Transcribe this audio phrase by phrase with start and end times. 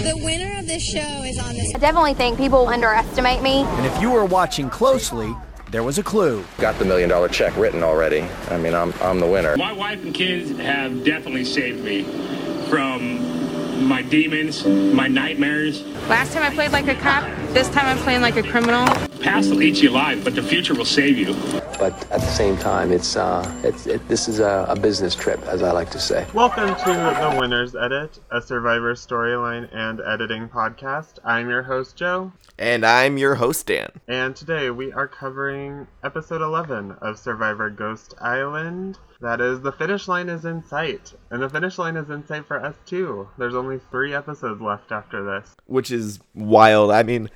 [0.00, 1.74] The winner of this show is on this.
[1.74, 3.64] I definitely think people underestimate me.
[3.64, 5.34] And if you were watching closely,
[5.70, 6.42] there was a clue.
[6.58, 8.22] Got the million dollar check written already.
[8.48, 9.58] I mean, I'm, I'm the winner.
[9.58, 12.04] My wife and kids have definitely saved me
[12.70, 15.82] from my demons, my nightmares.
[16.08, 18.86] Last time I played like a cop, this time I'm playing like a criminal.
[19.20, 21.59] Past will eat you alive, but the future will save you.
[21.80, 25.40] But at the same time, it's uh, it's it, this is a, a business trip,
[25.46, 26.26] as I like to say.
[26.34, 31.20] Welcome to the Winners Edit, a Survivor storyline and editing podcast.
[31.24, 33.88] I'm your host Joe, And I'm your host, Dan.
[34.08, 38.98] and today we are covering episode 11 of Survivor Ghost Island.
[39.22, 42.46] That is, the finish line is in sight, and the finish line is in sight
[42.46, 43.26] for us too.
[43.38, 45.56] There's only three episodes left after this.
[45.64, 46.90] Which is wild.
[46.90, 47.30] I mean,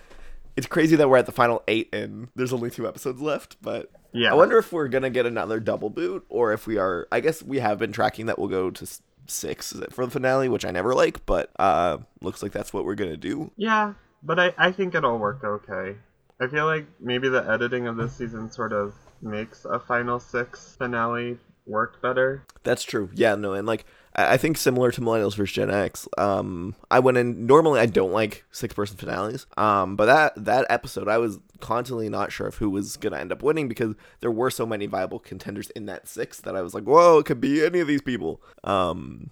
[0.54, 3.90] it's crazy that we're at the final eight and there's only two episodes left, but
[4.14, 4.30] Yeah.
[4.30, 7.06] I wonder if we're going to get another double boot or if we are.
[7.10, 8.86] I guess we have been tracking that we'll go to
[9.26, 12.94] six for the finale, which I never like, but uh, looks like that's what we're
[12.94, 13.50] going to do.
[13.56, 15.96] Yeah, but I, I think it'll work okay.
[16.40, 20.76] I feel like maybe the editing of this season sort of makes a final six
[20.76, 22.44] finale work better.
[22.62, 23.10] That's true.
[23.14, 26.98] Yeah, no, and like I I think similar to Millennials vs Gen X, um, I
[27.00, 27.46] went in.
[27.46, 29.46] Normally, I don't like six person finales.
[29.56, 33.32] Um, but that that episode, I was constantly not sure of who was gonna end
[33.32, 36.74] up winning because there were so many viable contenders in that six that I was
[36.74, 38.42] like, whoa, it could be any of these people.
[38.64, 39.30] Um,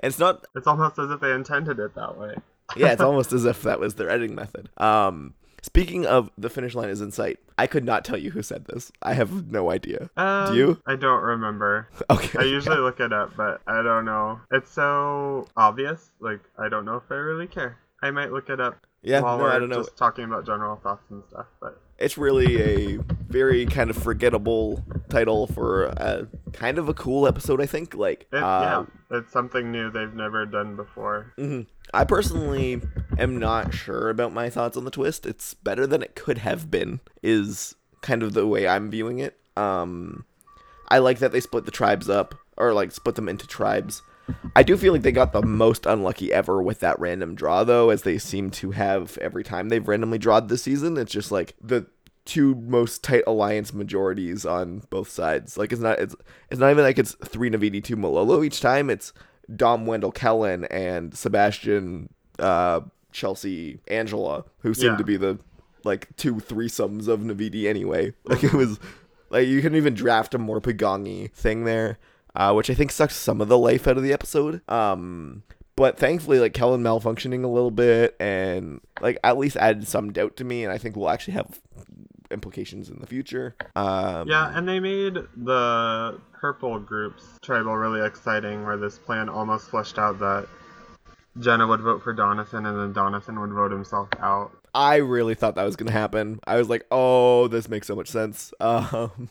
[0.00, 0.46] and it's not.
[0.56, 2.36] It's almost as if they intended it that way.
[2.74, 4.70] Yeah, it's almost as if that was their editing method.
[4.78, 5.34] Um.
[5.62, 8.66] Speaking of the finish line is in sight, I could not tell you who said
[8.66, 8.92] this.
[9.00, 10.10] I have no idea.
[10.14, 10.82] Um, Do you?
[10.86, 11.88] I don't remember.
[12.10, 12.38] Okay.
[12.38, 14.40] I usually look it up, but I don't know.
[14.52, 16.10] It's so obvious.
[16.20, 17.78] Like I don't know if I really care.
[18.04, 18.86] I might look it up.
[19.02, 19.76] Yeah, while no, we're I don't know.
[19.76, 22.60] Just talking about general thoughts and stuff, but it's really
[22.96, 27.94] a very kind of forgettable title for a kind of a cool episode i think
[27.94, 31.32] like it, uh, yeah, it's something new they've never done before.
[31.38, 31.66] mhm.
[31.92, 32.80] i personally
[33.18, 36.70] am not sure about my thoughts on the twist it's better than it could have
[36.70, 40.24] been is kind of the way i'm viewing it um
[40.88, 44.02] i like that they split the tribes up or like split them into tribes
[44.56, 47.90] I do feel like they got the most unlucky ever with that random draw, though,
[47.90, 50.96] as they seem to have every time they've randomly drawed this season.
[50.96, 51.86] It's just like the
[52.24, 55.58] two most tight alliance majorities on both sides.
[55.58, 56.16] Like it's not it's
[56.50, 58.88] it's not even like it's three Naviti, two Malolo each time.
[58.88, 59.12] It's
[59.54, 62.08] Dom Wendell Kellyn and Sebastian
[62.38, 62.80] uh,
[63.12, 64.96] Chelsea Angela, who seem Yeah.
[64.96, 65.38] to be the
[65.84, 68.14] like two threesomes of Naviti anyway.
[68.24, 68.80] Like it was
[69.28, 71.98] like you couldn't even draft a more Pagongi thing there
[72.34, 74.60] uh, which I think sucks some of the life out of the episode.
[74.70, 75.42] Um,
[75.76, 80.36] but thankfully, like Kellyn malfunctioning a little bit and like at least added some doubt
[80.36, 81.60] to me, and I think we'll actually have
[82.30, 83.56] implications in the future.
[83.74, 89.68] Um, Yeah, and they made the purple group's tribal really exciting, where this plan almost
[89.70, 90.46] fleshed out that
[91.40, 94.52] Jenna would vote for Donathan, and then Donathan would vote himself out.
[94.74, 96.40] I really thought that was gonna happen.
[96.46, 98.52] I was like, oh, this makes so much sense.
[98.60, 99.30] Um,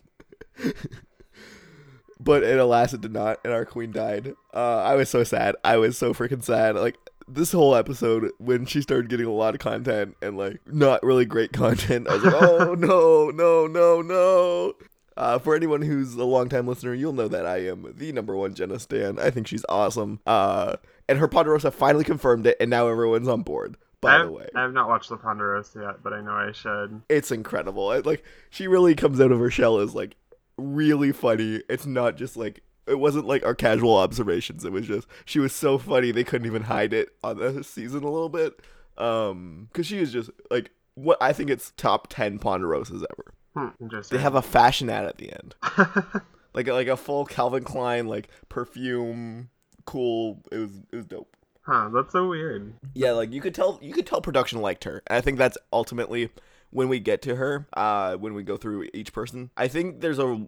[2.24, 4.36] but it alas, it did not, and our queen died.
[4.54, 5.56] Uh, I was so sad.
[5.64, 6.76] I was so freaking sad.
[6.76, 6.98] Like
[7.28, 11.26] this whole episode, when she started getting a lot of content and like not really
[11.26, 14.74] great content, I was like, oh no, no, no, no.
[15.16, 18.56] Uh, for anyone who's a longtime listener, you'll know that I am the number one
[18.56, 19.20] Jenna Stan.
[19.20, 20.20] I think she's awesome.
[20.26, 23.78] Uh, and her Ponderosa finally confirmed it, and now everyone's on board.
[24.02, 26.52] By I, the way, I have not watched the Ponderosa yet, but I know I
[26.52, 27.04] should.
[27.10, 27.92] it's incredible.
[27.94, 30.16] It, like she really comes out of her shell as like
[30.58, 31.62] really funny.
[31.70, 34.66] It's not just like it wasn't like our casual observations.
[34.66, 38.04] It was just she was so funny they couldn't even hide it on the season
[38.04, 38.60] a little bit.
[38.98, 43.34] Um, because she is just like what I think it's top ten Ponderosas ever.
[43.56, 44.18] Hmm, interesting.
[44.18, 45.56] They have a fashion ad at the end,
[46.54, 49.50] like like a full Calvin Klein like perfume,
[49.86, 50.42] cool.
[50.52, 51.36] It was it was dope.
[51.62, 52.74] Huh, that's so weird.
[52.94, 55.02] Yeah, like you could tell you could tell production liked her.
[55.08, 56.30] And I think that's ultimately
[56.74, 59.52] when we get to her, uh, when we go through each person.
[59.56, 60.46] I think there's a,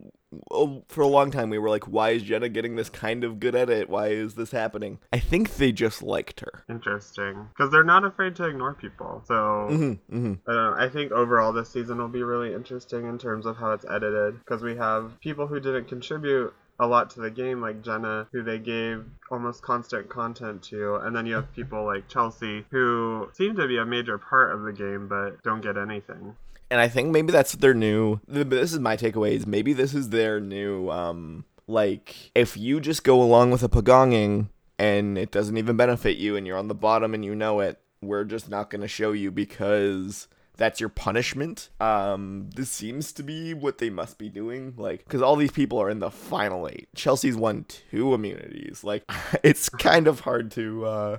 [0.52, 3.40] a for a long time we were like, why is Jenna getting this kind of
[3.40, 3.90] good at it?
[3.90, 5.00] Why is this happening?
[5.14, 6.66] I think they just liked her.
[6.70, 7.48] Interesting.
[7.56, 9.24] Because they're not afraid to ignore people.
[9.28, 10.50] So, Mm-hmm, mm-hmm.
[10.50, 13.86] I, I think overall this season will be really interesting in terms of how it's
[13.90, 14.40] edited.
[14.40, 18.44] Because we have people who didn't contribute a lot to the game, like Jenna, who
[18.44, 20.96] they gave almost constant content to.
[20.96, 24.64] And then you have people like Chelsea, who seem to be a major part of
[24.64, 26.36] the game, but don't get anything.
[26.70, 28.20] And I think maybe that's their new.
[28.28, 29.32] This is my takeaway.
[29.32, 30.90] Is maybe this is their new.
[30.90, 36.18] Um, like if you just go along with a pagonging and it doesn't even benefit
[36.18, 38.88] you, and you're on the bottom and you know it, we're just not going to
[38.88, 41.70] show you because that's your punishment.
[41.80, 44.74] Um, this seems to be what they must be doing.
[44.78, 46.88] Like, because all these people are in the final eight.
[46.96, 48.84] Chelsea's won two immunities.
[48.84, 49.04] Like,
[49.44, 50.86] it's kind of hard to.
[50.86, 51.18] Uh,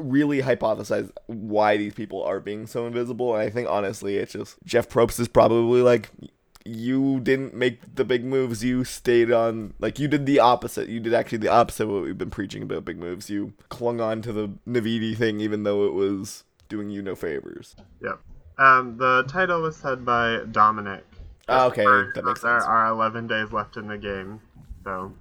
[0.00, 3.34] really hypothesize why these people are being so invisible.
[3.34, 6.10] And I think honestly, it's just Jeff Probst is probably like,
[6.64, 8.62] you didn't make the big moves.
[8.62, 10.88] You stayed on, like, you did the opposite.
[10.88, 13.30] You did actually the opposite of what we've been preaching about big moves.
[13.30, 17.74] You clung on to the Naviti thing, even though it was doing you no favors.
[18.02, 18.20] Yep.
[18.58, 21.02] Um, the title was said by Domenick.
[21.48, 21.84] Ah, okay,
[22.14, 22.64] that makes There sense.
[22.64, 24.40] are 11 days left in the game,
[24.84, 25.12] so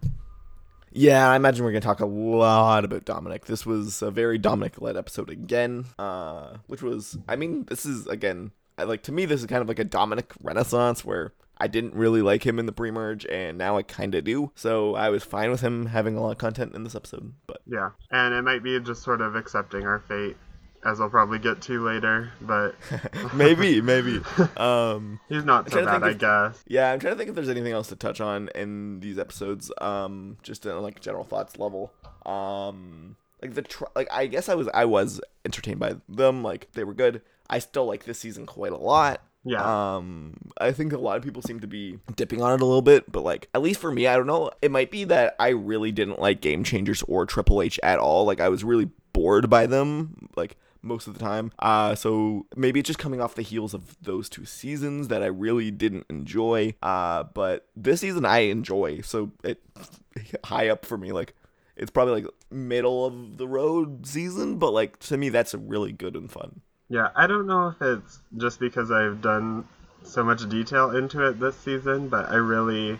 [0.92, 3.46] Yeah, I imagine we're gonna talk a lot about Domenick.
[3.46, 8.52] This was a very Domenick-led episode again, uh, which was, I mean, this is again,
[8.78, 11.94] I like to me, this is kind of like a Domenick renaissance where I didn't
[11.96, 14.52] really like him in the pre-merge, and now I kind of do.
[14.56, 17.62] So I was fine with him having a lot of content in this episode, but
[17.66, 17.92] yeah.
[18.12, 20.38] And it might be just sort of accepting our fate,
[20.86, 22.76] as we'll probably get to later, but
[23.34, 24.22] maybe, maybe.
[24.58, 26.64] Um, he's not so bad, I if- guess.
[26.68, 29.72] Yeah, I'm trying to think if there's anything else to touch on in these episodes.
[29.82, 31.92] Um, just in like general thoughts level.
[32.26, 36.44] Um, like the tr- like I guess I was I was entertained by them.
[36.44, 37.22] Like they were good.
[37.50, 39.22] I still like this season quite a lot.
[39.44, 39.96] Yeah.
[39.96, 42.82] Um, I think a lot of people seem to be dipping on it a little
[42.82, 44.52] bit, but like at least for me, I don't know.
[44.62, 48.26] It might be that I really didn't like Game Changers or Triple H at all.
[48.26, 50.30] Like I was really bored by them.
[50.36, 51.52] Like most of the time.
[51.60, 55.28] Uh, so maybe it's just coming off the heels of those two seasons that I
[55.28, 56.76] really didn't enjoy.
[56.82, 59.02] Uh, but this season I enjoy.
[59.02, 59.62] So it
[60.46, 61.12] high up for me.
[61.12, 61.36] Like
[61.76, 66.16] it's probably like middle of the road season, but like to me that's really good
[66.16, 66.62] and fun.
[66.90, 69.68] Yeah, I don't know if it's just because I've done
[70.04, 72.98] so much detail into it this season, but I really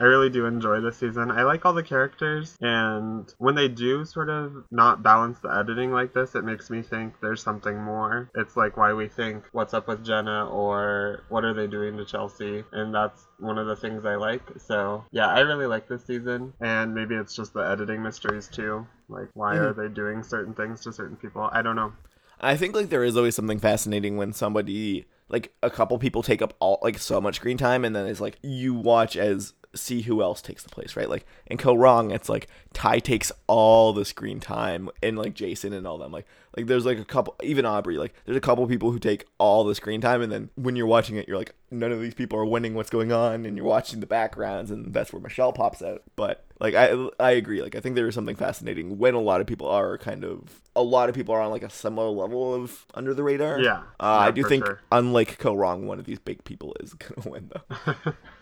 [0.00, 1.30] I really do enjoy this season.
[1.30, 5.90] I like all the characters and when they do sort of not balance the editing
[5.92, 8.30] like this, it makes me think there's something more.
[8.34, 12.04] It's like why we think what's up with Jenna or what are they doing to
[12.04, 14.42] Chelsea and that's one of the things I like.
[14.58, 18.86] So, yeah, I really like this season and maybe it's just the editing mysteries too.
[19.08, 19.64] Like why mm-hmm.
[19.64, 21.48] are they doing certain things to certain people?
[21.52, 21.92] I don't know.
[22.40, 26.40] I think like there is always something fascinating when somebody like a couple people take
[26.40, 30.02] up all like so much screen time and then it's like you watch as see
[30.02, 31.08] who else takes the place, right?
[31.08, 35.72] Like in Kaôh Rōng, it's like Tai takes all the screen time and like Jason
[35.72, 36.12] and all them.
[36.12, 36.26] Like
[36.56, 39.64] like there's like a couple even Aubry, like there's a couple people who take all
[39.64, 42.38] the screen time and then when you're watching it you're like none of these people
[42.38, 45.82] are winning what's going on and you're watching the backgrounds and that's where Michele pops
[45.82, 46.02] out.
[46.16, 47.62] But like I I agree.
[47.62, 50.62] Like I think there is something fascinating when a lot of people are kind of
[50.74, 53.60] a lot of people are on like a similar level of under the radar.
[53.60, 53.82] Yeah.
[54.00, 54.80] Uh, I do think sure.
[54.90, 58.12] unlike Kaôh Rōng, one of these big people is gonna win though.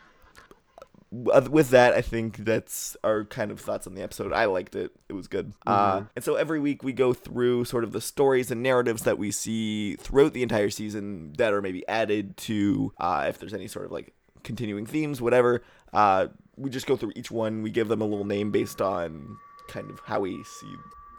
[1.33, 4.33] Uh, With that, I think that's our kind of thoughts on the episode.
[4.33, 5.53] I liked it; it was good.
[5.67, 9.17] Uh, and so every week we go through sort of the stories and narratives that
[9.19, 13.69] we see throughout the entire season that are maybe added to uh, if there's any
[13.69, 14.13] sort of like
[14.43, 15.63] continuing themes, whatever.
[15.93, 16.27] Uh,
[16.57, 17.63] we just go through each one.
[17.63, 19.37] We give them a little name based on
[19.69, 20.67] kind of how we see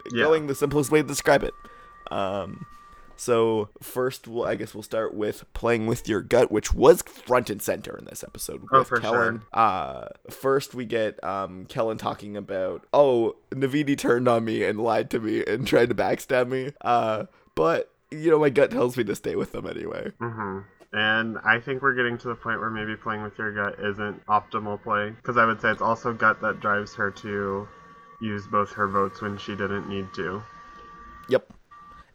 [0.05, 0.23] it Yeah.
[0.25, 0.47] going.
[0.47, 1.53] The simplest way to describe it.
[2.11, 2.65] Um,
[3.17, 7.49] so first, we'll, I guess we'll start with playing with your gut, which was front
[7.49, 9.41] and center in this episode Oh, with for Kellyn.
[9.51, 15.09] Uh, first, we get um, Kellyn talking about, oh, Naviti turned on me and lied
[15.11, 16.71] to me and tried to backstab me.
[16.81, 17.25] Uh,
[17.55, 20.11] but you know, my gut tells me to stay with them anyway.
[20.19, 20.59] hmm
[20.93, 24.25] And I think we're getting to the point where maybe playing with your gut isn't
[24.27, 25.09] optimal play.
[25.09, 27.67] Because I would say it's also gut that drives her to
[28.21, 30.41] use both her votes when she didn't need to.
[31.29, 31.53] Yep.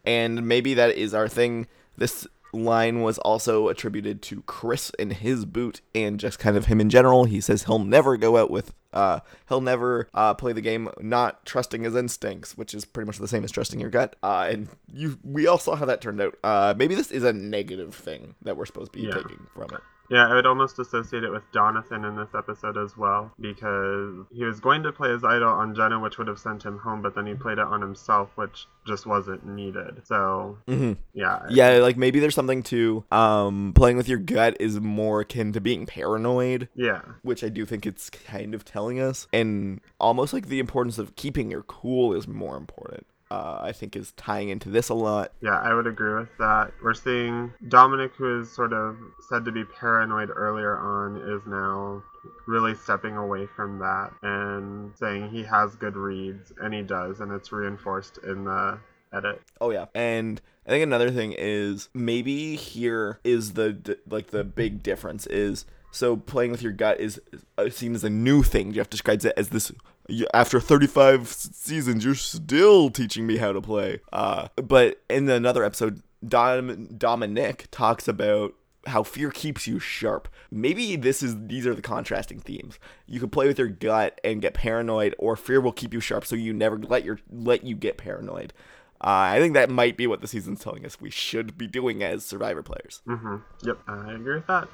[0.05, 1.67] And maybe that is our thing.
[1.97, 6.81] This line was also attributed to Chris in his boot and just kind of him
[6.83, 7.25] in general.
[7.25, 11.47] He says he'll never go out with uh he'll never uh play the game not
[11.47, 14.17] trusting his instincts, which is pretty much the same as trusting your gut.
[14.23, 16.37] Uh and you we all saw how that turned out.
[16.45, 19.15] Uh maybe this is a negative thing that we're supposed to be Yeah.
[19.15, 19.81] taking from it.
[20.13, 24.45] Yeah, I would almost associate it with Donathan in this episode as well, because he
[24.45, 27.15] was going to play his idol on Jenna, which would have sent him home, but
[27.15, 30.03] then he played it on himself, which just wasn't needed.
[30.05, 30.99] So, Mhm.
[31.15, 31.41] yeah.
[31.49, 35.61] Yeah, like maybe there's something to um playing with your gut is more akin to
[35.63, 36.69] being paranoid.
[36.75, 37.01] Yeah.
[37.23, 41.17] which I do think it's kind of telling us, and almost like the importance of
[41.17, 43.07] keeping your cool is more important.
[43.33, 45.33] Uh, I think is tying into this a lot.
[45.41, 46.75] Yeah, I would agree with that.
[46.83, 48.99] We're seeing Domenick, who is sort of
[49.31, 52.03] said to be paranoid earlier on, is now
[52.47, 57.33] really stepping away from that and saying he has good reads, and he does, and
[57.33, 58.79] it's reinforced in the
[59.15, 59.41] edit.
[59.63, 64.83] Oh yeah, and I think another thing is maybe here is the like the big
[64.83, 67.21] difference is so playing with your gut is
[67.57, 68.73] uh, seen as a new thing.
[68.73, 69.73] Jeff describes it as this.
[70.09, 74.01] "Y- After 35 seasons, you're still teaching me how to play.
[74.13, 78.55] Uh, but in another episode, Dom- Domenick talks about
[78.87, 80.27] how fear keeps you sharp.
[80.51, 82.79] Maybe this is these are the contrasting themes.
[83.07, 86.27] You can play with your gut and get paranoid, or fear will keep you sharp,
[86.27, 88.53] so you never let your let you get paranoid.
[89.01, 92.03] Uh, I think that might be what the season's telling us we should be doing
[92.05, 93.03] as Survivor players.
[93.09, 93.37] Mm-hmm.
[93.63, 94.69] Yep, I agree with that.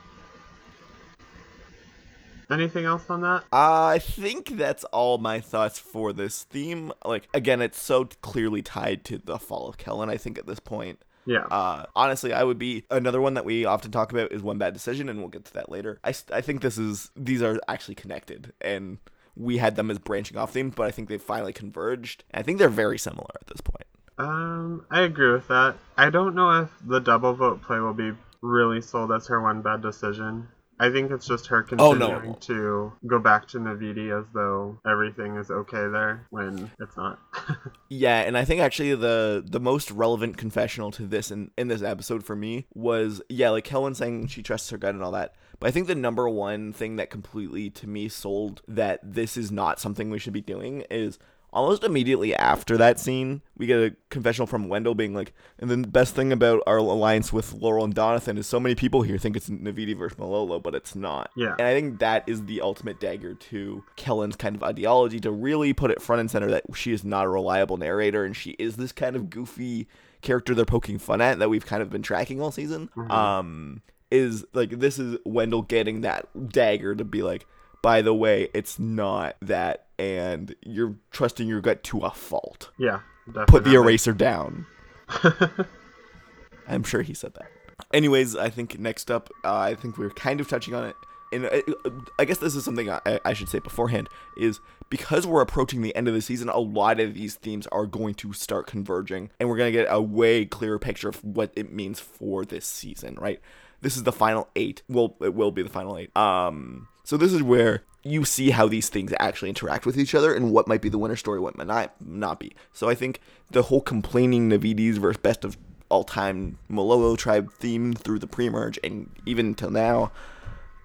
[2.50, 3.44] Anything else on that?
[3.52, 6.92] I think that's all my thoughts for this theme.
[7.04, 10.08] Like again, it's so clearly tied to the fall of Kellyn.
[10.08, 10.98] I think at this point.
[11.26, 11.44] Yeah.
[11.50, 14.72] Uh, honestly, I would be another one that we often talk about is one bad
[14.72, 16.00] decision, and we'll get to that later.
[16.02, 18.96] I, I think this is these are actually connected, and
[19.36, 22.24] we had them as branching off themes, but I think they've finally converged.
[22.32, 23.84] I think they're very similar at this point.
[24.16, 25.76] Um, I agree with that.
[25.96, 29.60] I don't know if the double vote play will be really sold as her one
[29.62, 30.48] bad decision.
[30.80, 32.38] I think it's just her Oh, continuing no.
[32.40, 37.18] to go back to Naviti as though everything is okay there when it's not.
[37.90, 41.80] Yeah, and I think actually the the most relevant confessional to this in, in this
[41.80, 45.34] episode for me was yeah, like Kellyn saying she trusts her gut and all that.
[45.58, 49.50] But I think the number one thing that completely to me sold that this is
[49.50, 51.18] not something we should be doing is
[51.52, 55.76] almost immediately after that scene, we get a confessional from Wendell being like, and the
[55.78, 59.36] best thing about our alliance with Laurel and Donathan is so many people here think
[59.36, 61.30] it's Naviti versus Malolo, but it's not.
[61.36, 61.54] Yeah.
[61.58, 65.72] And I think that is the ultimate dagger to Kellyn's kind of ideology to really
[65.72, 68.76] put it front and center that she is not a reliable narrator and she is
[68.76, 69.88] this kind of goofy
[70.20, 72.90] character they're poking fun at that we've kind of been tracking all season.
[73.10, 77.46] Um, is like this is Wendell getting that dagger to be like,
[77.82, 82.70] by the way, it's not that, and you're trusting your gut to a fault.
[82.78, 83.52] yeah, definitely.
[83.52, 84.66] Put the eraser down.
[86.68, 87.50] I'm sure he said that.
[87.92, 90.96] Anyways, I think next up, uh, I think we are kind of touching on it.
[91.32, 95.42] And uh, I guess this is something I, I should say beforehand is because we're
[95.42, 98.66] approaching the end of the season, a lot of these themes are going to start
[98.66, 102.44] converging, and we're going to get a way clearer picture of what it means for
[102.44, 103.40] this season, right?
[103.80, 104.82] This is the final eight.
[104.88, 106.16] Well, it will be the final eight.
[106.16, 110.34] Um, so this is where you see how these things actually interact with each other
[110.34, 112.52] and what might be the winner story, what might not, not be.
[112.72, 113.20] So I think
[113.50, 115.56] the whole complaining Navitis versus best of
[115.88, 120.12] all time Malolo tribe theme through the pre merge and even till now,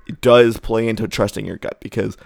[0.08, 2.18] it does play into trusting your gut because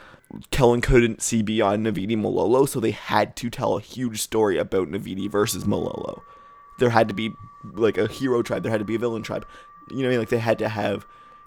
[0.52, 4.90] Kellyn couldn't see beyond Naviti Malolo, so they had to tell a huge story about
[4.90, 6.24] Naviti versus Malolo.
[6.80, 7.32] There had to be
[7.74, 9.46] like a hero tribe, there had to be a villain tribe.
[9.92, 10.20] You know, what I mean?
[10.20, 11.06] like they had to have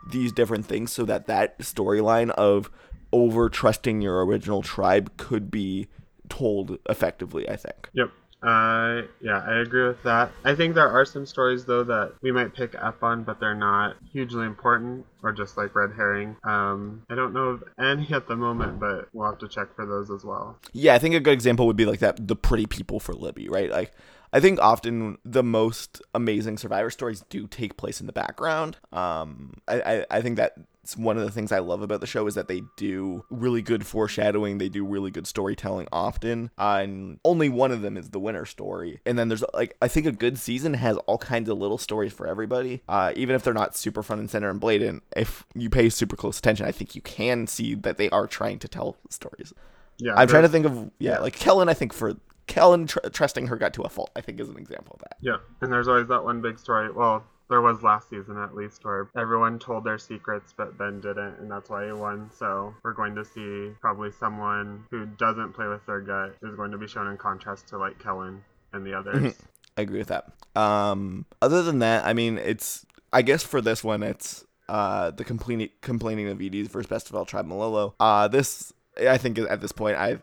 [0.09, 2.70] these different things so that that storyline of
[3.12, 5.88] over trusting your original tribe could be
[6.28, 7.49] told effectively.
[7.49, 7.90] I think.
[7.92, 8.11] Yep.
[8.42, 10.32] Uh, yeah, I agree with that.
[10.44, 13.54] I think there are some stories though that we might pick up on, but they're
[13.54, 16.37] not hugely important or just like red herring.
[16.44, 19.85] Um, I don't know of any at the moment, but we'll have to check for
[19.85, 20.59] those as well.
[20.73, 23.49] Yeah, I think a good example would be like that the pretty people for Libby,
[23.49, 23.70] right?
[23.70, 23.92] Like
[24.32, 28.76] I think often the most amazing survivor stories do take place in the background.
[28.92, 32.06] Um I, I, I think that it's one of the things I love about the
[32.06, 36.50] show is that they do really good foreshadowing, they do really good storytelling often.
[36.58, 39.00] Uh, and only one of them is the winner story.
[39.04, 42.12] And then there's like I think a good season has all kinds of little stories
[42.12, 42.82] for everybody.
[42.88, 46.16] Uh even if they're not super front and center and blatant, if you pay super
[46.16, 49.52] close attention, I think you can see that they are trying to tell stories.
[49.99, 51.68] Yeah, I'm trying to think of yeah, like Kellyn.
[51.68, 52.14] I think for
[52.50, 55.16] Kellyn tr- trusting her gut to a fault, I think is an example of that.
[55.21, 56.90] Yeah, and there's always that one big story.
[56.90, 61.38] Well, there was last season at least where everyone told their secrets, but Ben didn't,
[61.38, 62.28] and that's why he won.
[62.37, 66.73] So we're going to see probably someone who doesn't play with their gut is going
[66.73, 68.42] to be shown in contrast to like Kellyn
[68.73, 69.35] and the others.
[69.76, 70.33] I agree with that.
[70.57, 75.25] Um, other than that, I mean, it's I guess for this one, it's uh the
[75.25, 77.95] complaining complaining of EDs versus Best of All Tribe Malolo.
[78.00, 80.19] Uh, this I think at this point, I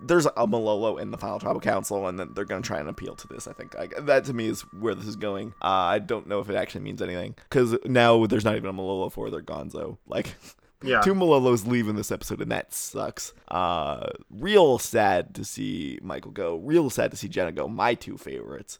[0.00, 3.14] there's a Malolo in the final tribal council, and then they're gonna try and appeal
[3.14, 3.46] to this.
[3.46, 5.54] I think that to me is where this is going.
[5.62, 8.72] Uh, I don't know if it actually means anything because now there's not even a
[8.72, 9.98] Malolo for their Gonzo.
[10.06, 10.34] Like.
[10.82, 11.00] Yeah.
[11.00, 13.32] Two Malolos leave in this episode, and that sucks.
[13.48, 16.56] Uh, real sad to see Michael go.
[16.56, 17.66] Real sad to see Jenna go.
[17.66, 18.78] My two favorites.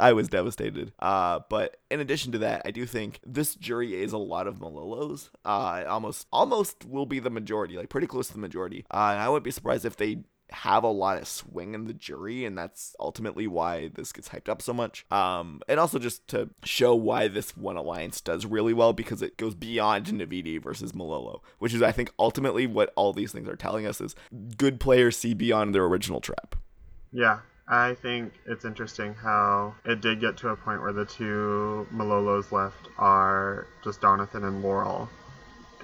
[0.00, 0.92] I was devastated.
[0.98, 4.58] Uh, but in addition to that, I do think this jury is a lot of
[4.58, 5.30] Malolos.
[5.44, 8.84] Uh, almost, almost will be the majority, like pretty close to the majority.
[8.90, 10.18] Uh, and I wouldn't be surprised if they
[10.54, 14.48] have a lot of swing in the jury and that's ultimately why this gets hyped
[14.48, 18.72] up so much um and also just to show why this one alliance does really
[18.72, 23.12] well because it goes beyond Naviti versus Malolo which is i think ultimately what all
[23.12, 24.14] these things are telling us is
[24.56, 26.56] good players see beyond their original trap
[27.14, 31.86] Yeah, I think it's interesting how it did get to a point where the two
[31.94, 35.08] Malolos left are just Donathan and Laurel.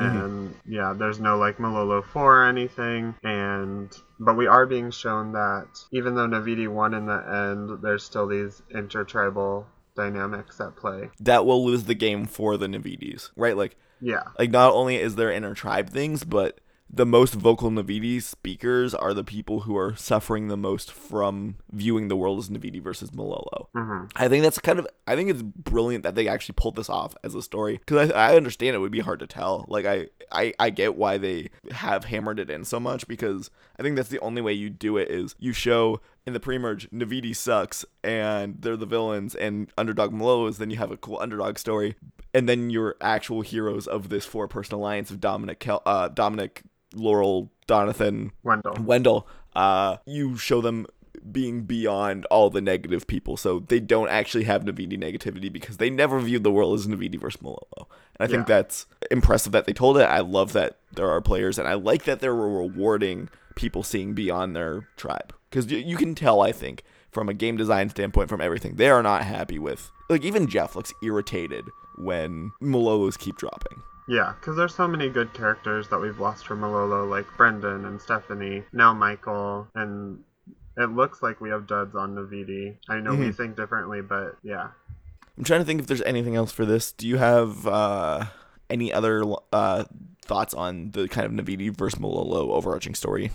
[0.00, 0.18] Mm-hmm.
[0.18, 3.14] And yeah, there's no like Malolo 4 or anything.
[3.22, 8.02] And but we are being shown that even though Naviti won in the end, there's
[8.04, 9.66] still these intertribal
[9.96, 11.10] dynamics at play.
[11.20, 14.22] that will lose the game for the Navitis right like Yeah.
[14.38, 16.58] like not only is there inner tribe things but
[16.92, 22.08] the most vocal Naviti speakers are the people who are suffering the most from viewing
[22.08, 23.68] the world as Naviti versus Malolo.
[23.76, 24.06] Mm-hmm.
[24.16, 27.14] I think that's kind of I think it's brilliant that they actually pulled this off
[27.22, 29.64] as a story because I, I understand it would be hard to tell.
[29.68, 33.82] Like I, I I get why they have hammered it in so much because I
[33.82, 37.34] think that's the only way you do it is you show in the pre-merge Naviti
[37.34, 41.56] sucks and they're the villains and underdog Malolo is then you have a cool underdog
[41.56, 41.94] story
[42.34, 46.62] and then your actual heroes of this four person alliance of Domenick Kel- uh Domenick
[46.94, 48.76] Laurel Donathan Wendell.
[48.80, 50.86] Wendell uh you show them
[51.30, 53.36] being beyond all the negative people.
[53.36, 57.20] So they don't actually have Naviti negativity because they never viewed the world as Naviti
[57.20, 57.60] versus Malolo.
[57.78, 57.86] And
[58.20, 58.56] I think Yeah.
[58.56, 60.04] that's impressive that they told it.
[60.04, 64.56] I love that there are players and I like that they're rewarding people seeing beyond
[64.56, 65.34] their tribe.
[65.50, 68.88] Because you, you can tell I think from a game design standpoint from everything they
[68.88, 71.64] are not happy with like even Jeff looks irritated
[71.98, 76.60] when Malolos keep dropping Yeah, because there's so many good characters that we've lost from
[76.60, 80.22] Malolo, like Brendan and Stephanie, now Michael, and
[80.76, 82.76] it looks like we have duds on Naviti.
[82.88, 83.36] I know we Mhm.
[83.36, 84.68] think differently, but yeah.
[85.38, 86.92] I'm trying to think if there's anything else for this.
[86.92, 88.26] Do you have uh,
[88.68, 89.84] any other uh,
[90.22, 93.30] thoughts on the kind of Naviti versus Malolo overarching story?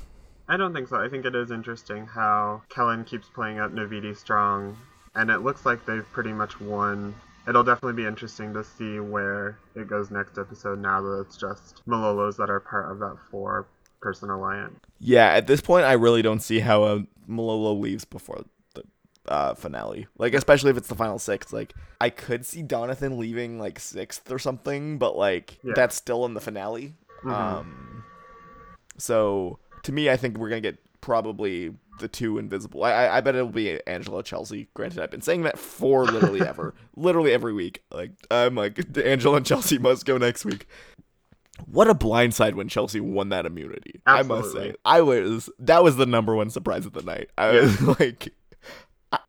[0.48, 0.98] I don't think so.
[0.98, 4.78] I think it is interesting how Kellyn keeps playing up Navidi strong,
[5.16, 7.16] and it looks like they've pretty much won.
[7.48, 11.82] It'll definitely be interesting to see where it goes next episode now that it's just
[11.88, 13.68] Malolos that are part of that four
[14.02, 14.80] person alliance.
[15.00, 18.84] Yeah, at this point, I really don't see how uh, Malolo leaves before the
[19.28, 20.08] uh, finale.
[20.18, 21.54] Like, especially if it's the final six.
[21.54, 25.74] Like, I could see Donathan leaving like sixth or something, but like Yeah.
[25.75, 26.96] that's still in the finale.
[27.24, 27.32] Mhm.
[27.32, 28.04] Um,
[28.98, 32.84] so to me, I think we're gonna get probably the two invisible.
[32.84, 34.68] I, I I bet it'll be Angela Chelsea.
[34.74, 37.84] Granted, I've been saying that for literally ever, literally every week.
[37.92, 40.68] Like I'm like Angela and Chelsea must go next week.
[41.66, 44.02] What a blindside when Chelsea won that immunity.
[44.06, 47.30] I must say, I was that was the number one surprise of the night.
[47.38, 48.34] I was like,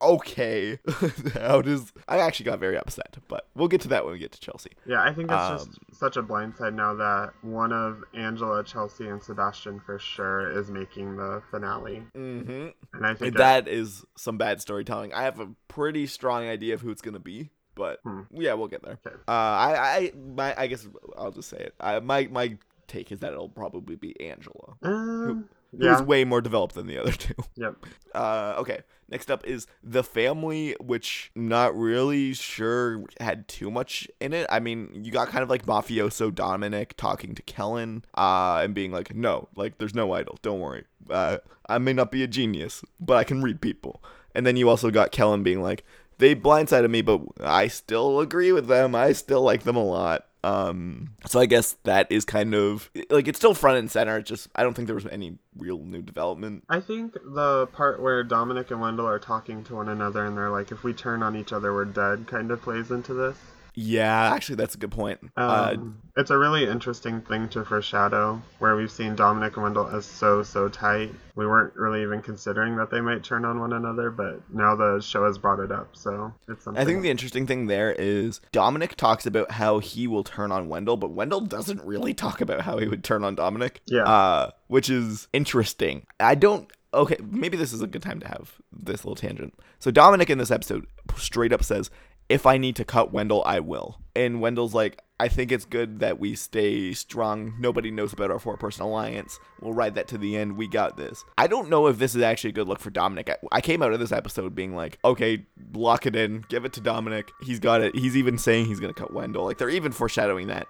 [0.03, 0.79] okay,
[1.35, 4.33] how does I actually got very upset, but we'll get to that when we get
[4.33, 4.71] to Chelsea.
[4.87, 9.07] Yeah, I think it's Um, just such a blindside now that one of Angela, Chelsea,
[9.09, 12.03] and Sebastian for sure is making the finale.
[12.15, 12.69] Mm-hmm.
[12.95, 15.13] And I think it- that is some bad storytelling.
[15.13, 18.23] I have a pretty strong idea of who it's gonna be, but Hmm.
[18.31, 18.99] yeah, we'll get there.
[19.07, 19.17] Okay.
[19.29, 21.75] Uh, I, I, my, I guess I'll just say it.
[21.81, 22.57] I, my, my
[22.89, 25.45] take is that it'll probably be Angela, Um, who
[25.79, 25.97] yeah.
[25.97, 27.35] is way more developed than the other two.
[27.57, 27.87] Yep.
[28.15, 28.81] Uh, okay.
[29.09, 34.47] Next up is the family, which not really sure had too much in it.
[34.51, 38.91] I mean, you got kind of like mafioso Domenick talking to Kellyn, uh, and being
[38.91, 40.39] like, "No, like, there's no idol.
[40.43, 40.85] Don't worry.
[41.09, 44.03] Uh, I may not be a genius, but I can read people."
[44.35, 45.85] And then you also got Kellyn being like,
[46.19, 48.95] "They blindsided me, but I still agree with them.
[48.95, 53.27] I still like them a lot." Um, so I guess that is kind of like
[53.27, 54.17] it's still front and center.
[54.19, 56.63] It's just I don't think there was any real new development.
[56.69, 60.51] I think the part where Domenick and Wendell are talking to one another and they're
[60.51, 63.37] like, if we turn on each other, we're dead, kind of plays into this.
[63.79, 65.21] Yeah, actually, that's a good point.
[65.37, 69.89] uh, Um, it's a really interesting thing to foreshadow, where we've seen Domenick and Wendell
[69.89, 71.15] as so, so tight.
[71.35, 75.01] We weren't really even considering that they might turn on one another, but now the
[75.01, 76.81] show has brought it up, so it's something.
[76.81, 80.71] I think the interesting thing there is Domenick talks about how he will turn on
[80.71, 83.77] Wendell, but Wendell doesn't really talk about how he would turn on Domenick.
[83.85, 84.05] Yeah.
[84.05, 86.07] Uh, which is interesting.
[86.19, 86.71] I don't.
[86.95, 89.53] Okay, maybe this is a good time to have this little tangent.
[89.81, 91.91] So Domenick in this episode straight up says,
[92.29, 96.01] "If I need to cut Wendell, I will." And Wendell's like, "I think it's good
[96.01, 97.55] that we stay strong.
[97.59, 99.39] Nobody knows about our four-person alliance.
[99.61, 100.57] We'll ride that to the end.
[100.57, 103.29] We got this." I don't know if this is actually a good look for Domenick.
[103.29, 106.45] I, I came out of this episode being like, "Okay, lock it in.
[106.49, 107.29] Give it to Domenick.
[107.43, 107.95] He's got it.
[107.95, 109.45] He's even saying he's gonna cut Wendell.
[109.45, 110.67] Like they're even foreshadowing that."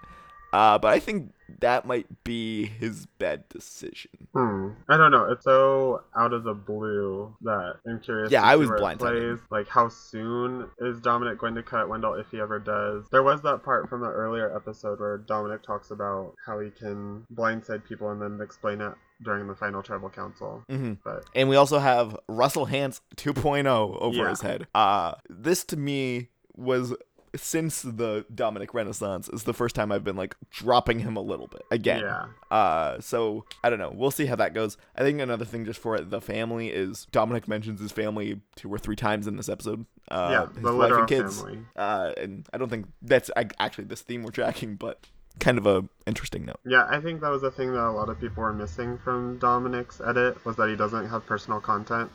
[0.56, 4.10] Uh, but I think that might be his bad decision.
[4.34, 4.70] Hmm.
[4.88, 5.26] I don't know.
[5.30, 8.30] It's so out of the blue that I'm curious.
[8.30, 8.98] Yeah, I was blindsided.
[8.98, 9.38] plays.
[9.50, 13.04] Like, how soon is Domenick going to cut Wendell if he ever does?
[13.12, 17.26] There was that part from the earlier episode where Domenick talks about how he can
[17.34, 18.92] blindside people and then explain it
[19.22, 20.64] during the final tribal council.
[20.70, 20.94] Mm-hmm.
[21.04, 23.66] But And we also have Russell Hantz 2.0
[24.00, 24.28] over Yeah.
[24.30, 24.66] his head.
[24.74, 26.94] Uh, this to me was
[27.36, 31.46] since the Domenick Renaissance is the first time I've been like dropping him a little
[31.46, 32.00] bit again.
[32.00, 33.92] yeah, Uh, so I don't know.
[33.94, 34.76] We'll see how that goes.
[34.96, 38.78] I think another thing just for the family is Domenick mentions his family two or
[38.78, 39.86] three times in this episode.
[40.10, 41.40] Uh, Yeah, his the wife and kids.
[41.40, 41.58] family.
[41.74, 45.00] Uh, and I don't think that's I, actually this theme we're tracking, but
[45.38, 46.60] kind of a interesting note.
[46.64, 46.86] yeah.
[46.88, 50.00] I think that was a thing that a lot of people were missing from Domenick's
[50.00, 52.10] edit was that he doesn't have personal content.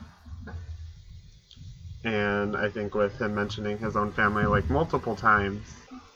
[2.04, 5.62] And I think with him mentioning his own family like multiple times,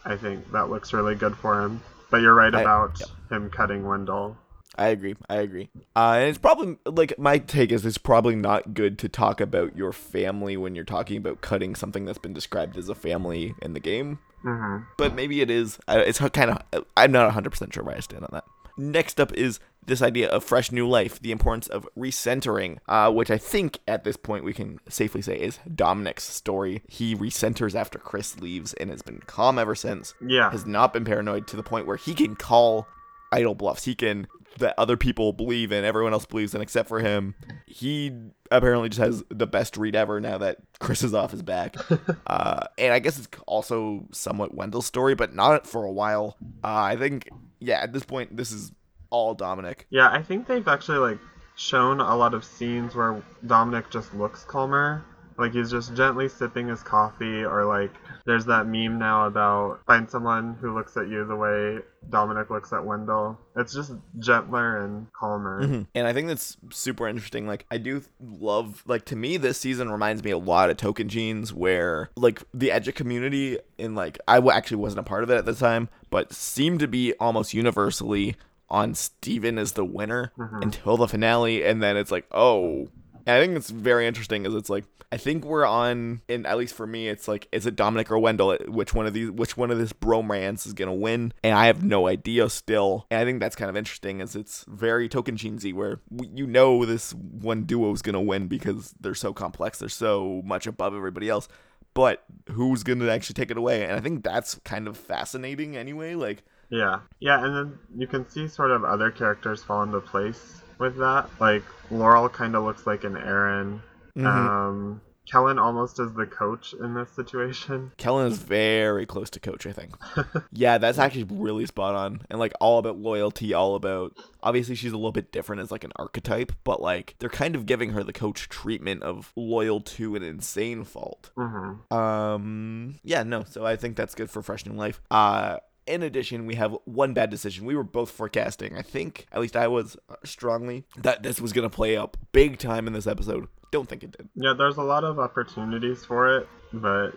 [0.03, 1.81] I think that looks really good for him.
[2.09, 3.09] But you're right I- about yep.
[3.31, 4.37] him cutting Wendell.
[4.77, 5.15] I agree.
[5.29, 5.69] I agree.
[5.95, 9.77] Uh, and it's probably like my take is it's probably not good to talk about
[9.77, 13.73] your family when you're talking about cutting something that's been described as a family in
[13.73, 14.19] the game.
[14.43, 14.83] Mm-hmm.
[14.97, 15.79] But maybe it is.
[15.87, 16.85] It's kind of.
[16.97, 18.43] I'm not 100 percent sure where I stand on that.
[18.77, 23.29] Next up is this idea of fresh new life, the importance of recentering, uh, which
[23.29, 26.81] I think at this point we can safely say is Domenick's story.
[26.87, 30.13] He recenters after Chris leaves and has been calm ever since.
[30.25, 30.49] Yeah.
[30.51, 32.87] Has not been paranoid to the point where he can call
[33.31, 33.85] idle bluffs.
[33.85, 34.27] He can
[34.59, 37.35] that other people believe in, everyone else believes in except for him.
[37.65, 38.11] He
[38.51, 41.75] apparently just has the best read ever now that Chris is off his back.
[42.27, 46.37] uh, and I guess it's also somewhat Wendell's story, but not for a while.
[46.63, 47.29] Uh, I think,
[47.59, 48.71] yeah, at this point, this is
[49.09, 49.81] all Domenick.
[49.89, 51.19] Yeah, I think they've actually like
[51.55, 55.03] shown a lot of scenes where Domenick just looks calmer.
[55.37, 57.91] Like he's just gently sipping his coffee, or like
[58.25, 62.71] there's that meme now about find someone who looks at you the way Domenick looks
[62.71, 63.37] at Wendell.
[63.55, 65.63] It's just gentler and calmer.
[65.63, 65.81] Mm-hmm.
[65.93, 67.47] And I think that's super interesting.
[67.47, 71.51] Like, I do love, like, to me, this season reminds me a lot of Tocantins,
[71.51, 75.45] where, like, the Edge community, in, like, I actually wasn't a part of it at
[75.45, 78.35] the time, but seemed to be almost universally
[78.69, 80.61] on Stephen as the winner mm-hmm.
[80.61, 81.63] until the finale.
[81.63, 82.87] And then it's like, oh.
[83.25, 86.57] And I think it's very interesting, is it's like, I think we're on, and at
[86.57, 88.57] least for me, it's like, is it Domenick or Wendell?
[88.67, 91.33] Which one of these, which one of this bromance is gonna win?
[91.43, 93.05] And I have no idea still.
[93.09, 96.85] And I think that's kind of interesting, Is it's very token cheesy, where you know
[96.85, 101.29] this one duo is gonna win because they're so complex, they're so much above everybody
[101.29, 101.47] else.
[101.93, 103.83] But who's gonna actually take it away?
[103.83, 106.15] And I think that's kind of fascinating, anyway.
[106.15, 106.99] Like, Yeah.
[107.19, 111.29] Yeah, and then you can see sort of other characters fall into place with that.
[111.39, 113.81] Like Laurel kind of looks like an Erinn.
[114.17, 117.91] Um, Kellyn almost is the coach in this situation.
[117.97, 119.95] Kellyn is very close to coach, I think.
[120.51, 122.21] yeah, that's actually really spot on.
[122.29, 125.83] And like all about loyalty, all about obviously she's a little bit different as like
[125.83, 130.15] an archetype, but like they're kind of giving her the coach treatment of loyal to
[130.15, 131.31] an insane fault.
[131.35, 135.01] hmm Um yeah, no, so I think that's good for Fresh New Life.
[135.09, 135.57] Uh
[135.87, 137.65] in addition, we have one bad decision.
[137.65, 141.53] We were both forecasting, I think, at least I was uh, strongly, that this was
[141.53, 143.47] going to play up big time in this episode.
[143.71, 144.29] Don't think it did.
[144.35, 147.11] Yeah, there's a lot of opportunities for it, but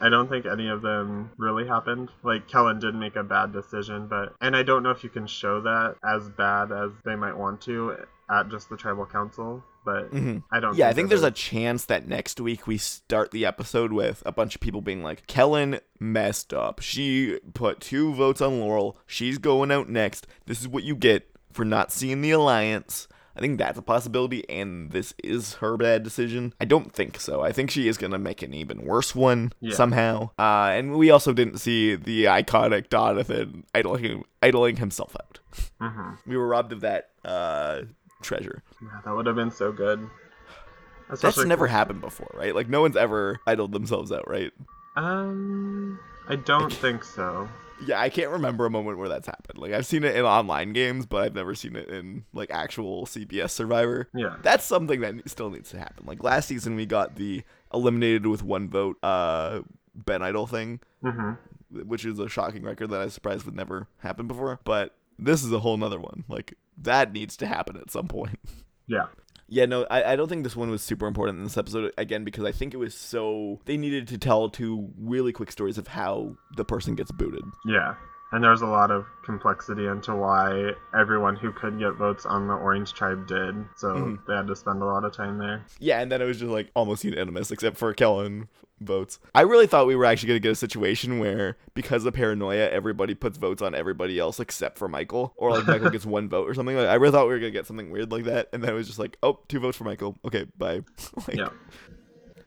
[0.00, 2.10] I don't think any of them really happened.
[2.22, 5.26] Like Kellyn did make a bad decision, but and I don't know if you can
[5.26, 7.96] show that as bad as they might want to
[8.30, 10.08] at just the tribal council, but
[10.50, 10.76] I don't.
[10.76, 14.32] Yeah, I think there's a chance that next week we start the episode with a
[14.32, 16.80] bunch of people being like, Kellyn messed up.
[16.80, 18.96] She put two votes on Laurel.
[19.06, 20.26] She's going out next.
[20.46, 23.06] This is what you get for not seeing the alliance.
[23.36, 26.54] I think that's a possibility, and this is her bad decision.
[26.60, 27.40] I don't think so.
[27.40, 29.74] I think she is going to make an even worse one Yeah.
[29.74, 30.30] somehow.
[30.38, 35.40] Uh, and we also didn't see the iconic Donathan idling, idling himself out.
[35.80, 36.18] Mhm.
[36.28, 37.82] We were robbed of that uh,
[38.24, 38.62] treasure.
[38.82, 40.08] Yeah, that would have been so good.
[41.20, 42.54] That's never happened before, right?
[42.54, 44.52] Like no one's ever idled themselves out, right?
[44.96, 47.48] Um, I don't think so.
[47.86, 49.58] Yeah, I can't remember a moment where that's happened.
[49.58, 53.04] Like I've seen it in online games, but I've never seen it in like actual
[53.04, 54.08] CBS Survivor.
[54.14, 54.36] Yeah.
[54.42, 56.06] That's something that still needs to happen.
[56.06, 59.60] Like last season we got the eliminated with one vote uh
[59.94, 61.32] Ben Idol thing, hmm
[61.70, 65.42] which is a shocking record that I was surprised would never happen before, but this
[65.42, 66.22] is a whole nother one.
[66.28, 68.38] Like that needs to happen at some point.
[68.86, 69.06] Yeah.
[69.48, 72.22] Yeah, no, I, I don't think this one was super important in this episode again
[72.22, 75.86] because I think it was so they needed to tell two really quick stories of
[75.86, 77.44] how the person gets booted.
[77.64, 77.94] Yeah.
[78.34, 82.54] And there's a lot of complexity into why everyone who could get votes on the
[82.54, 83.54] Orange Tribe did.
[83.76, 84.14] So Mm-hmm.
[84.26, 85.64] they had to spend a lot of time there.
[85.78, 88.48] Yeah, and then it was just like almost unanimous except for Kellyn
[88.80, 89.20] votes.
[89.36, 93.14] I really thought we were actually gonna get a situation where because of paranoia, everybody
[93.14, 96.54] puts votes on everybody else except for Michael, or like Michael gets one vote or
[96.54, 96.76] something.
[96.76, 98.74] Like I really thought we were gonna get something weird like that, and then it
[98.74, 100.16] was just like, oh, two votes for Michael.
[100.24, 100.80] Okay, bye.
[101.28, 101.50] like, Yeah.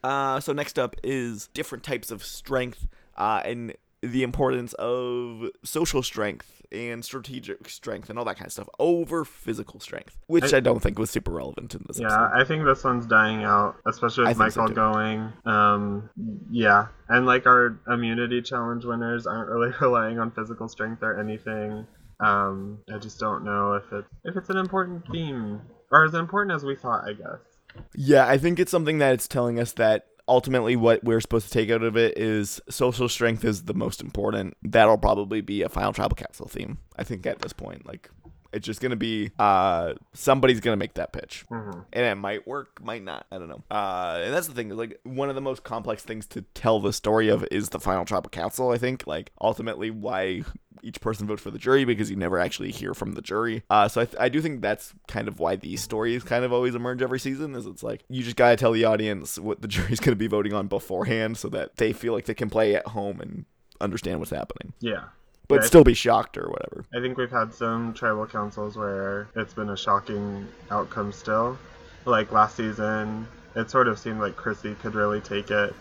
[0.04, 6.04] Uh, so next up is different types of strength, uh, and the importance of social
[6.04, 10.58] strength and strategic strength and all that kind of stuff over physical strength, which I,
[10.58, 12.32] I- don't think was super relevant in this Yeah, episode.
[12.42, 15.34] I think this one's dying out, especially with think so Michael going.
[15.46, 16.10] Um,
[16.52, 21.88] yeah, and like our immunity challenge winners aren't really relying on physical strength or anything.
[22.20, 26.56] Um, I just don't know if it's if it's an important theme or as important
[26.56, 27.04] as we thought.
[27.08, 27.86] I guess.
[27.96, 31.54] Yeah, I think it's something that it's telling us that ultimately what we're supposed to
[31.54, 34.56] take out of it is social strength is the most important.
[34.62, 36.80] That'll probably be a final tribal council theme.
[36.96, 38.10] I think at this point, like
[38.58, 41.86] it's just gonna be uh somebody's gonna make that pitch, Mhm.
[41.94, 43.26] and it might work, might not.
[43.32, 43.64] I don't know.
[43.72, 44.70] Uh, and that's the thing.
[44.70, 48.04] Like one of the most complex things to tell the story of is the final
[48.04, 48.72] tribal council.
[48.72, 50.44] I think like ultimately why
[50.84, 53.64] each person votes for the jury because you never actually hear from the jury.
[53.70, 56.54] Uh, so I, th- I do think that's kind of why these stories kind of
[56.54, 57.56] always emerge every season.
[57.56, 60.54] Is it's like you just gotta tell the audience what the jury's gonna be voting
[60.54, 63.46] on beforehand, so that they feel like they can play at home and
[63.82, 65.04] understand what's happening, Yeah.
[65.48, 66.86] But still be shocked or whatever.
[66.96, 71.58] I think we've had some tribal councils where it's been a shocking outcome still.
[72.06, 75.74] Like last season, it sort of seemed like Chrissy could really take it,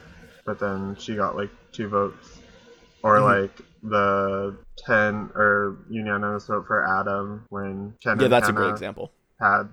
[0.45, 2.39] but then she got like two votes.
[3.03, 3.25] Or Mhm.
[3.25, 9.13] like the 10 or unanimous vote for Adam when Ken Yeah, that's a great example.
[9.38, 9.68] Had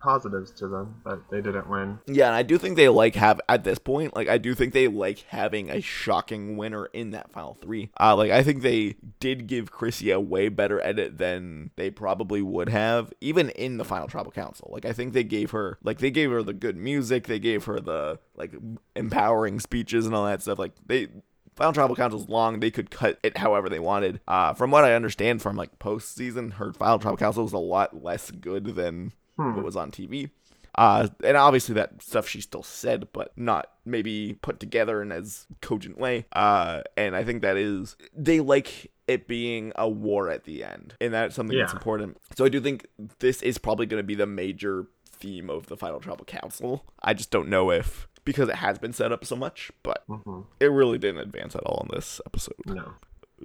[0.00, 1.98] positives to them, but they didn't win.
[2.06, 4.72] Yeah, and I do think they like have at this point, like I do think
[4.72, 7.90] they like having a shocking winner in that final three.
[7.98, 12.42] Uh like I think they did give Chrissy a way better edit than they probably
[12.42, 14.70] would have, even in the final tribal council.
[14.72, 17.64] Like I think they gave her like they gave her the good music, they gave
[17.64, 18.52] her the like
[18.96, 20.58] empowering speeches and all that stuff.
[20.58, 21.08] Like they
[21.56, 22.60] Final Tribal is long.
[22.60, 24.20] They could cut it however they wanted.
[24.26, 28.02] Uh, from what I understand from like postseason, her Final Tribal Council was a lot
[28.02, 29.56] less good than Hmm.
[29.56, 30.30] what was on TV.
[30.76, 35.46] Uh, and obviously that stuff she still said, but not maybe put together in as
[35.60, 36.26] cogent way.
[36.32, 40.94] Uh, and I think that is they like it being a war at the end,
[41.00, 42.16] and that's something that's important.
[42.36, 42.86] So I do think
[43.20, 46.84] this is probably going to be the major theme of the Final Tribal Council.
[47.02, 50.44] I just don't know if because it has been set up so much, but Mhm.
[50.60, 52.54] it really didn't advance at all in this episode.
[52.66, 52.92] No.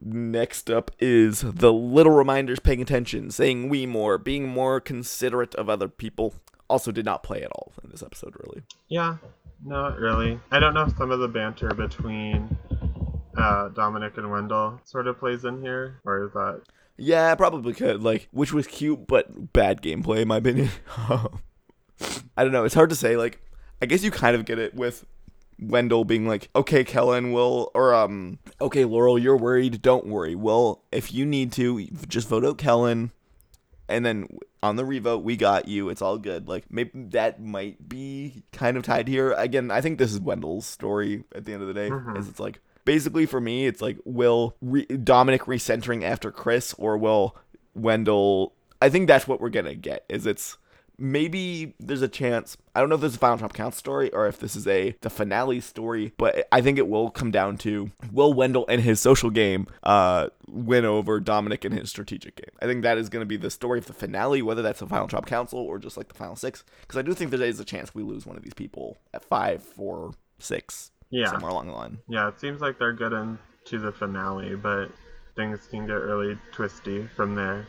[0.02, 5.70] Next up is the little reminders paying attention, saying we more, being more considerate of
[5.70, 6.36] other people.
[6.70, 8.62] Also, did not play at all in this episode, really.
[8.88, 9.18] Yeah,
[9.65, 10.39] not really.
[10.52, 12.56] I don't know if some of the banter between
[13.38, 16.62] uh, Domenick and Wendell sort of plays in here, or is that
[16.98, 18.04] Yeah, probably could.
[18.04, 20.70] Like, which was cute, but bad gameplay, in my opinion.
[22.38, 22.63] I don't know.
[22.65, 23.18] It's hard to say.
[23.18, 23.42] Like,
[23.82, 25.06] I guess you kind of get it with
[25.60, 29.82] Wendell being like, "Okay, Kellyn, will or um, okay, Laurel, you're worried.
[29.82, 30.36] Don't worry.
[30.36, 33.12] Well, if you need to, just vote out Kellyn,
[33.88, 34.28] and then
[34.62, 35.88] on the revote, we got you.
[35.89, 36.48] It's all good.
[36.50, 39.32] Like, maybe that might be kind of tied here.
[39.34, 41.89] Again, I think this is Wendell's story at the end of the day.
[41.89, 42.18] Mhm.
[42.18, 46.98] Is it's like basically for me, it's like will re- Domenick recentering after Chris, or
[46.98, 47.36] will
[47.74, 48.54] Wendell?
[48.82, 50.06] I think that's what we're gonna get.
[50.10, 50.58] Is it's
[51.00, 52.58] maybe there's a chance.
[52.76, 54.68] I don't know if this is a Final Trump Count story or if this is
[54.68, 58.82] a the finale story, but I think it will come down to will Wendell and
[58.82, 62.52] his social game uh win over Domenick and his strategic game.
[62.62, 64.88] I think that is going to be the story of the finale, whether that's the
[64.88, 67.60] Final Trump Council or just like the final six, because I do think there is
[67.60, 71.32] a chance we lose one of these people at five, four, six, Yeah.
[71.32, 72.00] somewhere along the line.
[72.08, 74.90] Yeah, it seems like they're getting to the finale, but
[75.36, 77.68] things can get really twisty from there.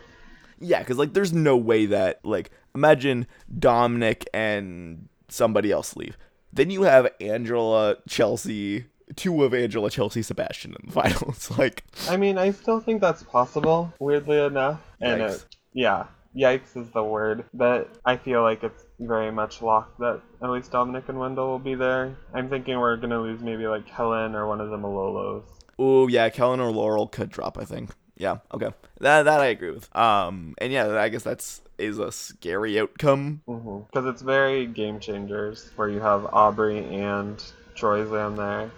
[0.59, 6.17] Yeah, because like there's no way that like imagine Domenick and somebody else leave.
[6.53, 11.51] Then you have Angela, Chelsea, two of Angela, Chelsea, Sebastian in the finals.
[11.57, 14.81] like I mean, I still think that's possible, weirdly enough.
[14.99, 15.35] And Yikes.
[15.35, 16.05] it, yeah,
[16.35, 17.45] yikes is the word.
[17.53, 21.59] But I feel like it's very much locked that at least Domenick and Wendell will
[21.59, 22.15] be there.
[22.33, 25.43] I'm thinking we're gonna lose maybe like Kellyn or one of the Malolos.
[25.79, 27.57] Oh yeah, Kellyn or Laurel could drop.
[27.57, 27.91] I think.
[28.17, 28.37] Yeah.
[28.53, 28.69] Okay.
[28.99, 29.93] That that I agree with.
[29.95, 30.53] Um.
[30.59, 33.41] And yeah, I guess that's is a scary outcome.
[33.47, 33.85] Mm-hmm.
[33.91, 37.43] Because it's very game changers, where you have Aubry and
[37.75, 38.71] Troy's Troyzan there.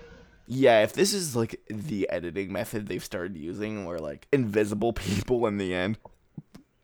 [0.47, 5.47] Yeah, if this is like the editing method they've started using, where like invisible people
[5.47, 5.97] in the end,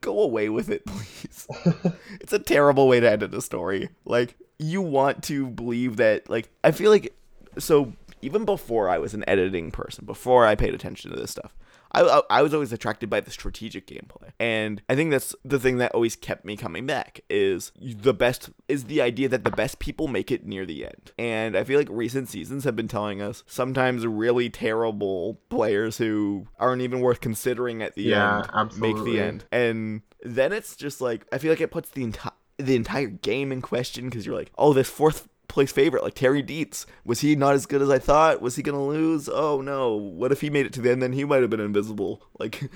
[0.01, 1.47] go away with it, please.
[2.21, 3.89] it's a terrible way to edit a story.
[4.05, 6.29] Like you want to believe that.
[6.29, 7.13] Like I feel like
[7.57, 11.55] so even before I was an editing person, before I paid attention to this stuff,
[11.91, 15.77] I, I, was always attracted by the strategic gameplay, and I think that's the thing
[15.77, 17.21] that always kept me coming back.
[17.29, 21.11] Is the best is the idea that the best people make it near the end,
[21.17, 26.47] and I feel like recent seasons have been telling us sometimes really terrible players who
[26.59, 31.01] aren't even worth considering at the Yeah, end make the end, and then it's just
[31.01, 34.35] like I feel like it puts the entire the entire game in question because you're
[34.35, 37.89] like, oh, this fourth place favorite, like Terry Deitz, was he not as good as
[37.89, 38.41] I thought?
[38.41, 39.27] Was he gonna lose?
[39.27, 39.95] Oh no!
[39.97, 41.01] What if he made it to the end?
[41.01, 42.21] Then he might have been invisible.
[42.39, 42.69] Like,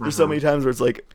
[0.00, 0.30] there's so Mhm.
[0.30, 1.06] many times where it's like,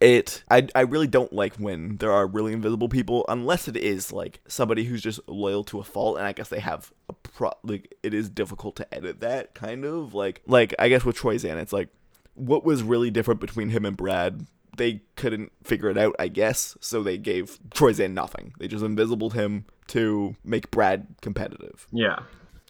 [0.00, 0.42] it.
[0.50, 4.40] I I really don't like when there are really invisible people, unless it is like
[4.48, 7.52] somebody who's just loyal to a fault, and I guess they have a pro.
[7.62, 11.56] Like, it is difficult to edit that kind of like like I guess with Troyzan,
[11.56, 11.88] it's like
[12.34, 14.46] what was really different between him and Brad.
[14.80, 18.54] They couldn't figure it out, I guess, so they gave Troyzan nothing.
[18.58, 21.86] They just invisibled him to make Brad competitive.
[21.92, 22.20] Yeah.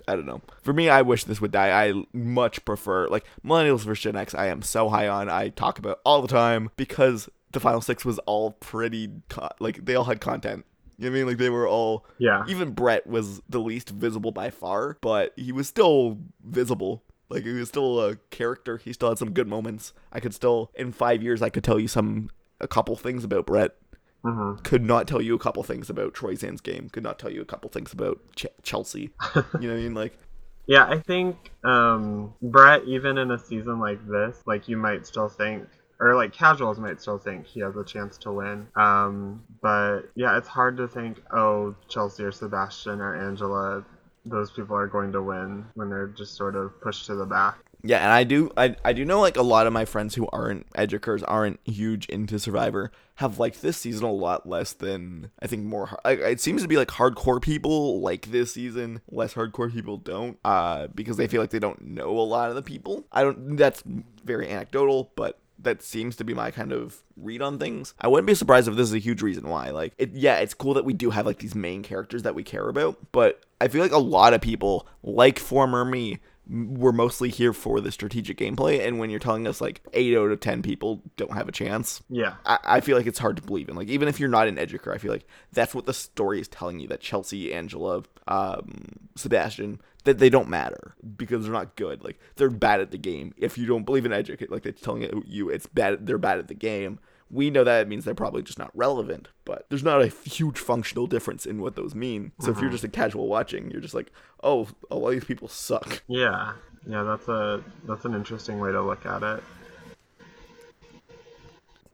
[0.09, 0.41] I don't know.
[0.61, 1.87] For me, I wish this would die.
[1.87, 4.35] I much prefer like Millennials vs Gen X.
[4.35, 5.31] I am so high on.
[5.31, 9.85] I talk about all the time because the final six was all pretty co- like
[9.85, 10.65] they all had content.
[10.99, 11.27] You know what I mean?
[11.29, 12.43] Like they were all Yeah.
[12.49, 17.05] Even Bret was the least visible by far, but he was still visible.
[17.31, 18.79] Like he was still a character.
[18.79, 19.93] He still had some good moments.
[20.13, 23.47] I could still in five years I could tell you some a couple things about
[23.47, 23.77] Bret.
[24.25, 24.63] Mm-hmm.
[24.63, 26.91] Could not tell you a couple things about Troyzan's game.
[26.91, 29.13] Could not tell you a couple things about Ch- Chelsea.
[29.35, 29.95] you know what I mean?
[29.95, 30.19] Like
[30.71, 35.29] Yeah, I think um, Bret, even in a season like this, like you might still
[35.29, 35.67] think,
[35.99, 38.69] or like casuals might still think he has a chance to win.
[38.77, 43.85] Um, but yeah, it's hard to think, oh, Chelsea or Sebastian or Angela,
[44.31, 47.59] those people are going to win when they're just sort of pushed to the back.
[47.83, 50.29] Yeah, and I do I, I do know like a lot of my friends who
[50.33, 55.47] aren't educators aren't huge into Survivor have liked this season a lot less than I
[55.47, 59.73] think more like, it seems to be like hardcore people like this season, less hardcore
[59.73, 63.07] people don't uh because they feel like they don't know a lot of the people.
[63.13, 63.83] I don't that's
[64.25, 67.95] very anecdotal, but that seems to be my kind of read on things.
[68.01, 69.71] I wouldn't be surprised if this is a huge reason why.
[69.71, 72.43] Like, it, yeah, it's cool that we do have like these main characters that we
[72.43, 76.19] care about, but I feel like a lot of people, like former me,
[76.49, 80.31] we're mostly here for the strategic gameplay and when you're telling us like 8 out
[80.33, 82.35] of 10 people don't have a chance Yeah.
[82.45, 84.59] I, I feel like it's hard to believe in like even if you're not an
[84.59, 88.97] educator i feel like that's what the story is telling you that chelsea angela um,
[89.15, 93.35] sebastian that they don't matter because they're not good like they're bad at the game
[93.37, 96.49] if you don't believe in educate like they're telling you it's bad they're bad at
[96.49, 96.99] the game
[97.31, 100.59] we know that it means they're probably just not relevant, but there's not a huge
[100.59, 102.33] functional difference in what those mean.
[102.41, 104.11] So if you're just a casual watching, you're just like,
[104.43, 106.03] oh, a lot of these people suck.
[106.09, 106.55] Yeah.
[106.87, 109.45] Yeah, that's a that's an interesting way to look at it.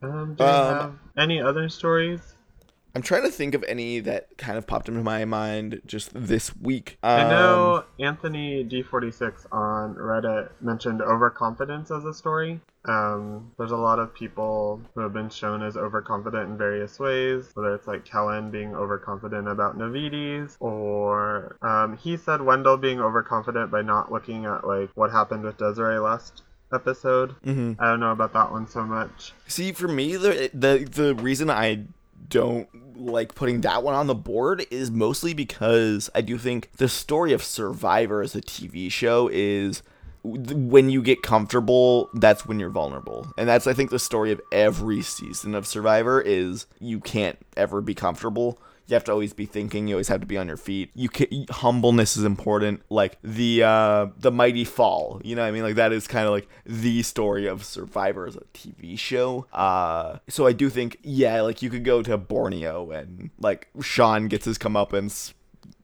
[0.00, 2.35] Um, do you Um, have any other stories?
[2.96, 6.56] I'm trying to think of any that kind of popped into my mind just this
[6.56, 6.96] week.
[7.02, 12.58] Um, I know Anthony D46 on Reddit mentioned overconfidence as a story.
[12.86, 17.50] Um, there's a lot of people who have been shown as overconfident in various ways,
[17.52, 23.70] whether it's like Kellyn being overconfident about Navitis, or um, he said Wendell being overconfident
[23.70, 27.34] by not looking at like what happened with Desiree last episode.
[27.44, 27.74] Mm-hmm.
[27.78, 29.34] I don't know about that one so much.
[29.48, 31.84] See, for me, the the the reason I
[32.28, 36.88] don't like putting that one on the board is mostly because I do think the
[36.88, 39.82] story of Survivor as a TV show is
[40.22, 43.28] when you get comfortable, that's when you're vulnerable.
[43.38, 47.80] And that's I think the story of every season of Survivor is you can't ever
[47.80, 48.58] be comfortable.
[48.86, 49.88] You have to always be thinking.
[49.88, 50.90] You always have to be on your feet.
[50.94, 52.82] You can, humbleness is important.
[52.88, 55.20] Like the uh, the mighty fall.
[55.24, 55.62] You know what I mean?
[55.62, 59.46] Like that is kind of like the story of Survivor as a TV show.
[59.52, 64.28] Uh, so I do think yeah, like you could go to Borneo and like Sean
[64.28, 65.32] gets his comeuppance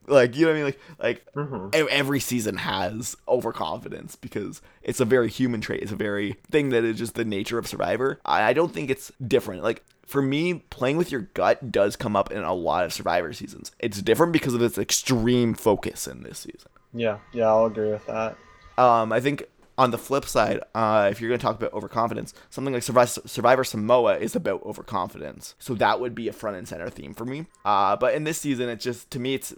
[0.06, 0.64] like you know what I mean?
[0.64, 1.74] Like like Mhm.
[1.74, 5.82] e- every season has overconfidence because it's a very human trait.
[5.82, 8.20] It's a very thing that is just the nature of Survivor.
[8.24, 9.62] I, I don't think it's different.
[9.62, 13.32] Like for me, playing with your gut does come up in a lot of Survivor
[13.32, 13.70] seasons.
[13.78, 16.70] It's different because of its extreme focus in this season.
[16.92, 18.36] Yeah, yeah, I'll agree with that.
[18.78, 19.44] Um, I think
[19.78, 23.64] on the flip side, uh, if you're going to talk about overconfidence, something like Survivor,
[23.64, 25.54] Samoa is about overconfidence.
[25.58, 27.46] So that would be a front and center theme for me.
[27.64, 29.54] Uh, but in this season, it's just, to me, it's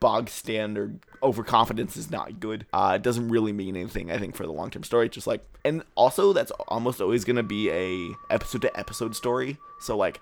[0.00, 0.98] bog standard.
[1.22, 2.66] Overconfidence is not good.
[2.72, 5.08] Uh, it doesn't really mean anything, I think, for the long term story.
[5.08, 9.58] Just like, and also that's almost always going to be a episode to episode story.
[9.80, 10.20] So like,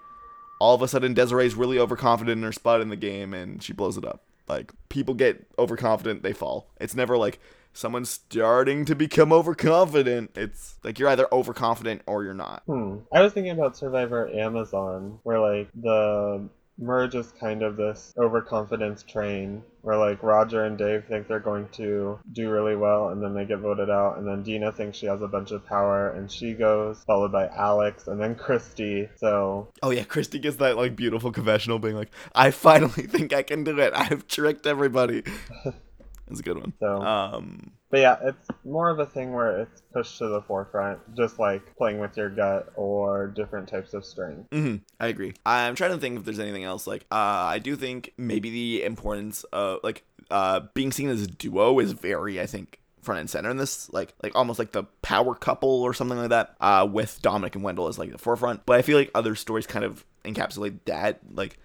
[0.60, 3.72] all of a sudden Desiree's really overconfident in her spot in the game and she
[3.72, 4.22] blows it up.
[4.46, 6.66] Like people get overconfident, they fall.
[6.78, 7.40] It's never like
[7.72, 10.32] someone's starting to become overconfident.
[10.36, 12.62] It's like you're either overconfident or you're not.
[12.66, 12.98] Hmm.
[13.12, 16.48] I was thinking about Survivor Amazon, where like the
[16.82, 21.68] merge is kind of this overconfidence train, where like Roger and Dave think they're going
[21.72, 25.06] to do really well, and then they get voted out, and then Dina thinks she
[25.06, 29.08] has a bunch of power, and she goes, followed by Alex, and then Christy.
[29.16, 33.42] So Oh yeah, Christy gets that like beautiful confessional being like, I finally think I
[33.42, 33.92] can do it.
[33.94, 35.22] I've tricked everybody.
[36.30, 36.72] That's a good one.
[36.80, 41.00] So- um But yeah, it's more of a thing where it's pushed to the forefront,
[41.16, 44.46] just like playing with your gut or different types of strength.
[44.52, 45.34] hmm I agree.
[45.44, 46.86] I'm trying to think if there's anything else.
[46.86, 47.14] Like, uh,
[47.54, 51.92] I do think maybe the importance of like uh being seen as a duo is
[51.92, 53.92] very, I think, front and center in this.
[53.92, 56.54] Like, like almost like the power couple or something like that.
[56.60, 58.64] Uh, with Domenick and Wendell as like the forefront.
[58.66, 61.18] But I feel like other stories kind of encapsulate that.
[61.32, 61.58] Like.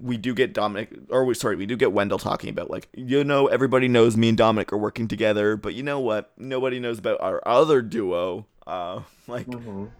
[0.00, 3.22] We do get Domenick, or we sorry, we do get Wendell talking about like you
[3.24, 6.32] know everybody knows me and Domenick are working together, but you know what?
[6.38, 8.46] Nobody knows about our other duo.
[8.66, 9.46] Uh, like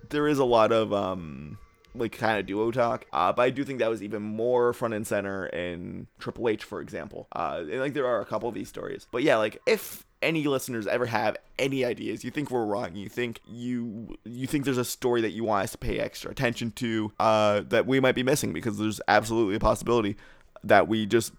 [0.09, 1.59] there is a lot of um
[1.95, 3.07] like kind of duo talk.
[3.13, 6.65] Uh, but I do think that was even more front and center in Triple H,
[6.65, 7.27] for example.
[7.33, 9.07] Uh, and like there are a couple of these stories.
[9.11, 13.09] But yeah, like if any listeners ever have any ideas, you think we're wrong, you
[13.09, 16.71] think you you think there's a story that you want us to pay extra attention
[16.73, 20.17] to, uh, that we might be missing because there's absolutely a possibility
[20.65, 21.33] that we just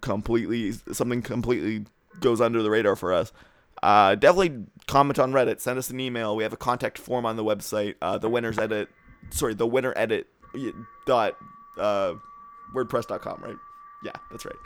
[0.00, 1.86] completely something completely
[2.20, 3.32] goes under the radar for us.
[3.82, 6.34] Uh, definitely comment on Reddit, send us an email.
[6.34, 7.96] We have a contact form on the website.
[8.00, 8.88] Uh, the winners edit,
[9.30, 10.26] sorry, the winner edit
[11.06, 11.36] dot
[11.78, 12.14] uh,
[12.74, 13.56] wordpress.com, right?
[14.02, 14.56] Yeah, that's right.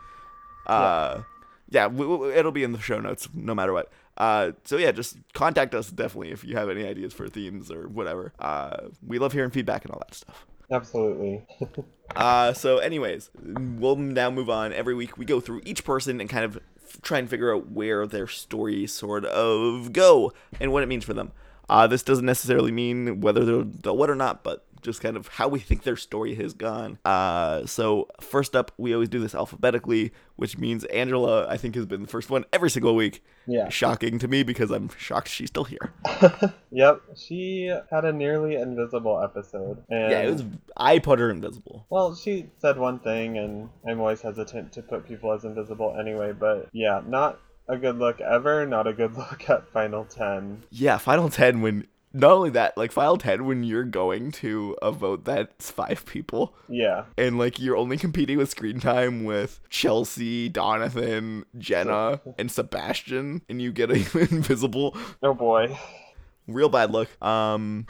[0.66, 1.22] Uh, yeah,
[1.70, 3.90] w- w- it'll be in the show notes no matter what.
[4.16, 7.88] Uh, so yeah, just contact us definitely if you have any ideas for themes or
[7.88, 8.32] whatever.
[8.38, 10.46] Uh, we love hearing feedback and all that stuff.
[10.70, 11.46] Absolutely.
[12.16, 14.72] Uh, so, anyways, we'll now move on.
[14.72, 17.70] Every week we go through each person and kind of f- try and figure out
[17.70, 21.32] where their stories sort of go and what it means for them.
[21.68, 25.28] Uh, this doesn't necessarily mean whether they'll, they'll what or not, but just kind of
[25.28, 26.98] how we think their story has gone.
[27.04, 31.86] Uh, so first up, we always do this alphabetically, which means Angela, I think, has
[31.86, 33.22] been the first one every single week.
[33.46, 33.68] Yeah.
[33.68, 35.92] Shocking to me because I'm shocked she's still here.
[36.70, 39.82] Yep, she had a nearly invisible episode.
[39.88, 40.44] And Yeah, it was.
[40.76, 41.86] I put her invisible.
[41.88, 46.32] Well, she said one thing, and I'm always hesitant to put people as invisible anyway,
[46.32, 50.64] but yeah, not a good look ever, not a good look at Final 10.
[50.70, 54.90] Yeah, Final 10 when not only that, like file 10 when you're going to a
[54.90, 57.04] vote that's five people Yeah.
[57.16, 63.61] and like you're only competing with screen time with Chelsea, Donathan, Jenna, and Sebastian and
[63.61, 63.94] you get a
[64.34, 65.78] invisible Oh boy.
[66.46, 67.09] real bad look.
[67.22, 67.86] Um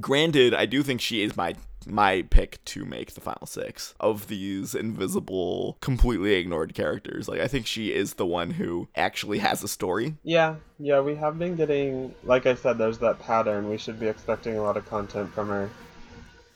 [0.00, 1.54] granted, I do think she is my
[1.86, 7.28] my pick to make the final six of these invisible, completely ignored characters.
[7.28, 10.16] Like I think she is the one who actually has a story.
[10.22, 13.68] Yeah, yeah, we have been getting, like I said, there's that pattern.
[13.68, 15.70] We should be expecting a lot of content from her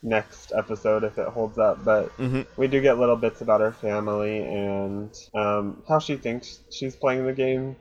[0.02, 2.46] next episode if it holds up, but Mhm.
[2.56, 7.26] we do get little bits about her family and um, how she thinks she's playing
[7.26, 7.76] the game.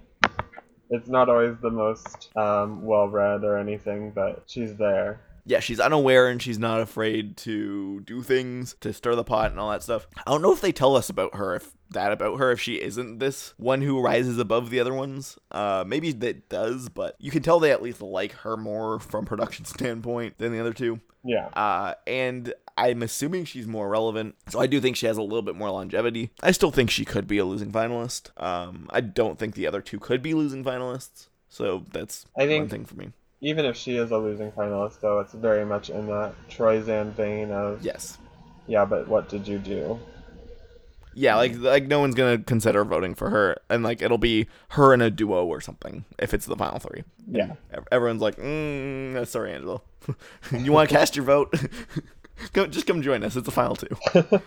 [0.89, 5.21] It's not always the most um, well read or anything, but she's there.
[5.47, 9.59] Yeah, she's unaware and she's not afraid to do things to stir the pot and
[9.59, 10.07] all that stuff.
[10.25, 12.75] I don't know if they tell us about her, if that about her, if she
[12.81, 15.37] isn't this one who rises above the other ones.
[15.51, 19.25] Uh, maybe that does, but you can tell they at least like her more from
[19.25, 20.99] production standpoint than the other two.
[21.23, 21.47] Yeah.
[21.53, 25.41] Uh, and I'm assuming she's more relevant, so I do think she has a little
[25.41, 26.29] bit more longevity.
[26.43, 28.31] I still think she could be a losing finalist.
[28.41, 32.63] Um, I don't think the other two could be losing finalists, so that's I think-
[32.63, 33.11] one thing for me.
[33.41, 37.51] Even if she is a losing finalist, though, it's very much in that Troyzan vein
[37.51, 38.17] of, Yes.
[38.65, 39.99] yeah, but what did you do?
[41.13, 44.93] Yeah, like like no one's gonna consider voting for her, and like it'll be her
[44.93, 47.03] in a duo or something if it's the final three.
[47.27, 47.53] Yeah.
[47.73, 49.81] Ev- Everyone's like, mm, sorry, Angela,
[50.51, 51.51] you want to cast your vote?
[52.53, 53.35] go, just come join us.
[53.35, 53.87] It's the final two.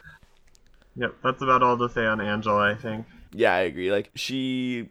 [0.97, 3.07] Yep, that's about all to say on Angela, I think.
[3.33, 3.91] yeah, I agree.
[3.93, 4.89] Like she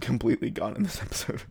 [0.00, 1.42] completely gone in this episode.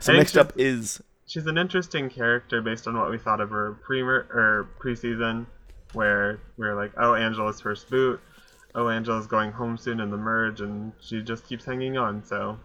[0.00, 3.74] So next up is She's an interesting character based on what we thought of her
[3.82, 5.46] pre or preseason,
[5.92, 8.20] where we were like, oh, Angela's first boot.
[8.74, 12.24] Oh, Angela's going home soon in the merge, and she just keeps hanging on.
[12.24, 12.58] So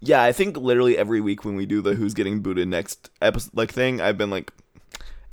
[0.00, 0.22] yeah.
[0.22, 3.72] I think literally every week when we do the who's getting booted next episode like
[3.72, 4.52] thing, I've been like,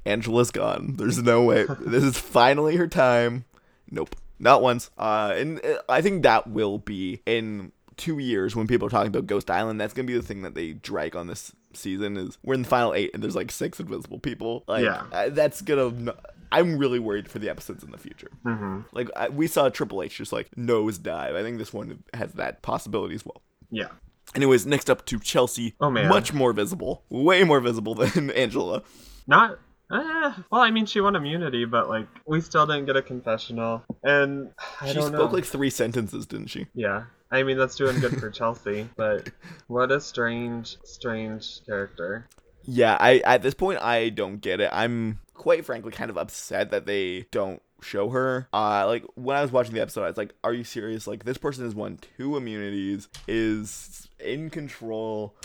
[0.06, 0.96] Angela's gone.
[0.98, 1.66] There's no way.
[1.80, 3.46] this is finally her time.
[3.90, 4.90] Nope, not once.
[4.98, 9.08] Uh, and uh, I think that will be in two years when people are talking
[9.08, 9.80] about Ghost Island.
[9.80, 12.18] That's gonna be the thing that they drag on this season.
[12.18, 14.64] Is we're in the final eight and there's like six invisible people.
[14.68, 15.30] Like, Yeah.
[15.30, 16.16] that's gonna.
[16.52, 18.30] I'm really worried for the episodes in the future.
[18.44, 21.36] hmm Like I, we saw Triple H just like nosedive.
[21.36, 23.42] I think this one has that possibility as well.
[23.72, 23.88] yeah,
[24.36, 25.74] Anyways, next up to Chelsea.
[25.82, 26.08] Oh, man.
[26.10, 28.84] much more visible, way more visible than Angela.
[29.28, 29.60] not.
[29.92, 33.84] Eh, well, I mean, she won immunity, but like we still didn't get a confessional,
[34.02, 34.50] and
[34.82, 35.26] I she spoke know.
[35.26, 36.66] like three sentences, didn't she?
[36.74, 37.04] yeah,
[37.34, 39.30] I mean that's doing good for Chelsea, but
[39.66, 42.30] what a strange, strange character.
[42.64, 44.70] Yeah, I at this point I don't get it.
[44.72, 48.48] I'm quite frankly kind of upset that they don't show her.
[48.54, 51.08] Uh like when I was watching the episode, I was like, "Are you serious?
[51.08, 55.36] Like this person has won two immunities, is in control."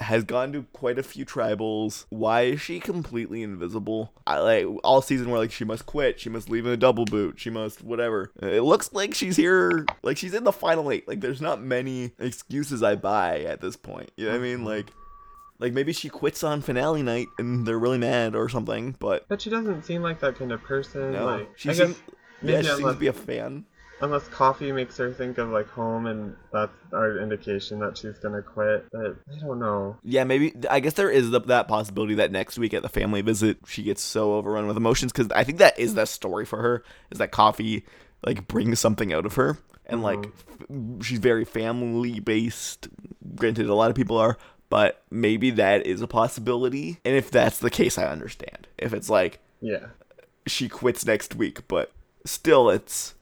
[0.00, 2.06] Has gone to quite a few tribals.
[2.08, 4.12] Why is she completely invisible?
[4.26, 7.04] I like all season we're like she must quit, she must leave in a double
[7.04, 8.32] boot, she must whatever.
[8.42, 11.06] It looks like she's here, like she's in the final eight.
[11.06, 14.10] Like there's not many excuses I buy at this point.
[14.16, 14.64] You know what I mean?
[14.64, 14.86] Like
[15.58, 19.42] like maybe she quits on finale night and they're really mad or something, but But
[19.42, 21.12] she doesn't seem like that kind of person.
[21.12, 21.26] no.
[21.26, 22.02] like, she I seems guess
[22.42, 23.66] yeah, she seems unless- to be a fan.
[24.02, 28.42] Unless coffee makes her think of like home, and that's our indication that she's gonna
[28.42, 28.86] quit.
[28.92, 29.96] But I don't know.
[30.02, 33.20] Yeah, maybe I guess there is the, that possibility that next week at the family
[33.20, 36.62] visit she gets so overrun with emotions because I think that is the story for
[36.62, 37.84] her is that coffee
[38.24, 40.98] like brings something out of her and like mm-hmm.
[41.00, 42.88] f- she's very family based.
[43.34, 44.38] Granted, a lot of people are,
[44.68, 47.00] but maybe that is a possibility.
[47.04, 48.68] And if that's the case, I understand.
[48.78, 49.86] If it's like Yeah.
[50.46, 51.92] she quits next week, but
[52.24, 53.14] still, it's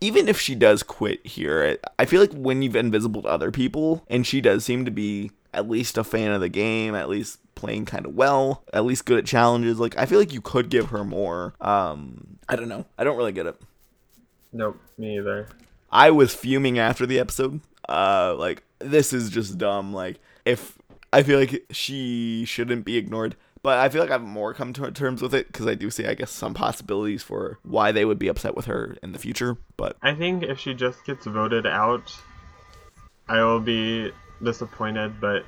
[0.00, 4.04] even if she does quit here, I feel like when you've invisible to other people,
[4.08, 7.38] and she does seem to be at least a fan of the game, at least
[7.54, 9.78] playing kind of well, at least good at challenges.
[9.78, 11.54] Like I feel like you could give her more.
[11.60, 12.84] Um, I don't know.
[12.98, 13.60] I don't really get it.
[14.52, 15.48] Nope, me either.
[15.90, 17.60] I was fuming after the episode.
[17.88, 19.92] Uh, like this is just dumb.
[19.92, 20.76] Like if
[21.12, 24.90] I feel like she shouldn't be ignored, but I feel like I've more come to
[24.92, 28.18] terms with it because I do see, I guess, some possibilities for why they would
[28.18, 29.56] be upset with her in the future.
[29.78, 32.14] But I think if she just gets voted out,
[33.26, 34.12] I will be
[34.42, 35.46] disappointed, but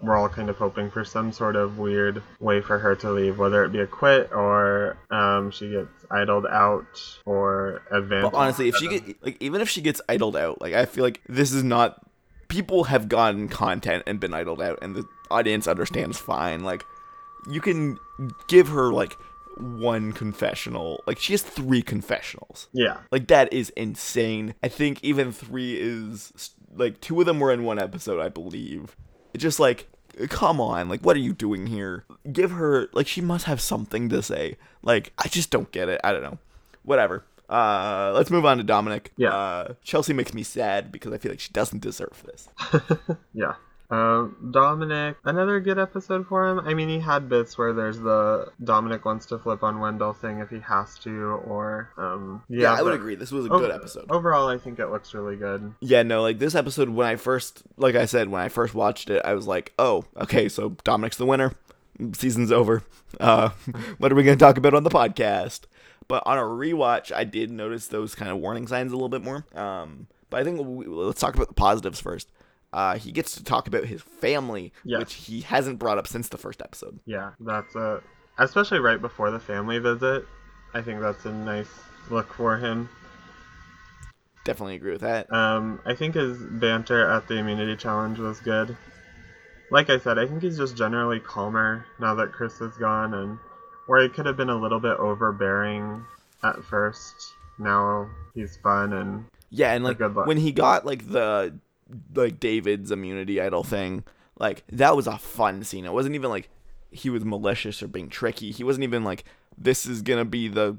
[0.00, 3.36] we're all kind of hoping for some sort of weird way for her to leave,
[3.36, 6.86] whether it be a quit or um, she gets idled out
[7.24, 8.30] or advanced.
[8.30, 11.02] But honestly, if she get like even if she gets idled out, like I feel
[11.02, 12.00] like this is not
[12.46, 16.62] people have gotten content and been idled out, and the audience understands fine.
[16.62, 16.84] Like
[17.48, 17.98] you can
[18.48, 19.16] give her like
[19.58, 21.02] one confessional.
[21.06, 22.68] Like she has three confessionals.
[22.72, 22.98] Yeah.
[23.10, 24.54] Like that is insane.
[24.62, 28.96] I think even three is like two of them were in one episode, I believe.
[29.32, 29.88] It's just like
[30.28, 32.04] come on, like what are you doing here?
[32.30, 34.56] Give her like she must have something to say.
[34.82, 36.00] Like I just don't get it.
[36.04, 36.38] I don't know.
[36.82, 37.24] Whatever.
[37.48, 39.08] Uh, let's move on to Domenick.
[39.16, 39.30] Yeah.
[39.34, 42.48] Uh, Chelsea makes me sad because I feel like she doesn't deserve this.
[43.34, 43.54] yeah.
[43.90, 46.60] Uh, Domenick, another good episode for him.
[46.60, 50.40] I mean, he had bits where there's the Domenick wants to flip on Wendell thing
[50.40, 53.14] if he has to, or um, yeah, Yeah, I would agree.
[53.14, 54.10] This was a good episode.
[54.10, 55.74] Overall, I think it looks really good.
[55.80, 59.10] Yeah, no, like this episode when I first like I said, when I first watched
[59.10, 61.52] it, I was like, Oh, okay, so Domenick's the winner.
[62.12, 62.82] Season's over.
[63.20, 63.50] Uh
[63.98, 65.62] what are we gonna talk about on the podcast?
[66.08, 69.22] But on a rewatch, I did notice those kind of warning signs a little bit
[69.22, 69.46] more.
[69.54, 72.30] Um but I think we, let's talk about the positives first.
[72.72, 74.98] Uh, he gets to talk about his family, Yeah.
[74.98, 76.98] which he hasn't brought up since the first episode.
[77.06, 78.02] Yeah, that's a
[78.38, 80.26] especially right before the family visit.
[80.74, 81.70] I think that's a nice
[82.10, 82.88] look for him.
[84.44, 85.32] Definitely agree with that.
[85.32, 88.76] Um, I think his banter at the immunity challenge was good.
[89.70, 93.38] Like I said, I think he's just generally calmer now that Chris is gone, and
[93.86, 96.04] where he could have been a little bit overbearing
[96.44, 97.14] at first.
[97.58, 101.58] Now he's fun and Yeah, and like when he got like the
[102.14, 104.04] like David's immunity idol thing,
[104.38, 105.84] like that was a fun scene.
[105.84, 106.48] It wasn't even like
[106.90, 108.50] he was malicious or being tricky.
[108.50, 109.24] He wasn't even like
[109.56, 110.76] this is gonna be the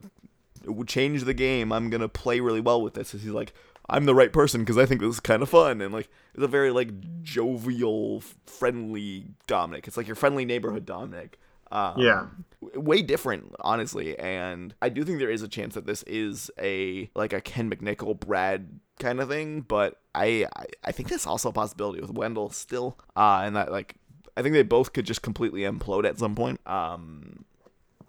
[0.63, 1.71] it would change the game.
[1.71, 3.11] I'm gonna play really well with this.
[3.11, 3.53] He's like
[3.89, 6.43] I'm the right person because I think this is kind of fun and like it's
[6.43, 9.87] a very like jovial, friendly Domenick.
[9.87, 11.33] It's like your friendly neighborhood Domenick.
[11.69, 12.27] Um, yeah,
[12.61, 17.09] way different honestly and i do think there is a chance that this is a
[17.15, 21.49] like a ken mcnichol brad kind of thing but i i, I think that's also
[21.49, 23.95] a possibility with wendell still uh and that like
[24.35, 27.45] i think they both could just completely implode at some point um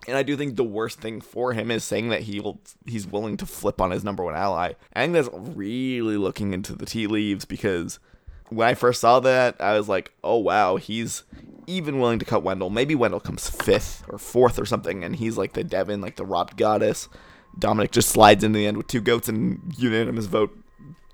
[0.06, 3.36] and I do think the worst thing for him is saying that he'll he's willing
[3.38, 4.74] to flip on his number one ally.
[4.94, 7.98] I think that's really looking into the tea leaves because
[8.48, 11.24] when I first saw that, I was like, oh wow, he's
[11.66, 12.70] even willing to cut Wendell.
[12.70, 16.24] Maybe Wendell comes fifth or fourth or something, and he's like the Devon, like the
[16.24, 17.08] robbed goddess.
[17.58, 20.56] Domenick just slides in the end with two goats and unanimous vote,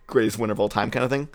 [0.06, 1.28] greatest winner of all time kind of thing.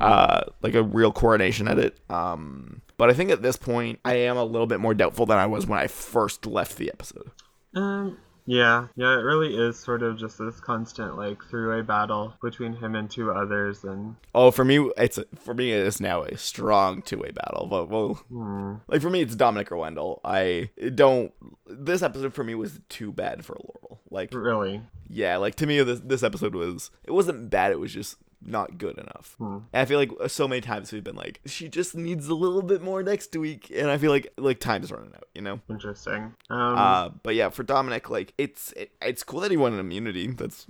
[0.00, 1.98] Uh, like a real coronation at it.
[2.08, 5.36] Um, but I think at this point, I am a little bit more doubtful than
[5.36, 7.30] I was when I first left the episode.
[7.74, 8.16] um,
[8.46, 9.12] yeah, yeah.
[9.14, 13.32] It really is sort of just this constant like three-way battle between him and two
[13.32, 17.66] others, and Oh, for me, it's for me it's now a strong two way battle.
[17.66, 18.74] But well, hmm.
[18.88, 20.20] like for me, it's Domenick or Wendell.
[20.24, 21.32] I don't.
[21.66, 24.00] This episode for me was too bad for Laurel.
[24.10, 27.72] Like, really, yeah, like to me, this this episode was it wasn't bad.
[27.72, 28.16] It was just
[28.46, 29.36] not good enough.
[29.38, 32.62] And I feel like so many times we've been like, she just needs a little
[32.62, 35.26] bit more next week, and I feel like like time's running out.
[35.34, 35.60] You know.
[35.68, 36.34] interesting.
[36.50, 39.80] Um, Uh, but yeah, for Domenick, like it's it, it's cool that he won an
[39.80, 40.26] immunity.
[40.28, 40.66] That's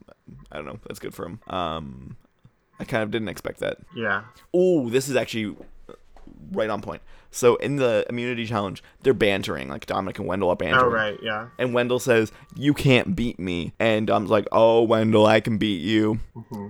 [0.53, 1.41] I don't know, that's good for him.
[1.49, 2.17] Um,
[2.81, 3.79] I kind of didn't expect that.
[3.95, 5.57] yeah, Oh, this is actually
[6.53, 7.03] right on point.
[7.35, 10.85] So in the immunity challenge, they're bantering, like Domenick and Wendell are bantering.
[10.85, 15.27] oh right, yeah, And Wendell says, "You can't beat me," and Dom's like, "Oh, Wendell,
[15.27, 16.21] I can beat you,"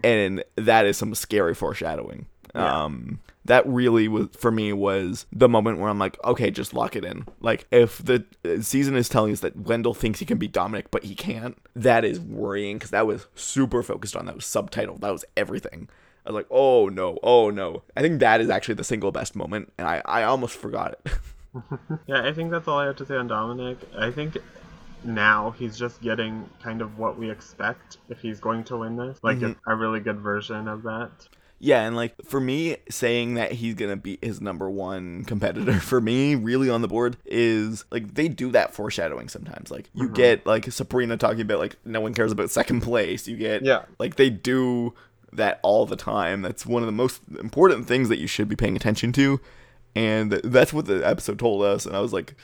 [0.03, 2.27] and that is some scary foreshadowing.
[2.55, 6.97] Um, that really was for me was the moment where I'm like, okay, just lock
[6.97, 7.27] it in.
[7.41, 10.87] Like if the uh, season is telling us that Wendell thinks he can beat Domenick,
[10.91, 14.27] but he can't, that is worrying because that was super focused on.
[14.27, 15.01] That was subtitled.
[15.01, 15.89] That was everything.
[16.27, 17.83] I was like, oh no, oh no.
[17.97, 21.13] I think that is actually the single best moment, and I I almost forgot it.
[22.07, 22.27] yeah.
[22.27, 23.79] I think that's all I have to say on Domenick.
[23.97, 24.39] I think
[25.05, 29.19] now he's just getting kind of what we expect if he's going to win this,
[29.23, 29.71] like mm-hmm.
[29.71, 31.11] a, a really good version of that.
[31.61, 36.01] Yeah, and like for me, saying that he's gonna beat his number one competitor for
[36.01, 39.71] me, really on the board, is like they do that foreshadowing sometimes.
[39.71, 40.15] Like you mm-hmm.
[40.15, 43.27] get like Sabrina talking about like no one cares about second place.
[43.27, 43.85] You get Yeah.
[43.99, 44.95] like they do
[45.37, 46.43] that all the time.
[46.43, 49.41] That's one of the most important things that you should be paying attention to.
[49.97, 51.87] and that's what the episode told us.
[51.87, 52.35] And I was like,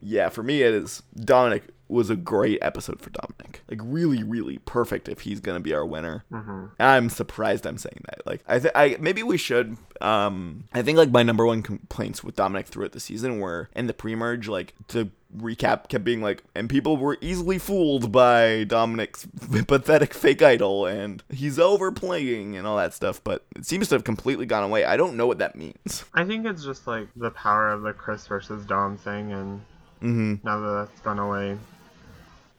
[0.00, 1.02] yeah, for me it is.
[1.16, 3.56] Domenick was a great episode for Domenick.
[3.68, 6.24] Like really, really perfect if he's gonna be our winner.
[6.32, 6.66] Mm-hmm.
[6.80, 8.26] I'm surprised I'm saying that.
[8.26, 9.76] Like I, th- I maybe we should.
[10.00, 13.86] Um, I think like my number one complaints with Domenick throughout the season were in
[13.86, 14.48] the pre-merge.
[14.48, 19.26] Like to recap, kept being like, and people were easily fooled by Domenick's
[19.66, 23.22] pathetic fake idol, and he's overplaying and all that stuff.
[23.22, 24.84] But it seems to have completely gone away.
[24.84, 26.04] I don't know what that means.
[26.14, 29.60] I think it's just like the power of the Chris versus Dom thing, and
[30.02, 30.46] Mm-hmm.
[30.46, 31.58] now that that's gone away.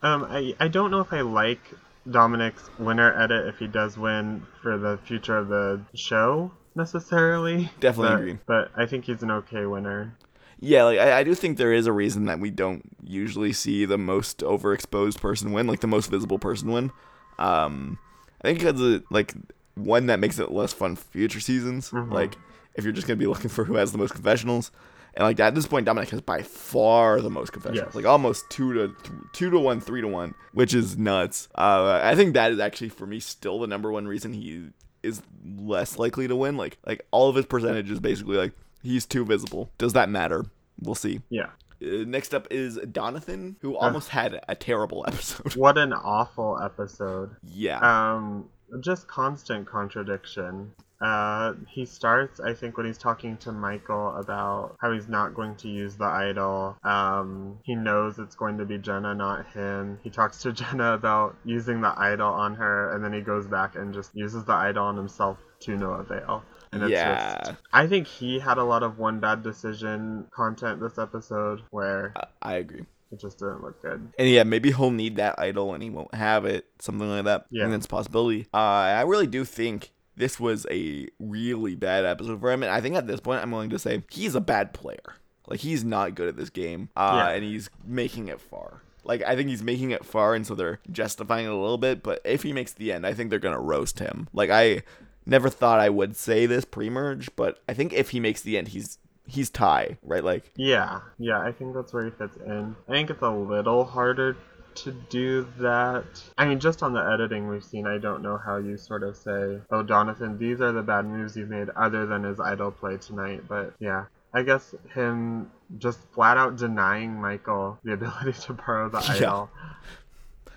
[0.03, 1.59] Um, I, I don't know if I like
[2.07, 7.71] Domenick's winner edit if he does win for the future of the show necessarily.
[7.79, 8.37] Definitely but, agree.
[8.45, 10.15] But I think he's an okay winner.
[10.61, 13.85] Yeah, like I, I do think there is a reason that we don't usually see
[13.85, 16.91] the most overexposed person win, like the most visible person win.
[17.39, 17.97] Um,
[18.43, 19.33] I think because like
[19.75, 21.89] one that makes it less fun for future seasons.
[21.89, 22.11] Mhm.
[22.11, 22.35] Like
[22.75, 24.69] if you're just gonna be looking for who has the most confessionals,
[25.15, 27.95] and like at this point, Domenick has by far the most confessionals, Yes.
[27.95, 31.49] like almost two to th- two to one, three to one, which is nuts.
[31.55, 34.69] Uh, I think that is actually for me still the number one reason he
[35.03, 35.21] is
[35.57, 36.55] less likely to win.
[36.55, 38.51] Like like all of his percentages basically like
[38.83, 39.71] he's too visible.
[39.77, 40.45] Does that matter?
[40.81, 41.21] We'll see.
[41.29, 41.49] Yeah.
[41.81, 45.55] Uh, next up is Donathan, who almost had a terrible episode.
[45.55, 47.35] What an awful episode.
[47.43, 47.79] yeah.
[47.79, 50.71] Um, just constant contradiction.
[51.01, 55.55] Uh, he starts, I think, when he's talking to Michael about how he's not going
[55.55, 56.77] to use the idol.
[56.83, 59.99] Um, he knows it's going to be Jenna, not him.
[60.03, 63.75] He talks to Jenna about using the idol on her, and then he goes back
[63.75, 66.43] and just uses the idol on himself to no avail.
[66.71, 67.39] And it's Yeah.
[67.45, 72.13] just, I think he had a lot of one bad decision content this episode where
[72.15, 72.85] I- I agree.
[73.11, 74.07] it just didn't look good.
[74.17, 77.45] And yeah, maybe he'll need that idol and he won't have it, something like that.
[77.51, 77.65] Yeah.
[77.65, 78.47] And that's a possibility.
[78.53, 82.63] Uh, I really do think this was a really bad episode for him.
[82.63, 85.15] And I think at this point, I'm willing to say he's a bad player.
[85.47, 86.87] Like, he's not good at this game.
[86.95, 87.35] Uh, Yeah.
[87.35, 88.81] And he's making it far.
[89.03, 92.03] Like, I think he's making it far, and so they're justifying it a little bit.
[92.03, 94.29] But if he makes the end, I think they're going to roast him.
[94.31, 94.83] Like, I
[95.25, 98.57] never thought I would say this pre merge, but I think if he makes the
[98.57, 98.97] end, he's.
[99.27, 100.23] He's Tai, right?
[100.23, 102.75] Like, Yeah, yeah, I think that's where he fits in.
[102.89, 104.35] I think it's a little harder
[104.75, 106.03] to do that.
[106.37, 109.15] I mean, just on the editing we've seen, I don't know how you sort of
[109.15, 112.97] say, oh, Donathan, these are the bad moves you've made, other than his idol play
[112.97, 113.43] tonight.
[113.47, 118.99] But yeah, I guess him just flat out denying Michael the ability to borrow the
[119.19, 119.47] Yeah.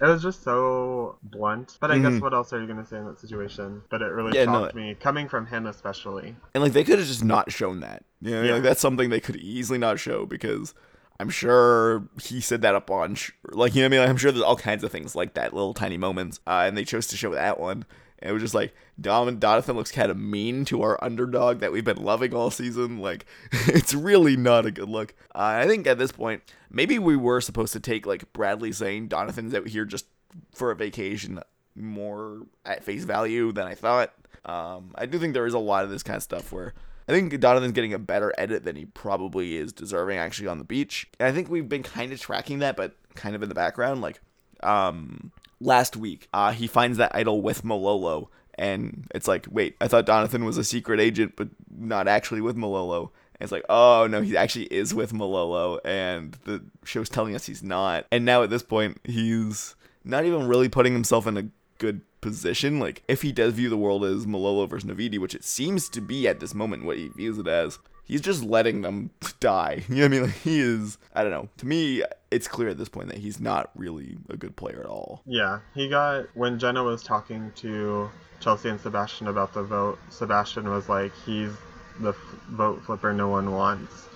[0.04, 1.78] It was just so blunt.
[1.80, 2.02] But I Mhm.
[2.12, 3.82] guess what else are you going to say in that situation?
[3.88, 6.36] But it really Yeah, no, shocked me, coming from him especially.
[6.54, 8.04] And like they could have just not shown that.
[8.20, 8.52] You know, Yeah.
[8.54, 10.74] like that's something they could easily not show because
[11.20, 13.32] I'm sure he said that a bunch.
[13.52, 14.00] Like you know what I mean?
[14.00, 16.40] Like, I'm sure there's all kinds of things like that, little tiny moments.
[16.46, 17.84] Uh, and they chose to show that one.
[18.24, 21.60] And it was just like Dom and Donathan looks kind of mean to our underdog
[21.60, 22.98] that we've been loving all season.
[22.98, 25.14] Like it's really not a good look.
[25.34, 29.10] Uh, I think at this point, maybe we were supposed to take like Bradley saying
[29.10, 30.06] Donathan's out here just
[30.54, 31.38] for a vacation
[31.76, 34.14] more at face value than I thought.
[34.46, 36.72] Um, I do think there is a lot of this kind of stuff where
[37.06, 40.64] I think Donathan's getting a better edit than he probably is deserving actually on the
[40.64, 41.10] beach.
[41.20, 44.00] And I think we've been kind of tracking that, but kind of in the background.
[44.00, 44.20] Like,
[44.62, 49.88] um, last week, uh, he finds that idol with Malolo, and it's like, wait, I
[49.88, 53.12] thought Donathan was a secret agent, but not actually with Malolo.
[53.34, 57.46] And it's like, oh no, he actually is with Malolo, and the show's telling us
[57.46, 58.06] he's not.
[58.12, 59.74] And now at this point, he's
[60.04, 61.48] not even really putting himself in a
[61.78, 62.78] good position.
[62.78, 66.00] Like, if he does view the world as Malolo versus Naviti, which it seems to
[66.00, 69.84] be at this moment what he views it as, he's just letting them die.
[69.88, 70.22] You know what I mean?
[70.22, 71.48] Like, he is, I don't know.
[71.58, 74.86] To me, it's clear at this point that he's not really a good player at
[74.86, 75.22] all.
[75.26, 79.98] Yeah, he got when Jenna was talking to Chelsea and Sebastian about the vote.
[80.10, 81.52] Sebastian was like, "He's
[82.00, 82.16] the f-
[82.50, 84.08] vote flipper no one wants,"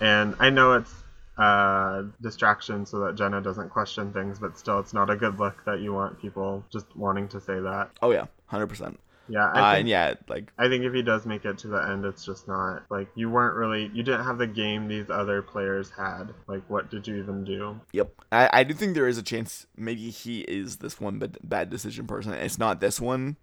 [0.00, 0.94] and I know it's
[1.38, 5.64] uh, distraction so that Jenna doesn't question things, but still, it's not a good look
[5.64, 7.90] that you want people just wanting to say that.
[8.00, 8.96] Oh, yeah, 100%.
[9.28, 11.68] Yeah, Uh, I think, and yeah, like, I think if he does make it to
[11.68, 15.10] the end, it's just not like you weren't really you didn't have the game these
[15.10, 16.34] other players had.
[16.46, 17.80] Like, what did you even do?
[17.92, 18.12] Yep.
[18.32, 21.70] I, I do think there is a chance maybe he is this one bad, bad
[21.70, 22.32] decision person.
[22.34, 23.36] It's not this one.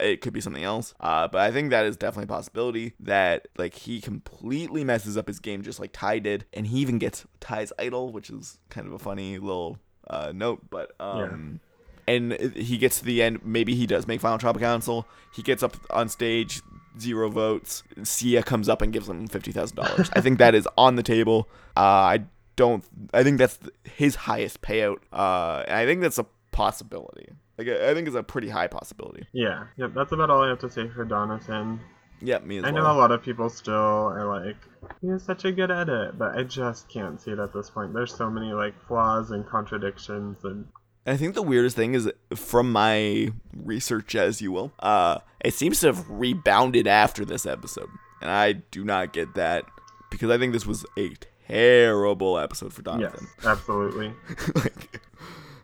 [0.00, 0.94] It could be something else.
[1.00, 5.28] Uh, but I think that is definitely a possibility that like he completely messes up
[5.28, 8.86] his game just like Tai did, and he even gets Tai's idol, which is kind
[8.86, 9.78] of a funny little
[10.08, 10.62] uh, note.
[10.70, 11.60] But um,
[12.06, 13.44] and he gets to the end.
[13.44, 15.06] Maybe he does make final tribal council.
[15.34, 16.62] He gets up on stage,
[16.98, 17.82] zero votes.
[18.02, 20.10] Sia comes up and gives him fifty thousand dollars.
[20.14, 21.48] I think that is on the table.
[21.76, 22.24] Uh, I
[22.56, 22.84] don't.
[23.14, 24.98] I think that's his highest payout.
[25.12, 27.28] Uh, I think that's a possibility.
[27.58, 29.26] Like I think it's a pretty high possibility.
[29.32, 29.92] Yeah, yep.
[29.94, 31.78] That's about all I have to say for Donathan.
[32.24, 34.56] Yeah, me as I know a lot of people still are like,
[35.00, 37.92] he has such a good edit, but I just can't see it at this point.
[37.92, 40.66] There's so many like flaws and contradictions and
[41.06, 45.80] I think the weirdest thing is from my research, as you will, uh, it seems
[45.80, 47.88] to have rebounded after this episode,
[48.20, 49.64] and I do not get that
[50.10, 51.10] because I think this was a
[51.48, 53.26] terrible episode for yes, Donathan.
[53.44, 54.14] absolutely.
[54.54, 55.00] like,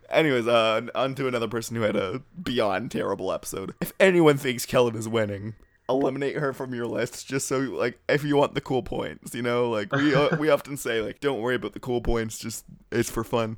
[0.09, 3.73] anyways, uh, on to another person who had a beyond terrible episode.
[3.79, 5.55] If anyone thinks Kellyn is winning,
[5.87, 9.41] eliminate her from your list just so like if you want the cool points, you
[9.41, 12.65] know, like we uh, we often say like don't worry about the cool points, just
[12.91, 13.57] it's for fun.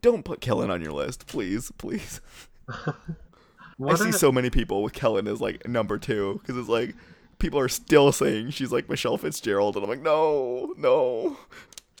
[0.00, 2.20] Don't put Kellyn on your list, please, please.
[3.86, 6.94] I see so many people with Kellyn as like number two because it's like
[7.38, 11.36] people are still saying she's like Michele Fitzgerald, and I'm like, no, no.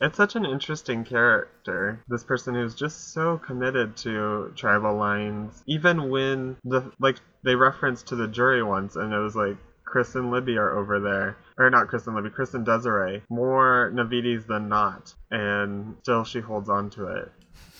[0.00, 2.04] It's such an interesting character.
[2.08, 5.62] This person who's just so committed to tribal lines.
[5.66, 10.14] Even when the like they referenced to the jury once and it was like Chris
[10.14, 11.36] and Libby are over there.
[11.56, 13.22] Or not Chris and Libby, Chris and Desiree.
[13.28, 15.12] More Navitis than not.
[15.32, 17.32] And still she holds on to it.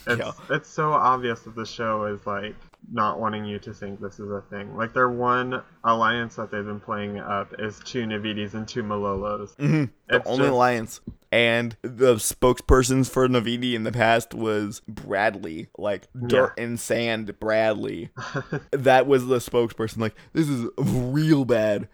[0.08, 2.54] It's it's so obvious that the show is like
[2.90, 4.76] not wanting you to think this is a thing.
[4.76, 9.56] Like their one alliance that they've been playing up is two Navitis and two Malolos.
[9.56, 9.84] Mm-hmm.
[10.08, 11.00] The only just- alliance.
[11.30, 18.08] And the spokespersons for Naviti in the past was Bradley, like dirt and sand Bradley.
[18.70, 19.98] that was the spokesperson.
[19.98, 21.88] Like this is real bad,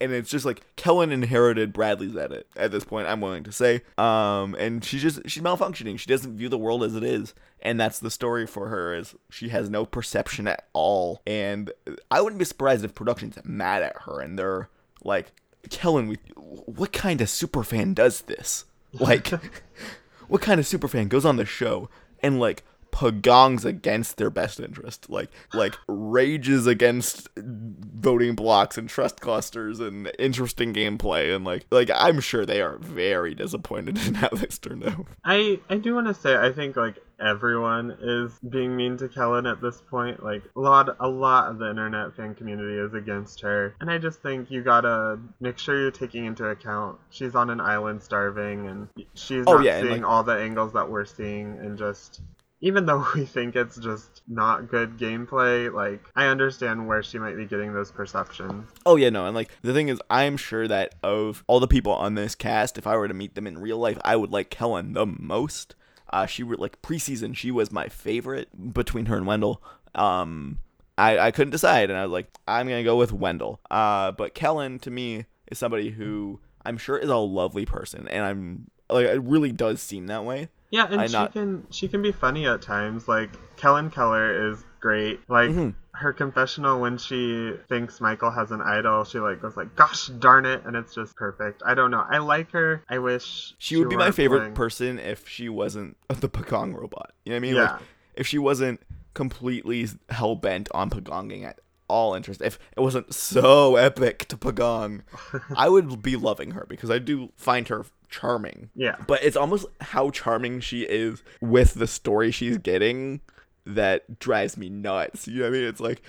[0.00, 3.08] and it's just like Kellyn inherited Bradley's edit at this point.
[3.08, 5.98] I'm willing to say, um, and she's just she's malfunctioning.
[5.98, 8.94] She doesn't view the world as it is, and that's the story for her.
[8.94, 11.72] Is she has no perception at all, and
[12.10, 14.68] I wouldn't be surprised if production's mad at her and they're
[15.04, 15.32] like,
[15.70, 18.64] Kellyn, we, what kind of super fan does this?
[18.92, 19.28] Like,
[20.28, 21.88] what kind of super fan goes on the show
[22.22, 29.20] and like pagongs against their best interest, like like rages against voting blocks and trust
[29.20, 34.28] clusters and interesting gameplay and like like I'm sure they are very disappointed in how
[34.30, 35.06] this turned out.
[35.24, 39.44] I I do want to say I think like everyone is being mean to Kellyn
[39.46, 40.22] at this point.
[40.22, 43.98] Like a lot a lot of the internet fan community is against her, and I
[43.98, 48.66] just think you gotta make sure you're taking into account she's on an island starving,
[48.68, 52.20] and she's Oh, not yeah, seeing like- all the angles that we're seeing, and just.
[52.60, 57.36] Even though we think it's just not good gameplay, like I understand where she might
[57.36, 58.68] be getting those perceptions.
[58.84, 61.92] Oh yeah, no, and like the thing is, I'm sure that of all the people
[61.92, 64.50] on this cast, if I were to meet them in real life, I would like
[64.50, 65.74] Kellyn the most.
[66.10, 69.62] Uh, she were like preseason, she was my favorite between her and Wendell.
[69.94, 70.58] Um,
[70.96, 73.60] I I couldn't decide, and I was like, I'm gonna go with Wendell.
[73.70, 78.24] Uh, but Kellyn to me is somebody who I'm sure is a lovely person, and
[78.24, 80.48] I'm like it really does seem that way.
[80.70, 83.08] Yeah, and I she not- can she can be funny at times.
[83.08, 85.20] Like Kellyn Keller is great.
[85.28, 85.70] Like Mm-hmm.
[85.92, 90.44] her confessional when she thinks Michael has an idol, she like goes like, "Gosh darn
[90.46, 91.62] it!" and it's just perfect.
[91.66, 92.04] I don't know.
[92.08, 92.82] I like her.
[92.88, 97.12] I wish She would be my favorite playing- person if she wasn't the Pagong robot.
[97.24, 97.54] You know what I mean?
[97.56, 97.72] Yeah.
[97.72, 97.80] Like
[98.14, 98.80] if she wasn't
[99.14, 101.58] completely hell bent on Pagonging at
[101.88, 105.00] all interest, if it wasn't so epic to Pagong,
[105.56, 108.70] I would be loving her because I do find her charming.
[108.74, 108.96] Yeah.
[109.06, 113.20] But it's almost how charming she is with the story she's getting
[113.66, 115.26] that drives me nuts.
[115.28, 115.64] You know what I mean?
[115.68, 116.02] It's like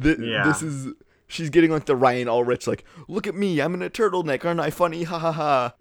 [0.00, 0.44] th- Yeah.
[0.44, 0.94] this is
[1.28, 4.60] she's getting like the Ryan Ulrich like, look at me, I'm in a turtleneck, aren't
[4.60, 5.02] I funny?
[5.04, 5.74] Ha ha ha.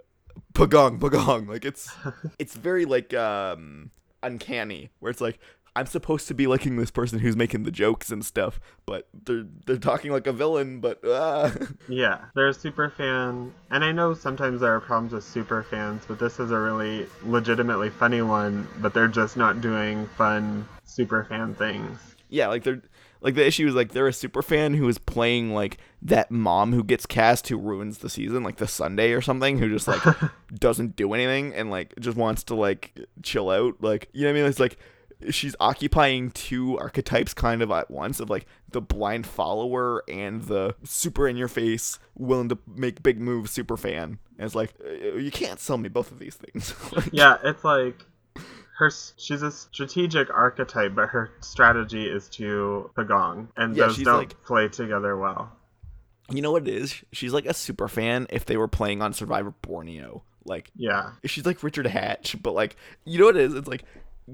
[0.54, 1.48] Pagong, pagong.
[1.48, 1.90] Like it's
[2.40, 3.92] it's very like um
[4.24, 5.40] uncanny where it's like
[5.76, 9.46] I'm supposed to be liking this person who's making the jokes and stuff, but they're
[9.66, 11.54] they're talking like a villain, but ah.
[11.88, 16.04] Yeah, they're a super fan, and I know sometimes there are problems with super fans,
[16.08, 18.68] but this is a really legitimately funny one.
[18.80, 22.00] But they're just not doing fun super fan things.
[22.30, 22.82] yeah, like they're
[23.22, 26.74] like the issue is like they're a super fan who is playing like that mom
[26.74, 30.02] who gets cast who ruins the season, like the Sunday or something, who just like
[30.54, 33.76] doesn't do anything and like just wants to like chill out.
[33.80, 34.50] Like you know what I mean?
[34.50, 34.78] It's like
[35.30, 40.76] she's occupying two archetypes kind of at once of like the blind follower and the
[40.84, 44.18] super in your face, willing to make big moves super fan.
[44.38, 46.74] And it's like uh, you can't sell me both of these things.
[46.96, 48.06] Like, Yeah, it's like
[48.78, 48.90] her.
[49.18, 54.44] She's a strategic archetype, but her strategy is to pagong, and Yeah, those don't like-
[54.44, 55.52] play together well.
[56.30, 56.96] You know what it is?
[57.12, 60.24] She's like a super fan if they were playing on Survivor Borneo.
[60.46, 63.54] Like Yeah, she's like Richard Hatch, but like you know what it is?
[63.54, 63.84] It's like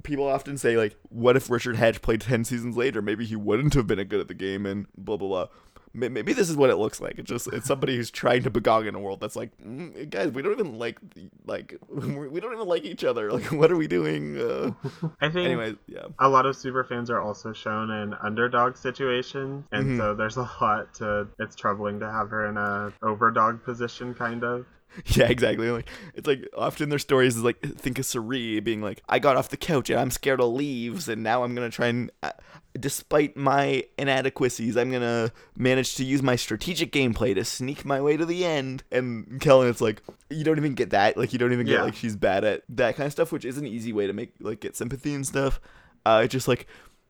[0.04, 3.02] people often say like, what if Richard Hatch played ten seasons later?
[3.02, 5.48] Maybe he wouldn't have been a good at the game and blah blah blah.
[5.94, 7.18] maybe this is what it looks like.
[7.18, 10.32] It's just it's somebody who's trying to pagong in a world that's like, mm, guys,
[10.32, 11.00] we don't even like
[11.46, 13.32] like we don't even like each other.
[13.32, 14.38] Like, what are we doing?
[14.40, 14.72] Uh,
[15.22, 16.06] I think anyway, yeah.
[16.20, 19.98] a lot of super fans are also shown in underdog situations, and Mhm.
[19.98, 21.28] so there's a lot to.
[21.40, 24.66] It's troubling to have her in a overdog position, kind of.
[25.16, 25.70] Yeah, exactly.
[25.70, 29.36] Like it's like often their stories is like think of Sari being like, I got
[29.38, 32.32] off the couch and I'm scared of leaves, and now I'm gonna try and, uh,
[32.80, 38.18] despite my inadequacies, I'm gonna manage to use my strategic gameplay to sneak my way
[38.18, 38.84] to the end.
[38.92, 41.18] And Kellyn, it's like you don't even get that.
[41.18, 41.84] Like you don't even get Yeah.
[41.84, 44.34] like she's bad at that kind of stuff, which is an easy way to make
[44.40, 45.60] like get sympathy and stuff.
[46.06, 46.68] Uh, it's just like.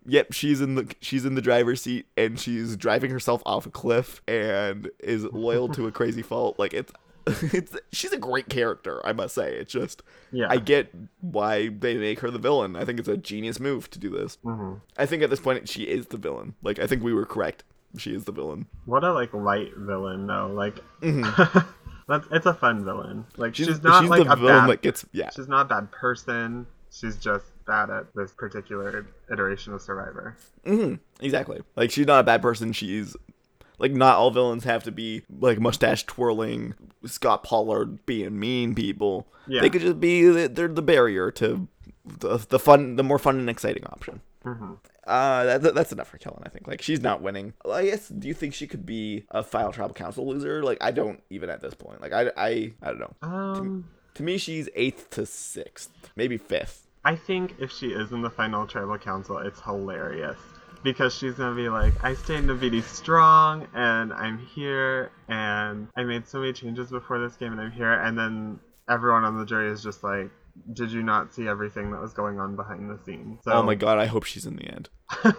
[0.10, 3.70] Yep, she's in the she's in the driver's seat and she's driving herself off a
[3.70, 6.58] cliff and is loyal to a crazy fault.
[6.58, 6.94] Like it's
[7.54, 9.56] it's she's a great character, I must say.
[9.56, 10.48] It's just Yeah.
[10.50, 12.76] I get why they make her the villain.
[12.76, 14.38] I think it's a genius move to do this.
[14.44, 16.56] hmm I think at this point she is the villain.
[16.64, 17.64] Like I think we were correct.
[17.98, 18.68] She is the villain.
[18.86, 20.48] What a like light villain though.
[20.54, 21.66] Like, Mhm.
[22.08, 23.26] that's it's a fun villain.
[23.38, 24.70] Like She's- she's, not she's like the a villain bad.
[24.70, 25.30] that gets- yeah.
[25.36, 26.68] She's not a bad person.
[26.92, 30.38] She's just bad at this particular iteration of Survivor.
[30.66, 31.62] hmm Exactly.
[31.76, 32.72] Like she's not a bad person.
[32.72, 33.16] She's
[33.80, 36.74] like not all villains have to be like mustache twirling
[37.06, 39.28] Scott Pollard being mean people.
[39.48, 39.62] Yeah.
[39.62, 41.68] They could just be the- they're the barrier to
[42.06, 44.22] the, the fun, the more fun and exciting option.
[44.44, 44.74] hmm
[45.06, 46.44] Uh, that, that's enough for Kellyn.
[46.46, 46.68] I think.
[46.68, 47.54] Like she's not winning.
[47.70, 48.10] I guess.
[48.10, 50.64] Do you think she could be a final tribal council loser?
[50.64, 52.02] Like I don't even at this point.
[52.02, 53.14] Like I, I, I don't know.
[53.22, 56.88] Um, To me, she's eighth to sixth, maybe fifth.
[57.06, 60.40] I think if she is in the final tribal council, it's hilarious
[60.92, 66.04] because she's gonna be like, I stayed in Naviti strong, and I'm here, and I
[66.04, 68.60] made so many changes before this game, and I'm here, and then
[68.90, 70.32] everyone on the jury is just like,
[70.74, 73.42] did you not see everything that was going on behind the scenes?
[73.44, 74.90] So, Oh my god, I hope she's in the end.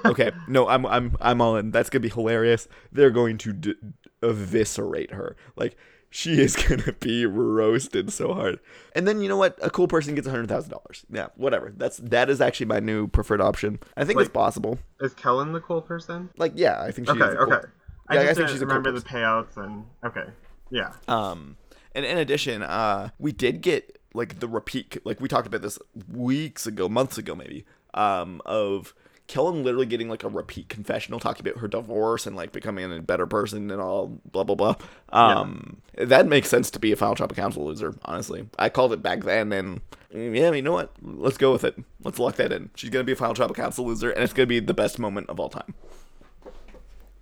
[0.04, 1.70] okay, no, I'm I'm I'm all in.
[1.70, 2.68] That's gonna be hilarious.
[2.92, 3.74] They're going to d-
[4.22, 5.36] eviscerate her.
[5.56, 5.76] Like
[6.10, 8.60] she is gonna be roasted so hard.
[8.94, 9.58] And then you know what?
[9.62, 11.04] A cool person gets a hundred thousand dollars.
[11.10, 11.72] Yeah, whatever.
[11.76, 13.78] That's that is actually my new preferred option.
[13.96, 14.78] I think it's possible.
[15.00, 16.30] Is Kellyn the cool person?
[16.36, 17.34] Like yeah, I think she Okay, is.
[17.34, 17.66] a cool- okay.
[18.08, 20.24] I Yeah, I think she's a cool remember the payouts and okay,
[20.70, 20.92] yeah.
[21.08, 21.56] Um,
[21.94, 25.78] and in addition, uh, we did get like the repeat, like we talked about this
[26.10, 28.94] weeks ago, months ago, maybe, um, of
[29.28, 33.00] Kellyn literally getting like a repeat confessional talking about her divorce and like becoming a
[33.00, 34.74] better person and all blah blah blah.
[35.10, 37.94] Um, that makes sense to be a final tribal council loser.
[38.06, 40.92] Honestly, I called it back then, and yeah, you know what?
[41.02, 41.76] Let's go with it.
[42.02, 42.70] Let's lock that in.
[42.74, 45.28] She's gonna be a final tribal council loser, and it's gonna be the best moment
[45.28, 45.74] of all time.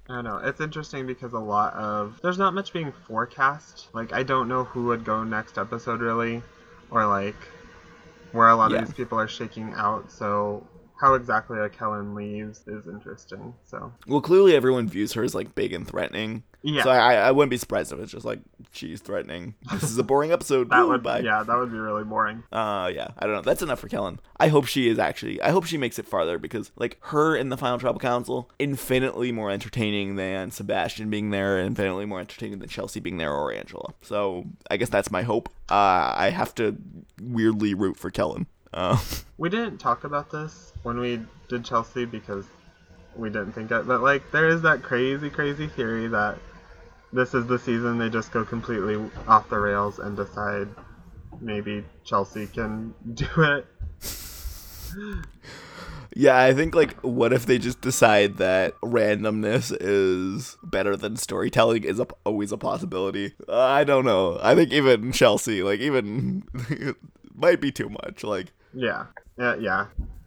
[0.08, 0.36] I don't know.
[0.38, 3.88] It's interesting because a lot of there's not much being forecast.
[3.92, 6.42] Like I don't know who would go next episode really,
[6.92, 7.34] or like
[8.30, 8.78] where a lot Yeah.
[8.78, 10.12] of these people are shaking out.
[10.12, 10.64] So
[10.98, 13.54] how exactly a Kellyn leaves is interesting.
[13.64, 16.42] So Well, clearly everyone views her as like big and threatening.
[16.62, 16.82] Yeah.
[16.82, 18.40] So I, I wouldn't be surprised if it's just like
[18.72, 19.54] she's threatening.
[19.72, 20.70] This is a boring episode.
[20.70, 21.20] that Woo, would bye.
[21.20, 22.42] yeah, that would be really boring.
[22.50, 23.08] Uh, yeah.
[23.18, 23.42] I don't know.
[23.42, 24.18] That's enough for Kellyn.
[24.38, 25.40] I hope she is actually.
[25.42, 29.30] I hope she makes it farther because like her in the final tribal council, infinitely
[29.32, 33.92] more entertaining than Sebastian being there, infinitely more entertaining than Chelsea being there or Angela.
[34.02, 35.48] So I guess that's my hope.
[35.70, 36.76] Uh, I have to
[37.20, 38.46] weirdly root for Kellyn.
[38.72, 38.98] Uh,
[39.38, 42.46] We didn't talk about this when we did Chelsea because
[43.14, 46.38] we didn't think it, but like there is that crazy, crazy theory that
[47.12, 48.98] this is the season they just go completely
[49.28, 50.68] off the rails and decide
[51.40, 53.66] maybe Chelsea can do it.
[56.14, 61.84] Yeah, I think like what if they just decide that randomness is better than storytelling
[61.84, 63.34] is a, always a possibility.
[63.46, 64.38] Uh, I don't know.
[64.42, 66.42] I think even Chelsea, like even
[67.36, 68.24] might be too much.
[68.24, 69.06] Like Yeah,
[69.38, 69.86] yeah, yeah.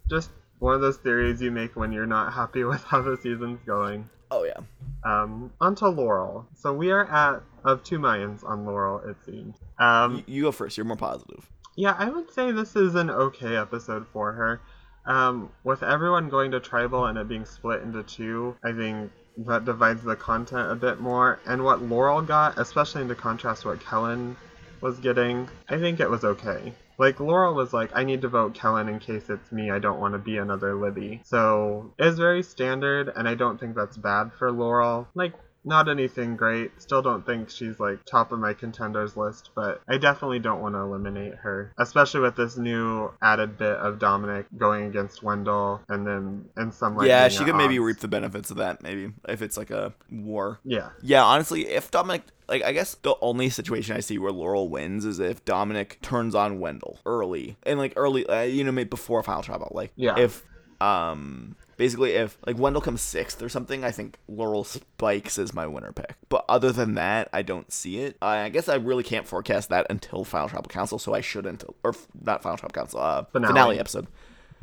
[0.10, 3.60] Just one of those theories you make when you're not happy with how the season's
[3.66, 4.10] going.
[4.32, 4.60] oh yeah.
[5.04, 6.48] Um, onto Laurel.
[6.56, 9.58] So we are at of two Mayans on Laurel, it seems.
[9.80, 10.78] Um, You, you go first.
[10.78, 11.50] You're more positive.
[11.76, 14.62] Yeah, I would say this is an okay episode for her.
[15.06, 19.66] Um, with everyone going to tribal and it being split into two, I think that
[19.66, 21.40] divides the content a bit more.
[21.48, 24.36] And what Laurel got, especially into contrast to what Kellyn
[24.82, 26.74] was getting, I think it was okay.
[27.00, 29.72] Like Laurel was like, I need to vote Kellyn in case it's me.
[29.72, 31.22] I don't want to be another Libby.
[31.24, 35.08] So it's very standard, and I don't think that's bad for Laurel.
[35.16, 35.34] Like
[35.66, 36.72] not anything great.
[36.82, 40.76] Still don't think she's like top of my contenders list, but I definitely don't want
[40.76, 46.08] to eliminate her, especially with this new added bit of Domenick going against Wendell, and
[46.08, 47.86] then in some like yeah, she could maybe odds.
[47.86, 48.82] reap the benefits of that.
[48.82, 50.60] Maybe if it's like a war.
[50.64, 54.70] Yeah, Yeah, honestly, if Domenick, like, I guess the only situation I see where Laurel
[54.70, 58.90] wins is if Domenick turns on Wendell early and like early, uh, you know, maybe
[58.90, 59.72] before final tribal.
[59.76, 60.18] Like, Yeah.
[60.18, 60.44] if
[60.82, 65.66] um basically if like Wendell comes sixth or something, I think Laurel spikes as my
[65.66, 66.14] winner pick.
[66.28, 68.18] But other than that, I don't see it.
[68.22, 71.64] I, I guess I really can't forecast that until Final Tribal Council, so I shouldn't,
[71.84, 73.48] or not Final Tribal Council, uh, Finale.
[73.48, 74.08] finale episode.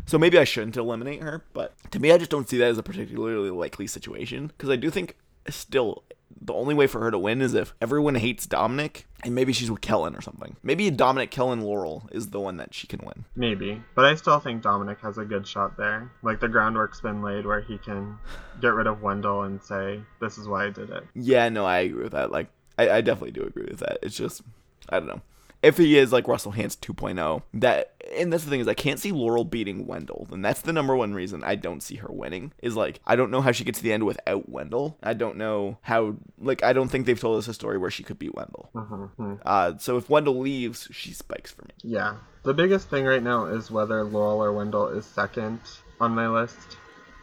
[0.05, 2.79] So maybe I shouldn't eliminate her, but to me, I just don't see that as
[2.79, 5.17] a particularly likely situation because I do think
[5.49, 6.05] still
[6.47, 9.71] the only way for her to win is if everyone hates Domenick and maybe she's
[9.71, 10.57] with Kellyn or something.
[10.63, 13.25] Maybe Domenick, Kellyn, Laurel is the one that she can win.
[13.35, 16.11] Maybe, but I still think Domenick has a good shot there.
[16.23, 18.19] Like the groundwork's been laid where he can
[18.61, 21.79] get rid of Wendell and say, "This is why I did it." Yeah, no, I
[21.79, 22.31] agree with that.
[22.31, 23.99] Like, I, I definitely do agree with that.
[24.03, 24.43] It's just,
[24.89, 25.23] I don't know.
[25.63, 29.01] If he is like Russell Hantz 2.0, that and that's the thing is I can't
[29.01, 32.53] see Laurel beating Wendell, and that's the number one reason I don't see her winning.
[32.63, 34.97] Is like I don't know how she gets to the end without Wendell.
[35.03, 38.03] I don't know how like I don't think they've told us a story where she
[38.05, 38.71] could beat Wendell.
[38.75, 39.35] Mm-hmm.
[39.45, 41.71] Uh, so if Wendell leaves, she spikes for me.
[41.83, 42.17] Yeah.
[42.45, 45.59] The biggest thing right now is whether Laurel or Wendell is second
[46.01, 46.77] on my list.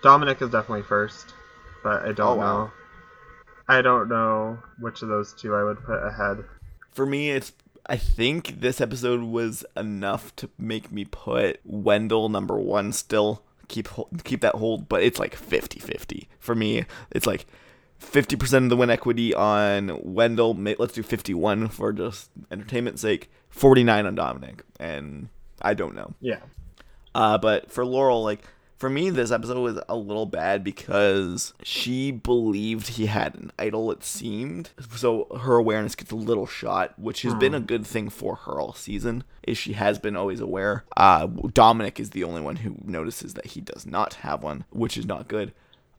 [0.03, 1.33] Domenick is definitely first,
[1.81, 2.63] but I don't Oh, wow.
[2.65, 2.71] know.
[3.69, 6.43] I don't know which of those two I would put ahead.
[6.91, 7.53] For me, it's
[7.85, 13.89] I think this episode was enough to make me put Wendell number one still keep
[14.23, 16.27] keep that hold, but it's like 50-50.
[16.39, 17.45] For me, it's like
[17.99, 20.53] 50% of the win equity on Wendell.
[20.53, 23.29] Let's do 51 for just entertainment's sake.
[23.49, 25.29] 49 on Domenick, and
[25.61, 26.13] I don't know.
[26.19, 26.39] Yeah.
[27.13, 28.43] Uh, but for Laurel, like
[28.83, 33.89] for me, this episode was a little bad because she believed he had an idol.
[33.91, 38.09] It seemed so her awareness gets a little shot, which has been a good thing
[38.09, 39.23] for her all season.
[39.43, 40.83] Is she has been always aware.
[40.97, 44.97] Uh, Domenick is the only one who notices that he does not have one, which
[44.97, 45.53] is not good.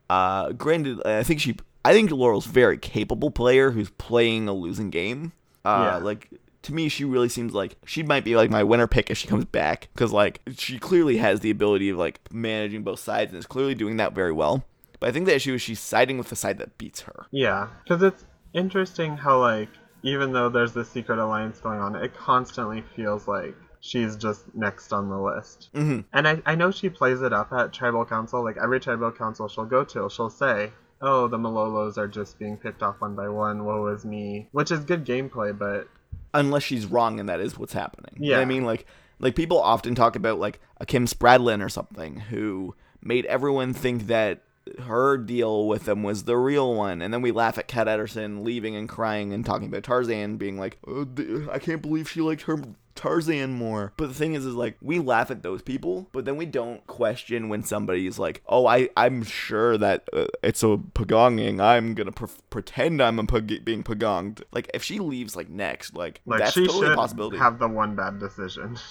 [0.07, 4.91] Uh, granted, I think she, I think Laurel's very capable player who's playing a losing
[4.91, 5.31] game.
[5.65, 6.03] Uh, Yeah.
[6.05, 6.29] like
[6.65, 9.27] to me, she really seems like she might be like my winner pick if she
[9.27, 13.39] comes back because like she clearly has the ability of like managing both sides and
[13.39, 14.65] is clearly doing that very well.
[14.99, 17.27] But I think the issue is she's siding with the side that beats her.
[17.31, 17.67] Yeah.
[17.83, 19.69] Because it's interesting how, like,
[20.03, 24.93] even though there's this secret alliance going on, it constantly feels like she's just next
[24.93, 25.69] on the list.
[25.73, 26.01] Mm-hmm.
[26.13, 28.43] And I, I know she plays it up at tribal council.
[28.43, 32.57] Like, every tribal council she'll go to, she'll say, Oh, the Malolos are just being
[32.57, 33.65] picked off one by one.
[33.65, 34.47] Woe is me.
[34.53, 35.87] Which is good gameplay, but
[36.33, 38.15] unless she's wrong and that is what's happening.
[38.19, 38.85] You know what I mean, like
[39.19, 44.07] like people often talk about like a Kim Spradlin or something who made everyone think
[44.07, 44.41] that
[44.81, 48.43] her deal with them was the real one, and then we laugh at Kat Edorsson
[48.43, 51.07] leaving and crying and talking about Tarzan being like, oh,
[51.51, 52.57] I can't believe she liked her
[52.95, 53.93] Tarzan more.
[53.97, 56.85] But the thing is, is like we laugh at those people, but then we don't
[56.87, 61.61] question when somebody's like, oh, I I'm sure that uh, it's a pagonging.
[61.61, 64.41] I'm gonna pre- pretend I'm a pag- being pagonged.
[64.51, 67.37] Like if she leaves like next, like, like that's she totally a possibility.
[67.37, 68.77] have the one bad decision.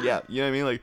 [0.00, 0.64] Yeah, you know what I mean?
[0.64, 0.82] Like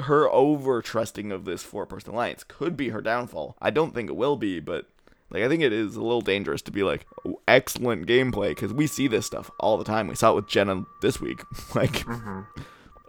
[0.00, 3.56] her over trusting of this four person alliance could be her downfall.
[3.60, 4.88] I don't think it will be, but
[5.30, 8.72] like I think it is a little dangerous to be like "Oh, excellent gameplay because
[8.72, 10.08] we see this stuff all the time.
[10.08, 11.42] We saw it with Jenna this week.
[11.74, 12.04] like,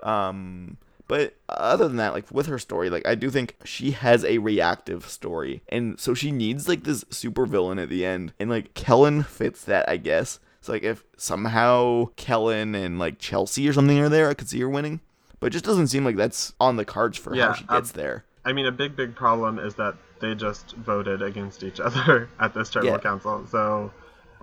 [0.04, 4.26] um, but other than that, like with her story, like I do think she has
[4.26, 8.50] a reactive story, and so she needs like this super villain at the end, and
[8.50, 10.40] like Kellyn fits that, I guess.
[10.62, 14.60] So like if somehow Kellyn and like Chelsea or something are there, I could see
[14.60, 15.02] her winning.
[15.40, 17.92] But it just doesn't seem like that's on the cards for Yeah, how she gets
[17.92, 18.26] um, there.
[18.44, 22.54] I mean, a big, big problem is that they just voted against each other at
[22.54, 22.98] this tribal Yeah.
[23.00, 23.46] council.
[23.50, 23.92] So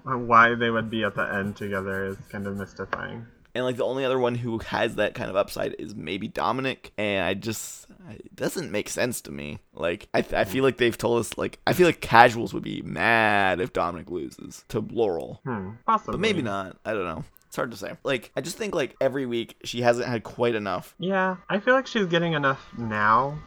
[0.06, 3.26] uh, why they would be at the end together is kind of mystifying.
[3.56, 6.90] And like the only other one who has that kind of upside is maybe Domenick,
[6.98, 9.60] and I just it doesn't make sense to me.
[9.72, 12.82] Like I, I feel like they've told us like I feel like casuals would be
[12.82, 16.12] mad if Domenick loses to Laurel, Hmm, possibly.
[16.14, 16.78] but maybe not.
[16.84, 17.22] I don't know.
[17.46, 17.92] It's hard to say.
[18.02, 20.92] Like I just think like every week she hasn't had quite enough.
[20.98, 23.38] Yeah, I feel like she's getting enough now,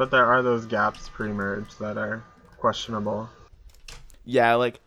[0.00, 2.24] but there are those gaps pre-merge that are
[2.56, 3.28] questionable.
[4.24, 4.80] Yeah, like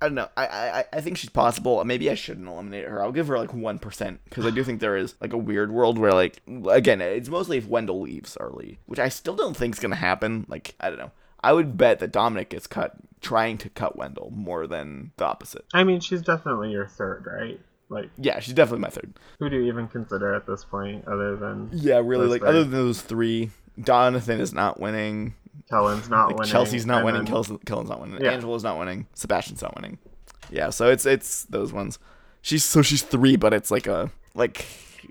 [0.00, 0.28] I don't know.
[0.36, 1.82] I I I think she's possible.
[1.84, 3.02] Maybe I shouldn't eliminate her.
[3.02, 5.72] I'll give her like one percent because I do think there is like a weird
[5.72, 6.40] world where like
[6.70, 10.46] again it's mostly if Wendell leaves early, which I still don't think is gonna happen.
[10.48, 11.10] Like I don't know.
[11.42, 15.64] I would bet that Domenick gets cut trying to cut Wendell more than the opposite.
[15.74, 17.58] I mean, she's definitely your third, right?
[17.88, 19.14] Like, Yeah, she's definitely my third.
[19.40, 22.26] who do you even consider at this point other than Yeah, really.
[22.28, 22.48] Like three.
[22.50, 23.50] other than those three,
[23.80, 25.34] Donathan is not winning.
[25.68, 26.50] Kellyn's not Like winning?
[26.52, 27.24] Chelsea's not winning.
[27.24, 28.20] then- Kellyn's, Kellyn's not winning.
[28.20, 28.32] Yeah.
[28.32, 29.06] Angela's not winning.
[29.14, 29.98] Sebastian's not winning.
[30.50, 31.98] Yeah, so it's it's those ones.
[32.42, 34.66] She's so she's three, but it's like a like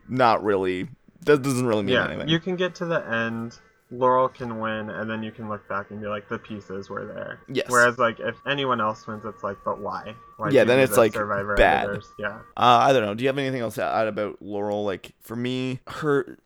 [0.10, 0.90] not really.
[1.26, 2.10] That doesn't really mean anything.
[2.12, 2.30] Yeah, anything.
[2.30, 3.58] you can get to the end.
[3.92, 7.06] Laurel can win, and then you can look back and be like, the pieces were
[7.08, 7.40] there.
[7.48, 7.66] Yes.
[7.70, 10.14] Whereas, like, if anyone else wins, it's like, but why?
[10.38, 11.86] Why Yeah, then it's, like, Survivor bad.
[11.86, 12.08] editors?
[12.20, 12.38] Yeah.
[12.56, 13.16] Uh, I don't know.
[13.16, 14.84] Do you have anything else to add about Laurel?
[14.86, 16.38] Like for me, her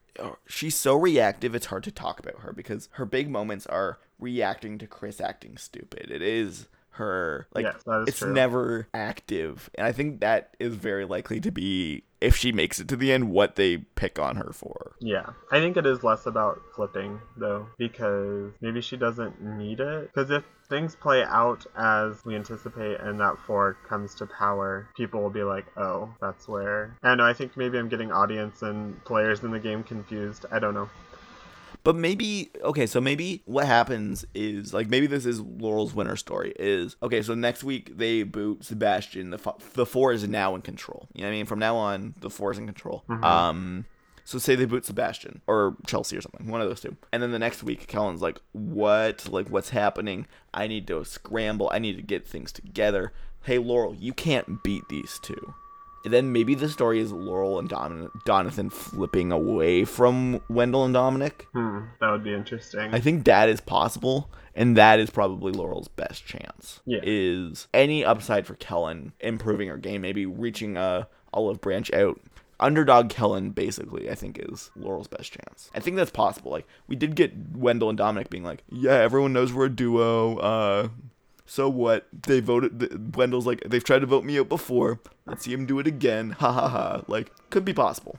[0.45, 1.55] she's so reactive.
[1.55, 5.57] It's hard to talk about her because her big moments are reacting to Chris acting
[5.57, 6.11] stupid.
[6.11, 8.33] It is her like Yes, it's true.
[8.33, 9.69] never active.
[9.75, 13.11] And I think that is very likely to be if she makes it to the
[13.11, 14.93] end what they pick on her for.
[14.99, 20.11] Yeah, I think it is less about flipping though, because maybe she doesn't need it.
[20.13, 25.21] Because if things play out as we anticipate and that four comes to power, people
[25.21, 27.25] will be like, "Oh, that's where." I know.
[27.25, 30.45] I think maybe I'm getting audience and players in the game confused.
[30.51, 30.89] I don't know.
[31.83, 36.53] But maybe okay, so maybe what happens is like maybe this is Laurel's winner story
[36.57, 37.21] is okay.
[37.21, 39.31] So next week they boot Sebastian.
[39.31, 41.09] The fo- the four is now in control.
[41.13, 41.45] You know what I mean?
[41.45, 43.03] From now on, the four is in control.
[43.09, 43.85] Um,
[44.23, 46.95] so say they boot Sebastian or Chelsea or something, one of those two.
[47.11, 49.27] And then the next week, Kellyn's like, "What?
[49.29, 50.25] Like, what's happening?
[50.53, 51.69] I need to scramble.
[51.73, 53.11] I need to get things together."
[53.43, 55.53] Hey, Laurel, you can't beat these two.
[56.05, 61.43] Then maybe the story is Laurel and Domin- Donathan flipping away from Wendell and Domenick.
[61.53, 62.93] Hmm, that would be interesting.
[62.93, 66.81] I think that is possible, and that is probably Laurel's best chance.
[66.85, 66.99] Yeah.
[67.03, 72.19] Is any upside for Kellyn improving her game, maybe reaching a olive branch out.
[72.59, 75.69] Underdog Kellyn, basically, I think is Laurel's best chance.
[75.73, 76.51] I think that's possible.
[76.51, 80.37] Like we did get Wendell and Domenick being like, "Yeah, everyone knows we're a duo."
[80.37, 80.87] Uh,
[81.45, 82.07] so what?
[82.13, 82.79] They voted.
[82.79, 84.99] The, Wendell's like, "They've tried to vote me out before.
[85.25, 87.03] Let's see him do it again." Ha ha ha!
[87.07, 88.17] Like, could be possible.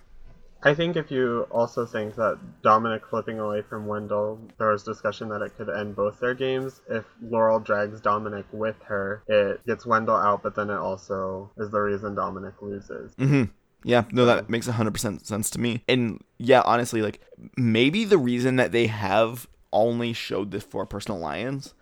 [0.64, 5.28] I think if you also think that Domenick flipping away from Wendell, there was discussion
[5.28, 6.80] that it could end both their games.
[6.88, 11.70] If Laurel drags Domenick with her, it gets Wendell out, but then it also is
[11.70, 13.14] the reason Domenick loses.
[13.16, 13.44] Mm-hmm.
[13.84, 15.84] Yeah, no, that makes 100% sense to me.
[15.86, 17.20] And yeah, honestly, like
[17.58, 21.74] maybe the reason that they have only showed this for personal alliance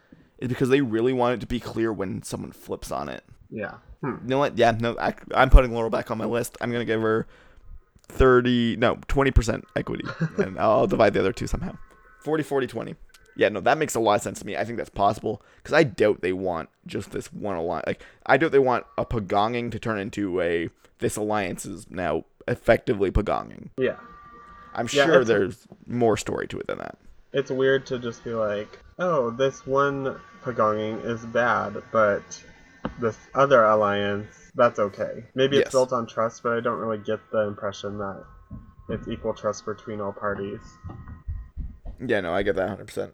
[0.42, 3.24] is because they really want it to be clear when someone flips on it.
[3.50, 3.74] Yeah.
[4.00, 4.16] Hmm.
[4.22, 4.58] You know what?
[4.58, 6.56] Yeah, no, I, I'm putting Laurel back on my list.
[6.60, 7.26] I'm going to give her
[8.08, 10.04] 30, no, 20% equity.
[10.38, 11.76] and I'll divide the other two somehow.
[12.20, 12.94] 40, 40, 20.
[13.36, 14.56] Yeah, no, that makes a lot of sense to me.
[14.56, 17.86] I think that's possible because I doubt they want just this one alliance.
[17.86, 20.68] Like, I doubt they want a pagonging to turn into a
[20.98, 23.70] this alliance is now effectively pagonging.
[23.78, 23.96] Yeah.
[24.74, 26.98] I'm Yeah, sure there's more story to it than that.
[27.32, 32.22] It's weird to just be like, oh, this one Pagonging is bad, but
[33.00, 35.24] this other alliance, that's okay.
[35.34, 35.72] Maybe it's Yes.
[35.72, 38.24] built on trust, but I don't really get the impression that
[38.88, 40.60] it's equal trust between all parties.
[42.04, 43.12] Yeah, no, I get that 100%.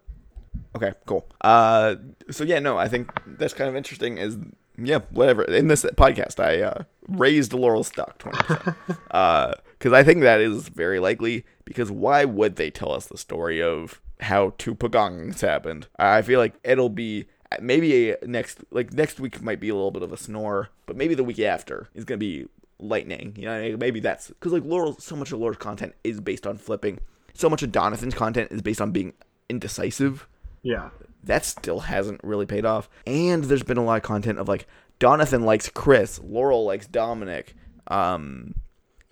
[0.74, 1.28] Okay, cool.
[1.40, 1.96] Uh,
[2.30, 4.18] so yeah, no, I think that's kind of interesting.
[4.18, 4.38] Is
[4.76, 5.42] yeah, whatever.
[5.44, 8.76] In this podcast, I uh, raised Laurel stock 20%.
[9.10, 11.44] uh, because I think that is very likely.
[11.64, 15.88] Because why would they tell us the story of how two pagongs happened?
[15.98, 17.26] I feel like it'll be
[17.60, 20.96] maybe a next like next week might be a little bit of a snore, but
[20.96, 22.46] maybe the week after is gonna be
[22.80, 23.34] lightning.
[23.36, 26.56] You know, maybe that's because like Laurel, so much of Laurel's content is based on
[26.58, 26.98] flipping.
[27.34, 29.12] So much of Donathan's content is based on being
[29.48, 30.26] indecisive
[30.62, 30.90] Yeah.
[31.24, 32.88] that still hasn't really paid off.
[33.06, 34.66] And there's been a lot of content of like
[35.00, 37.50] Donathan likes Chris, Laurel likes Domenick.
[37.86, 38.54] Um,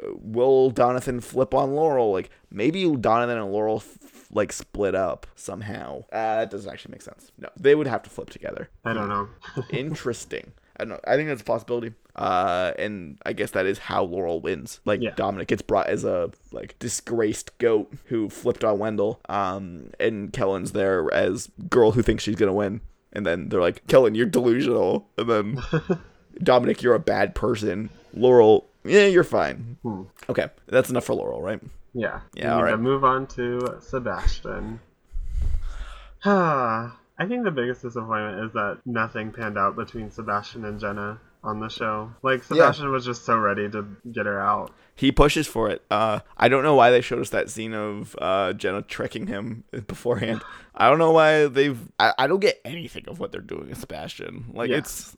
[0.03, 2.13] will Donathan flip on Laurel?
[2.13, 6.05] Like maybe Donathan and Laurel f- like split up somehow.
[6.13, 7.31] Uh, that doesn't actually make sense.
[7.39, 8.69] No, they would have to flip together.
[8.85, 9.29] I don't know.
[9.71, 10.53] Interesting.
[10.79, 11.01] I don't know.
[11.07, 11.95] I think that's a possibility.
[12.15, 14.81] Uh, and I guess that is how Laurel wins.
[14.85, 15.13] Like Yeah.
[15.13, 19.21] Domenick gets brought as a like disgraced goat who flipped on Wendell.
[19.29, 22.81] Um, and Kellyn's there as girl who thinks she's gonna win.
[23.13, 25.09] And then they're like, Kellyn, you're delusional.
[25.17, 25.57] And then
[26.41, 27.89] Domenick, you're a bad person.
[28.13, 29.79] Laurel, yeah, you're fine.
[29.83, 30.03] Hmm.
[30.29, 31.61] Okay, that's enough for Laurel, right?
[31.99, 32.21] Yeah.
[32.35, 32.79] Yeah, all right.
[32.79, 34.81] move on to Sebastian.
[36.25, 36.91] I
[37.27, 41.69] think the biggest disappointment is that nothing panned out between Sebastian and Jenna on the
[41.69, 42.11] show.
[42.23, 44.73] Like Sebastian was just so ready to get her out.
[44.95, 45.83] He pushes for it.
[45.91, 49.65] Uh, I don't know why they showed us that scene of uh, Jenna tricking him
[49.87, 50.43] beforehand.
[50.75, 51.79] I don't know why they've.
[51.99, 54.47] I, I don't get anything of what they're doing with Sebastian.
[54.53, 54.79] Like Yeah.
[54.79, 55.17] it's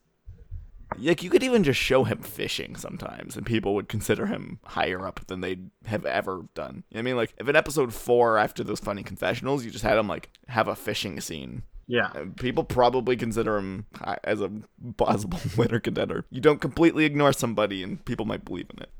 [0.97, 5.06] like you could even just show him fishing sometimes, and people would consider him higher
[5.06, 6.85] up than they have ever done.
[6.90, 9.85] You know I mean, like if in episode four after those funny confessionals, you just
[9.85, 11.62] had him like have a fishing scene.
[11.86, 12.10] Yeah.
[12.15, 13.86] Uh, People probably consider him
[14.24, 14.51] as a
[14.97, 16.24] possible winner contender.
[16.31, 18.90] You don't completely ignore somebody, and people might believe in it.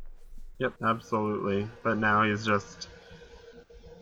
[0.59, 1.69] Yep, absolutely.
[1.85, 2.89] But now he's just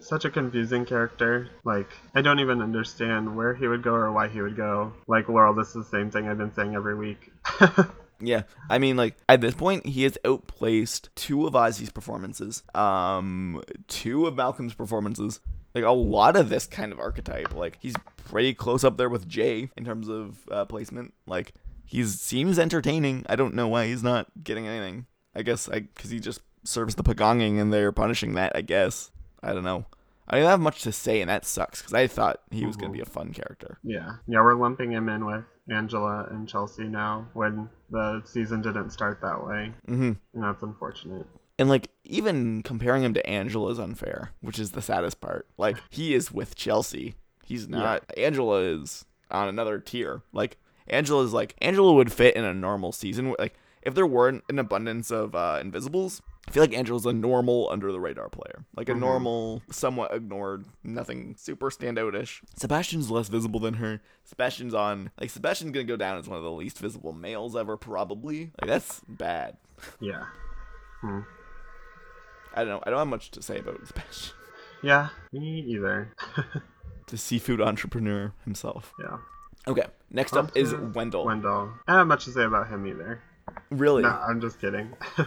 [0.08, 1.48] such a confusing character.
[1.64, 4.92] Like, I don't even understand where he would go or why he would go.
[5.06, 7.32] Like, Laurel, this is the same thing I've been saying every week.
[8.20, 13.62] Yeah, I mean, like at this point, he has outplaced two of Ozzy's performances, um,
[13.88, 15.40] two of Malcolm's performances.
[15.74, 19.28] Like a lot of this kind of archetype, like he's pretty close up there with
[19.28, 21.12] Jay in terms of uh, placement.
[21.26, 21.52] Like
[21.84, 23.26] he seems entertaining.
[23.28, 25.06] I don't know why he's not getting anything.
[25.34, 28.56] I guess I because he just serves the pagonging and they're punishing that.
[28.56, 29.10] I guess
[29.42, 29.84] I don't know.
[30.28, 32.92] I don't have much to say, and that sucks because I thought he was gonna
[32.92, 33.78] be a fun character.
[33.82, 34.16] Yeah.
[34.26, 39.20] Yeah, we're lumping him in with Angela and Chelsea now when the season didn't start
[39.22, 39.72] that way.
[39.88, 40.12] Mm-hmm.
[40.34, 41.26] And that's unfortunate.
[41.58, 45.46] And like even comparing him to Angela is unfair, which is the saddest part.
[45.56, 47.14] Like he is with Chelsea.
[47.44, 48.04] He's not.
[48.16, 50.22] Angela is on another tier.
[50.32, 50.58] Like
[50.88, 53.34] Angela is like Angela would fit in a normal season.
[53.38, 57.68] Like if there weren't an abundance of uh, Invisibles, I feel like Angela's a normal
[57.72, 58.64] under the radar player.
[58.76, 62.40] Like a normal, somewhat ignored, nothing super standoutish.
[62.54, 64.00] Sebastian's less visible than her.
[64.24, 67.76] Sebastian's on like Sebastian's gonna go down as one of the least visible males ever,
[67.76, 68.52] probably.
[68.60, 69.56] Like that's bad.
[70.00, 70.24] Yeah.
[71.00, 71.20] Hmm.
[72.54, 72.82] I don't know.
[72.86, 74.34] I don't have much to say about Sebastian.
[74.82, 76.14] Yeah, me either.
[77.08, 78.92] The seafood entrepreneur himself.
[78.98, 79.18] yeah.
[79.68, 81.24] Okay, next up is Wendell.
[81.24, 81.72] Wendell.
[81.86, 83.22] I don't have much to say about him either.
[83.70, 84.02] Really?
[84.02, 84.92] No, I'm just kidding.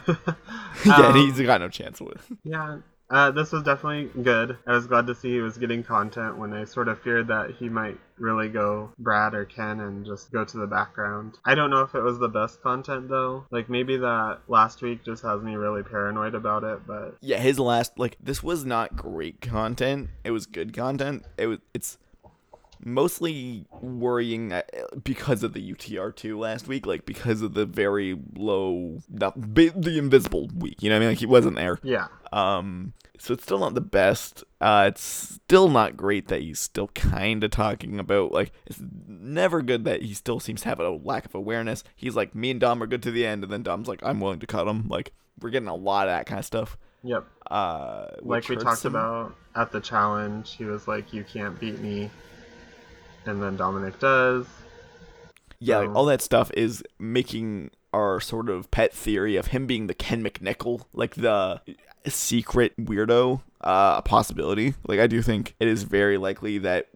[0.85, 2.31] yeah, Um, he's got no chance with.
[2.43, 2.77] Yeah,
[3.09, 4.57] uh, this was definitely good.
[4.67, 7.51] I was glad to see he was getting content when I sort of feared that
[7.57, 11.37] he might really go Brad or Ken and just go to the background.
[11.45, 13.45] I don't know if it was the best content though.
[13.49, 17.59] Like maybe that last week just has me really paranoid about it, but Yeah, his
[17.59, 20.09] last like this was not great content.
[20.23, 21.25] It was good content.
[21.37, 21.97] It was it's
[22.83, 24.61] mostly worrying uh,
[25.03, 30.49] because of the UTR2 last week, like because of the very low not, the invisible
[30.55, 30.81] week.
[30.81, 31.09] You know what I mean?
[31.09, 31.79] Like he wasn't there.
[31.83, 32.07] yeah.
[32.31, 34.43] Um, so it's still not the best.
[34.61, 39.61] Uh, it's still not great that he's still kind of talking about like it's never
[39.61, 41.83] good that he still seems to have a lack of awareness.
[41.95, 44.19] He's like me and Dom are good to the end, and then Dom's like I'm
[44.21, 44.87] willing to cut him.
[44.87, 45.11] Like
[45.41, 46.77] we're getting a lot of that kind of stuff.
[47.03, 47.25] Yep.
[47.49, 48.93] Uh, Like we talked him.
[48.95, 52.09] about at the challenge, he was like, "You can't beat me,"
[53.29, 54.45] and then Domenick does.
[55.59, 59.87] Yeah, So- all that stuff is making our sort of pet theory of him being
[59.87, 61.61] the Ken McNickle, like the
[62.07, 64.75] secret weirdo, uh, a possibility.
[64.87, 66.87] Like I do think it is very likely that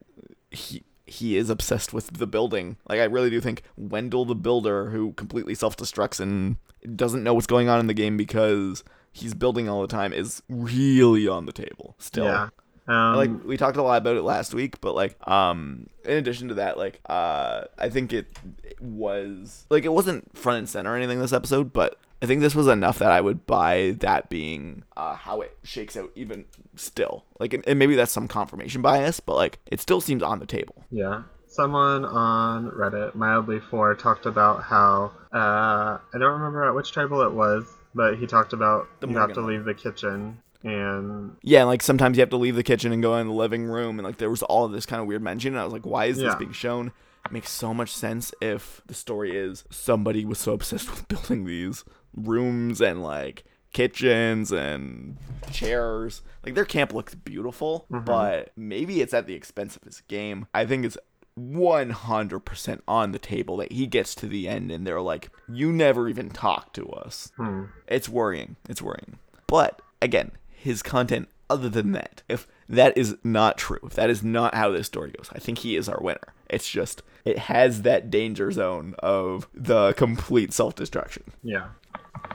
[0.51, 2.77] he he is obsessed with the building.
[2.88, 6.57] Like I really do think Wendell the builder, who completely self destructs and
[6.95, 10.41] doesn't know what's going on in the game because he's building all the time, is
[10.47, 12.49] really on the table still Yeah.
[12.88, 16.49] Um, like we talked a lot about it last week but like um in addition
[16.49, 18.27] to that like uh i think it,
[18.61, 22.41] it was like it wasn't front and center or anything this episode but i think
[22.41, 26.43] this was enough that i would buy that being uh how it shakes out even
[26.76, 27.26] still.
[27.39, 30.45] Like and, and maybe that's some confirmation bias but like it still seems on the
[30.45, 30.84] table.
[30.91, 31.23] Yeah.
[31.47, 37.31] Someone on Reddit, mildly4, talked about how uh, I don't remember at which tribal it
[37.31, 41.68] was, but he talked about The you have to leave the kitchen and yeah and,
[41.68, 44.06] like sometimes you have to leave the kitchen and go in the living room and
[44.06, 46.06] like there was all of this kind of weird mention and i was like why
[46.06, 46.91] is this being shown?
[47.26, 51.45] It makes so much sense if the story is somebody was so obsessed with building
[51.45, 51.84] these
[52.15, 55.18] rooms and like kitchens and
[55.52, 56.22] chairs.
[56.45, 58.03] Like their camp looks beautiful mm-hmm.
[58.03, 60.48] but maybe it's at the expense of his game.
[60.53, 60.98] I think it's
[61.40, 66.10] 100% on the table that he gets to the end and they're like you never
[66.10, 67.31] even talked to us.
[67.38, 67.65] Hmm.
[67.88, 68.57] It's worrying.
[68.69, 69.18] It's worrying.
[69.48, 70.31] But again,
[70.64, 74.72] his content other than that, if that is not true, if that is not how
[74.72, 76.34] this story goes, I think he is our winner.
[76.49, 81.23] It's just it has that danger zone of the complete self-destruction.
[81.44, 81.68] yeah.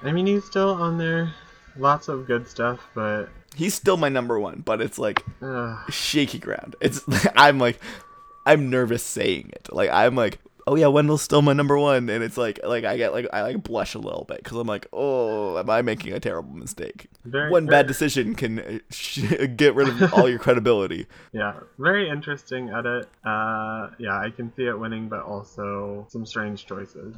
[0.03, 1.33] I mean, he's still on there.
[1.77, 6.39] Lots of good stuff, but He's still my number 1, but it's like uh, shaky
[6.39, 6.77] ground.
[6.81, 7.03] It's
[7.37, 7.81] I'm like
[8.45, 9.73] I'm nervous saying it.
[9.73, 10.39] Like I'm like
[10.69, 13.41] Oh yeah, Wendell's still my number one, and it's like, like I get like I
[13.43, 17.07] like blush a little bit because I'm like, oh, am I making a terrible mistake?
[17.25, 21.07] Very- One very- bad decision can uh, sh- get rid of all your credibility.
[21.33, 23.09] yeah, very interesting edit.
[23.25, 27.17] Uh, yeah, I can see it winning, but also some strange choices.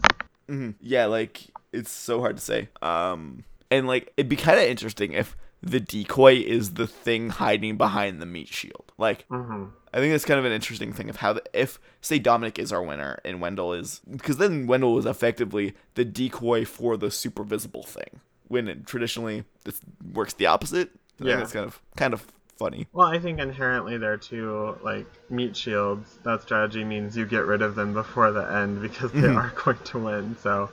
[0.81, 2.69] Yeah, like it's so hard to say.
[2.83, 7.77] Um, and like it'd be kind of interesting if the decoy is the thing hiding
[7.77, 8.93] behind the meat shield.
[8.99, 9.67] Like, mm-hmm.
[9.93, 12.73] I think that's kind of an interesting thing of how the, if say Domenick is
[12.73, 17.45] our winner and Wendell is because then Wendell is effectively the decoy for the super
[17.45, 18.21] visible thing.
[18.49, 19.81] When it, traditionally this
[20.13, 20.91] works the opposite.
[21.21, 21.37] I Yeah.
[21.37, 22.27] that's kind of kind of
[22.61, 22.87] funny.
[22.93, 26.19] Well, I think inherently there too, like meat shields.
[26.25, 29.37] That strategy means you get rid of them before the end because they mm-hmm.
[29.37, 30.37] are going to win.
[30.41, 30.71] So,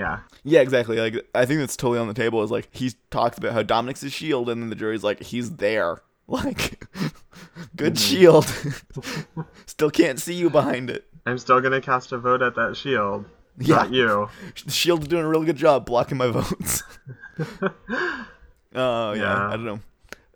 [0.00, 0.98] yeah, Yeah, exactly.
[0.98, 2.42] Like I think that's totally on the table.
[2.42, 5.56] Is like he talks about how Domenick's his shield, and then the jury's like he's
[5.56, 6.02] there.
[6.30, 6.86] Like,
[7.74, 7.98] good mhm.
[7.98, 8.46] shield.
[9.66, 11.04] Still can't see you behind it.
[11.26, 13.24] I'm still gonna cast a vote at that shield.
[13.58, 13.74] Yeah.
[13.74, 14.28] Not you.
[14.64, 16.84] The shield's doing a really good job blocking my votes.
[18.74, 19.48] Oh yeah, Yeah.
[19.48, 19.80] I don't know.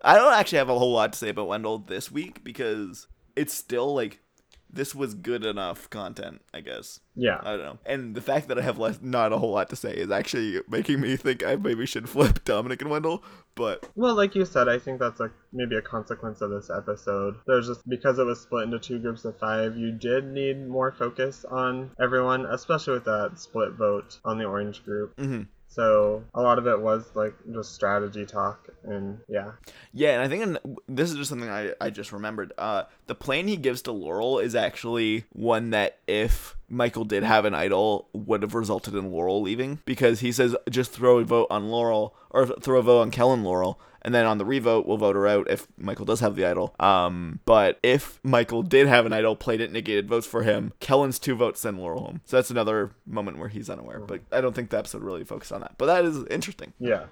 [0.02, 3.54] I don't actually have a whole lot to say about Wendell this week because it's
[3.54, 4.20] still like
[4.74, 7.00] this was good enough content, I guess.
[7.14, 7.38] Yeah.
[7.42, 7.78] I don't know.
[7.86, 10.60] And the fact that I have less, not a whole lot to say is actually
[10.68, 13.22] making me think I maybe should flip Domenick and Wendell.
[13.54, 17.36] But Well, like you said, I think that's a maybe a consequence of this episode.
[17.46, 20.90] There's just because it was split into two groups of five, you did need more
[20.92, 25.16] focus on everyone, especially with that split vote on the orange group.
[25.16, 25.42] Mm-hmm.
[25.74, 29.52] So a lot of it was like just strategy talk, and yeah,
[29.92, 32.52] yeah, and I think in, this is just something I, I just remembered.
[32.56, 37.44] Uh, the plan he gives to Laurel is actually one that if Michael did have
[37.44, 41.48] an idol would have resulted in Laurel leaving because he says just throw a vote
[41.50, 44.96] on Laurel or throw a vote on Kellyn Laurel and then on the revote we'll
[44.96, 46.74] vote her out if Michael does have the idol.
[46.78, 51.18] Um, but if Michael did have an idol, played it, negated votes for him, Kellyn's
[51.18, 52.20] two votes send Laurel home.
[52.24, 54.00] So that's another moment where he's unaware.
[54.00, 55.74] But I don't think the episode really focused on that.
[55.78, 56.72] But that is interesting.
[56.78, 57.04] yeah,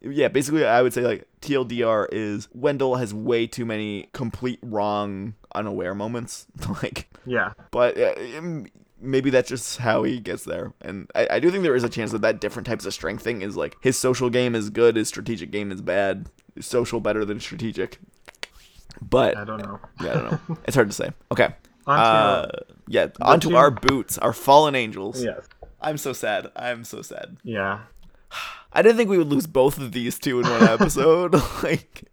[0.00, 5.34] Yeah, basically, I would say like TLDR is Wendell has way too many complete wrong,
[5.54, 6.46] unaware moments.
[6.82, 8.66] like, yeah, but uh, um,
[9.02, 10.72] maybe that's just how he gets there.
[10.80, 13.22] And I, I do think there is a chance that that different types of strength
[13.24, 17.00] thing is like his social game is good, his strategic game is bad, his social
[17.00, 17.98] better than strategic.
[19.00, 19.80] But I don't know.
[20.00, 20.58] yeah, I don't know.
[20.66, 21.10] It's hard to say.
[21.30, 21.48] Okay.
[21.86, 22.48] Onto- Uh,
[22.88, 25.22] yeah, onto our boots, our fallen angels.
[25.24, 25.48] Yes,
[25.80, 26.48] I'm so sad.
[26.54, 27.38] I'm so sad.
[27.42, 27.80] yeah,
[28.72, 31.34] I didn't think we would lose both of these two in one episode.
[31.62, 32.04] like,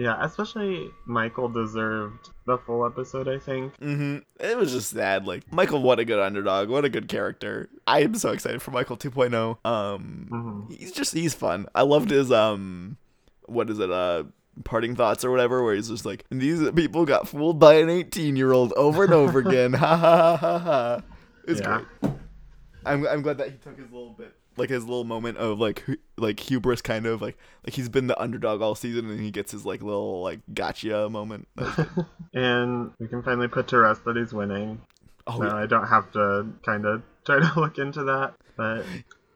[0.00, 0.24] yeah.
[0.24, 3.28] Especially Michael deserved the full episode.
[3.28, 3.76] I think.
[3.76, 5.26] hmm it was just sad.
[5.26, 6.68] Like, Michael, what a good underdog.
[6.70, 7.68] What a good character.
[7.86, 9.58] I am so excited for Michael 2.0.
[9.64, 10.72] Um, Mhm.
[10.78, 11.66] he's just he's fun.
[11.74, 12.96] I loved his um,
[13.46, 13.90] what is it?
[13.90, 14.24] Uh,
[14.64, 18.36] parting thoughts or whatever, where he's just like, these people got fooled by an 18
[18.36, 19.72] year old over and over again.
[19.74, 21.00] ha ha ha ha ha.
[21.46, 21.82] It's Yeah.
[22.02, 22.12] great.
[22.86, 25.80] I'm I'm glad that he took his little bit, like his little moment of like
[25.80, 29.30] hu- like hubris, kind of like like he's been the underdog all season, and he
[29.30, 31.48] gets his like little like gotcha moment.
[31.56, 32.06] That was good.
[32.34, 34.80] And we can finally put to rest that he's winning.
[35.26, 35.54] Oh no, yeah.
[35.56, 38.84] I don't have to kind of try to look into that, but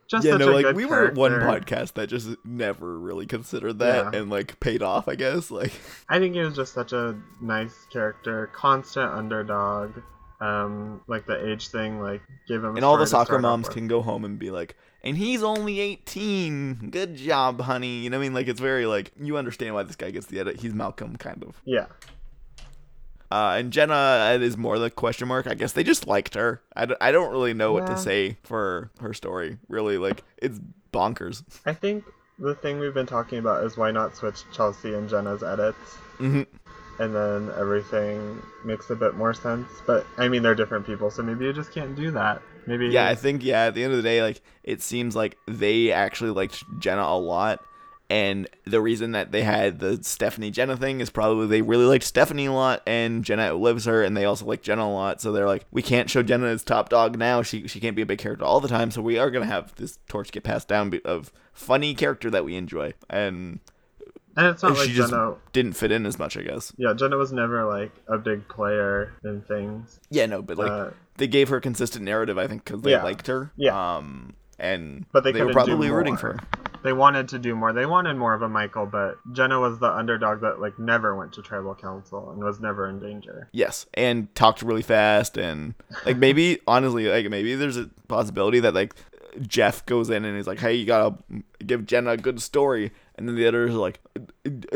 [0.07, 3.79] just yeah, such no, a like we were one podcast that just never really considered
[3.79, 4.21] that Yeah.
[4.21, 5.09] and like paid off.
[5.09, 5.73] I guess like
[6.09, 9.93] I think he was just such a nice character, constant underdog.
[10.41, 12.73] Um, like the age thing, like gave him.
[12.73, 15.79] a and all the soccer moms can go home and be like, and he's only
[15.79, 16.89] 18.
[16.91, 17.99] Good job, honey.
[17.99, 18.35] You know what I mean?
[18.35, 20.61] Like, it's very, like, you understand why this guy gets the edit.
[20.61, 21.61] He's Malcolm, kind of.
[21.65, 21.87] Yeah,
[23.31, 25.47] Uh, and Jenna is more the question mark.
[25.47, 26.63] I guess they just liked her.
[26.77, 29.59] I, d- I don't really know what to say for her story.
[29.69, 30.61] Really, like, it's
[30.93, 31.43] bonkers.
[31.67, 32.05] I think
[32.39, 36.43] the thing we've been talking about is why not switch Chelsea and Jenna's edits, hmm
[36.99, 39.69] and then everything makes a bit more sense.
[39.87, 42.43] But I mean, they're different people, so maybe you just can't do that.
[42.67, 45.37] Maybe Yeah, I think, yeah, at the end of the day, like, it seems like
[45.47, 47.61] they actually liked Jenna a lot.
[48.11, 52.05] And the reason that they had the Stephanie Jenna thing is probably they really liked
[52.05, 55.23] Stephanie a lot, and Jenna outlives her, and they also like Jenna a lot.
[55.23, 57.41] So they're like, we can't show Jenna as top dog now.
[57.41, 58.91] She she can't be a big character all the time.
[58.91, 62.57] So we are gonna have this torch get passed down of funny character that we
[62.57, 63.61] enjoy, and
[64.37, 65.35] and it's not she like just Jenna.
[65.53, 66.73] didn't fit in as much, I guess.
[66.77, 70.01] Yeah, Jenna was never like a big player in things.
[70.11, 73.03] Yeah, no, but like Uh, they gave her consistent narrative, I think, because they Yeah.
[73.03, 73.51] liked her.
[73.57, 73.97] Yeah.
[73.97, 76.39] Um, and But they they were probably rooting for her.
[76.85, 77.73] They wanted to do more.
[77.73, 81.33] They wanted more of a Michael, but Jenna was the underdog that like never went
[81.33, 83.49] to tribal council and was never in danger.
[83.53, 85.73] Yes, and talked really fast, and
[86.05, 88.95] like maybe honestly, like maybe there's a possibility that like
[89.47, 91.17] Jeff goes in and he's like, "Hey, you gotta
[91.67, 94.01] give Jenna a good story," and then the others are like,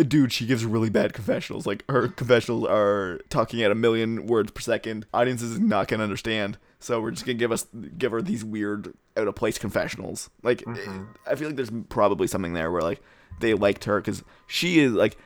[0.09, 1.67] "Dude, she gives really bad confessionals.
[1.67, 5.07] Like her confessionals are talking at a million words per second.
[5.15, 7.67] Audiences is not gonna understand." So we're just gonna give us
[7.97, 10.31] give her these weird out of place confessionals.
[10.43, 11.05] Like mm-hmm.
[11.27, 13.01] I feel like there's probably something there where like
[13.41, 15.17] they liked her because she is like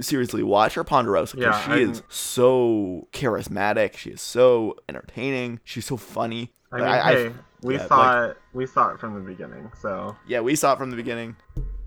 [0.00, 3.96] seriously watch her Ponderosa because Yeah, she I'm- is so charismatic.
[3.96, 5.60] She is so entertaining.
[5.64, 6.52] She's so funny.
[6.72, 7.32] I mean, Like, hey,
[7.62, 8.36] we yeah, saw like- it.
[8.52, 9.70] We saw it from the beginning.
[9.80, 11.36] So yeah, we saw it from the beginning.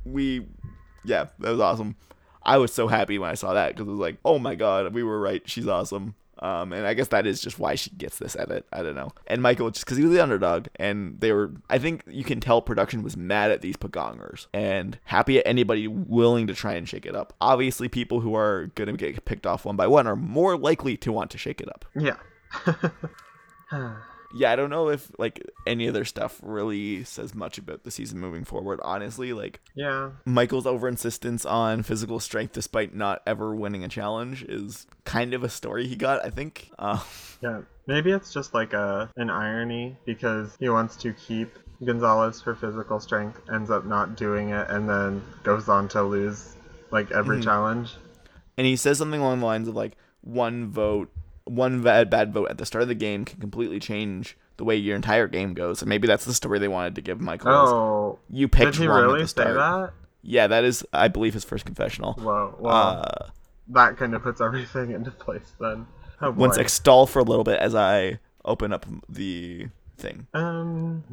[0.06, 0.48] We,
[1.04, 1.96] yeah, that was awesome.
[2.44, 4.94] I was so happy when I saw that because it was like, oh my god,
[4.94, 5.42] we were right.
[5.50, 6.16] She's awesome.
[6.40, 8.66] Um, and I guess that is just why she gets this edit.
[8.72, 9.10] I don't know.
[9.26, 12.42] And Michael, just because he was the underdog, and they were, I think you can
[12.42, 16.88] tell production was mad at these Pagongers and happy at anybody willing to try and
[16.90, 17.34] shake it up.
[17.40, 20.98] Obviously, people who are going to get picked off one by one are more likely
[20.98, 21.86] to want to shake it up.
[21.96, 22.18] yeah.
[24.36, 27.92] yeah, I don't know if like any of their stuff really says much about the
[27.92, 28.80] season moving forward.
[28.84, 30.12] Honestly, like yeah.
[30.26, 35.44] Michael's over insistence on physical strength despite not ever winning a challenge is kind of
[35.44, 36.70] a story he got, I think.
[36.78, 37.02] Uh,
[37.42, 37.62] Yeah.
[37.88, 41.50] Maybe it's just like a an irony because he wants to keep
[41.86, 46.56] Gonzalez for physical strength, ends up not doing it, and then goes on to lose
[46.92, 47.44] like every Mhm.
[47.44, 47.94] challenge.
[48.58, 51.12] and he says something along the lines of like one vote
[51.46, 54.76] one bad bad vote at the start of the game can completely change the way
[54.76, 55.82] your entire game goes.
[55.82, 57.52] And maybe that's the story they wanted to give Michael.
[57.52, 59.56] Oh, you picked did he really say start.
[59.56, 59.94] that?
[60.24, 62.14] Yeah, that is, I believe, his first confessional.
[62.14, 63.30] Whoa, well, Uh,
[63.70, 65.86] that kind of puts everything into place then.
[66.22, 69.68] Oh sec, stall for a little bit as I open up the
[69.98, 70.28] thing.
[70.34, 71.04] Um,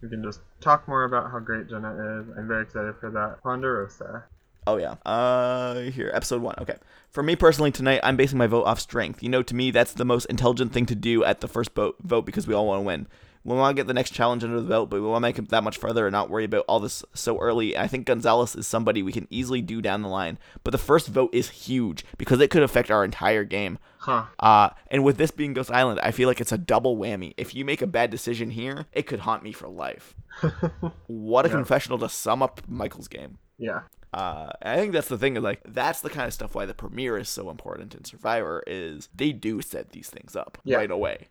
[0.00, 2.28] we can just talk more about how great Jenna is.
[2.36, 3.42] I'm very excited for that.
[3.42, 4.24] Ponderosa.
[4.66, 4.94] Oh yeah.
[5.04, 6.54] Uh, here, episode one.
[6.60, 6.76] Okay.
[7.10, 9.22] For me personally, tonight I'm basing my vote off strength.
[9.22, 11.96] You know, to me, that's the most intelligent thing to do at the first vote,
[12.02, 13.06] vote because we all want to win.
[13.44, 15.38] We want to get the next challenge under the belt, but we want to make
[15.38, 17.76] it that much further and not worry about all this so early.
[17.76, 20.38] I think Gonzalez is somebody we can easily do down the line.
[20.62, 23.78] But the first vote is huge because it could affect our entire game.
[23.98, 24.26] Huh.
[24.38, 27.34] Uh, and with this being Ghost Island, I feel like it's a double whammy.
[27.36, 30.14] If you make a bad decision here, it could haunt me for life.
[31.08, 33.38] what a confessional to sum up Michael's game.
[33.58, 33.80] Yeah.
[34.12, 35.34] Uh, I think that's the thing.
[35.36, 39.08] Like that's the kind of stuff why the premiere is so important in Survivor is
[39.14, 40.76] they do set these things up Yeah.
[40.76, 41.28] right away.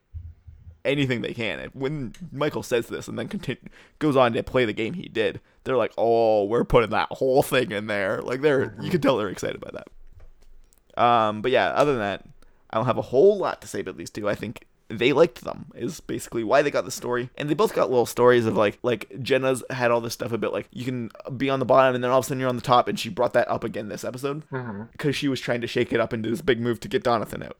[0.83, 1.69] Anything they can.
[1.73, 3.61] When Michael says this and then continue,
[3.99, 7.43] goes on to play the game he did, they're like, "Oh, we're putting that whole
[7.43, 11.01] thing in there." Like they're you can tell they're excited by that.
[11.03, 12.25] Um, but yeah, other than that,
[12.71, 14.27] I don't have a whole lot to say about these two.
[14.27, 14.65] I think
[14.99, 18.05] they liked them is basically why they got the story, and they both got little
[18.05, 21.59] stories of like like Jenna's had all this stuff about like you can be on
[21.59, 23.33] the bottom and then all of a sudden you're on the top, and she brought
[23.33, 24.83] that up again this episode mm-hmm.
[24.91, 27.45] because she was trying to shake it up into this big move to get Donathan
[27.45, 27.57] out.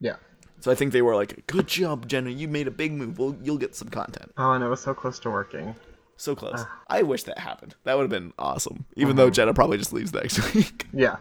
[0.00, 0.16] Yeah.
[0.60, 2.30] So I think they were like, "Good job, Jenna.
[2.30, 3.18] You made a big move.
[3.18, 5.74] Well, you'll get some content." Oh, and it was so close to working.
[6.16, 6.64] So close.
[6.88, 7.74] I wish that happened.
[7.82, 8.84] That would have been awesome.
[8.94, 9.32] Even though mm-hmm.
[9.32, 10.86] Jenna probably just leaves next week.
[10.92, 11.16] Yeah.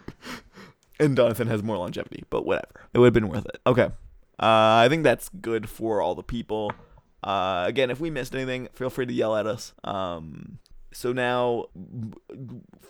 [0.99, 2.87] and Donathan has more longevity, but whatever.
[2.93, 3.59] It would have been worth it.
[3.65, 3.89] Okay.
[4.41, 6.71] Uh, I think that's good for all the people.
[7.23, 9.73] Uh, again, if we missed anything, feel free to yell at us.
[9.83, 10.57] Um,
[10.93, 11.65] so now,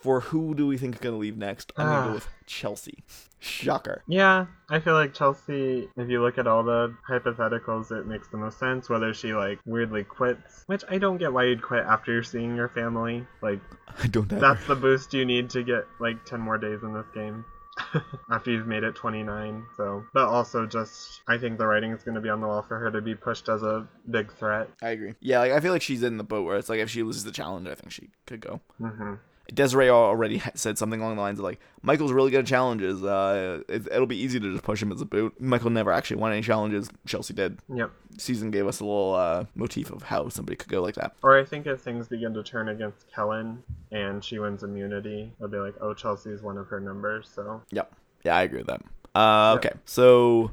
[0.02, 1.72] for who do we think is going to leave next?
[1.78, 3.04] I'm going to go with Chelsea.
[3.40, 4.04] Shocker.
[4.08, 8.38] Yeah, I feel like Chelsea, if you look at all the hypotheticals, it makes the
[8.38, 8.90] most sense.
[8.90, 12.56] Whether she, like, weirdly quits, which I don't get why you'd quit after you're seeing
[12.56, 13.26] your family.
[13.42, 13.60] Like,
[14.04, 17.08] I don't that's the boost you need to get, like, 10 more days in this
[17.14, 17.46] game.
[18.32, 20.04] after you've made it 29, so.
[20.14, 22.80] But also, just, I think the writing is going to be on the wall for
[22.80, 24.70] her to be pushed as a big threat.
[24.82, 25.14] I agree.
[25.20, 27.24] Yeah, like I feel like she's in the boat where it's like if she loses
[27.24, 28.62] the challenge, I think she could go.
[28.78, 29.16] hmm
[29.54, 33.04] Desiree already said something along the lines of like Michael's really good at challenges.
[33.04, 35.40] Uh, it, it'll be easy to just push him as a boot.
[35.40, 36.90] Michael never actually won any challenges.
[37.06, 37.60] Chelsea did.
[37.74, 37.92] Yep.
[38.18, 41.16] Season gave us a little uh, motif of how somebody could go like that.
[41.24, 45.50] Or I think if things begin to turn against Kellyn and she wins immunity, they'll
[45.50, 47.62] be like, oh, Chelsea's one of her numbers, so.
[47.72, 47.94] Yep.
[48.24, 48.82] Yeah, I agree with that.
[49.14, 50.52] Uh, okay, so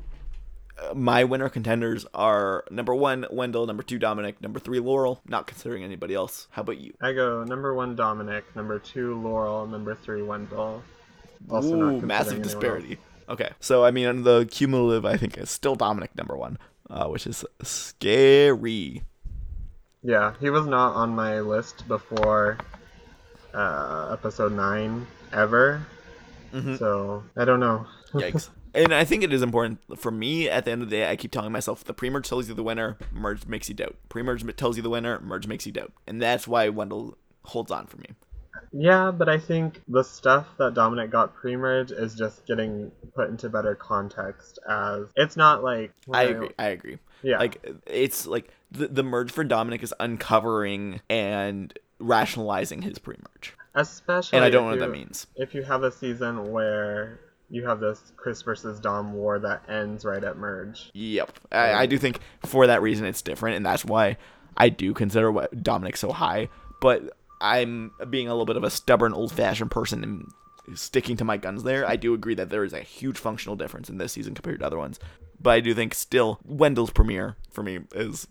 [0.94, 5.20] my winner contenders are number one Wendell, number two Domenick, number three Laurel.
[5.26, 6.48] Not considering anybody else.
[6.50, 6.94] How about you?
[7.00, 10.82] I go number one Domenick, number two Laurel, number three Wendell.
[11.50, 12.98] Also Ooh, massive disparity.
[13.28, 17.26] Okay, so I mean, the cumulative, I think, is still Domenick number one, uh, which
[17.26, 19.02] is scary.
[20.02, 22.58] Yeah, he was not on my list before
[23.52, 25.84] uh, episode nine ever.
[26.52, 26.76] Mm-hmm.
[26.76, 27.86] So I don't know.
[28.12, 28.48] Yikes.
[28.74, 31.16] And I think it is important for me at the end of the day, I
[31.16, 33.96] keep telling myself the pre merge tells you the winner, merge makes you doubt.
[34.08, 35.92] Pre merge tells you the winner, merge makes you doubt.
[36.06, 38.08] And that's why Wendell holds on for me.
[38.72, 43.48] Yeah, but I think the stuff that Domenick got pre-merge is just getting put into
[43.48, 46.50] better context as it's not like I agree.
[46.58, 46.98] I agree.
[47.22, 47.38] Yeah.
[47.38, 53.54] Like it's like the the merge for Domenick is uncovering and rationalizing his pre merge.
[53.74, 55.26] Especially And I don't know what that means.
[55.36, 57.20] If you have a season where
[57.50, 60.90] you have this Chris versus Dom war that ends right at merge.
[60.94, 61.32] Yep.
[61.52, 64.16] I, I do think for that reason it's different, and that's why
[64.56, 66.48] I do consider what Domenick so high.
[66.80, 71.24] But I'm being a little bit of a stubborn, old fashioned person and sticking to
[71.24, 71.88] my guns there.
[71.88, 74.66] I do agree that there is a huge functional difference in this season compared to
[74.66, 74.98] other ones.
[75.40, 78.26] But I do think still Wendell's premiere for me is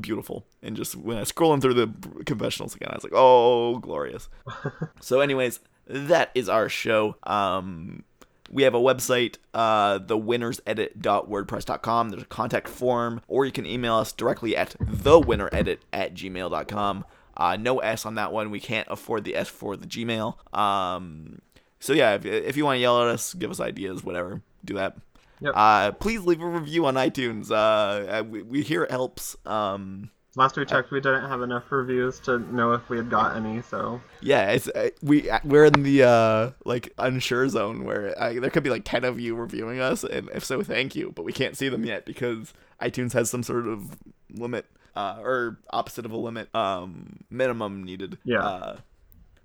[0.00, 0.44] beautiful.
[0.62, 4.28] And just when I scrolling through the confessionals again, I was like, oh, glorious.
[5.00, 7.16] so, anyways, that is our show.
[7.22, 8.04] Um,
[8.50, 12.10] we have a website, uh, thewinnersedit.wordpress.com.
[12.10, 17.04] There's a contact form, or you can email us directly at thewinneredit at gmail.com.
[17.36, 18.50] Uh, no S on that one.
[18.50, 20.56] We can't afford the S for the Gmail.
[20.56, 21.40] Um,
[21.78, 24.74] so yeah, if, if you want to yell at us, give us ideas, whatever, do
[24.74, 24.96] that.
[25.40, 25.52] Yep.
[25.54, 27.52] Uh, please leave a review on iTunes.
[27.52, 29.36] Uh, we, we hear it helps.
[29.46, 33.34] Um, Last we checked, we didn't have enough reviews to know if we had got
[33.34, 38.38] any, so yeah, it's uh, we we're in the uh like unsure zone where I,
[38.38, 41.10] there could be like ten of you reviewing us, and if so, thank you.
[41.12, 43.98] But we can't see them yet because iTunes has some sort of
[44.30, 48.16] limit, uh, or opposite of a limit, um, minimum needed.
[48.22, 48.44] Yeah.
[48.44, 48.76] Uh,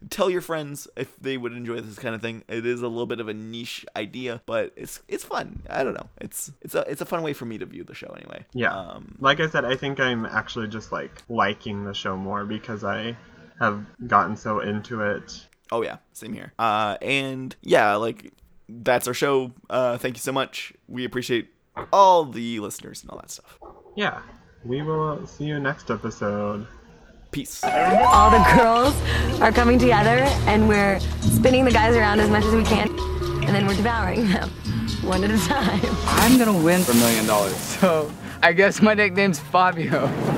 [0.09, 2.43] tell your friends if they would enjoy this kind of thing.
[2.47, 5.63] It is a little bit of a niche idea, but it's it's fun.
[5.69, 6.09] I don't know.
[6.19, 8.45] It's it's a it's a fun way for me to view the show anyway.
[8.53, 8.75] Yeah.
[8.75, 12.83] Um, like I said, I think I'm actually just like liking the show more because
[12.83, 13.17] I
[13.59, 15.47] have gotten so into it.
[15.71, 16.53] Oh yeah, same here.
[16.59, 18.33] Uh, and yeah, like
[18.69, 19.51] that's our show.
[19.69, 20.73] Uh, thank you so much.
[20.87, 21.49] We appreciate
[21.91, 23.59] all the listeners and all that stuff.
[23.95, 24.21] Yeah.
[24.65, 26.67] We will see you next episode.
[27.33, 27.63] Peace.
[27.63, 28.93] All the girls
[29.41, 32.87] are coming together and we're spinning the guys around as much as we can
[33.43, 34.49] and then we're devouring them
[35.01, 35.81] one at a time.
[36.05, 38.11] I'm gonna win for a million dollars, so
[38.43, 40.07] I guess my nickname's Fabio.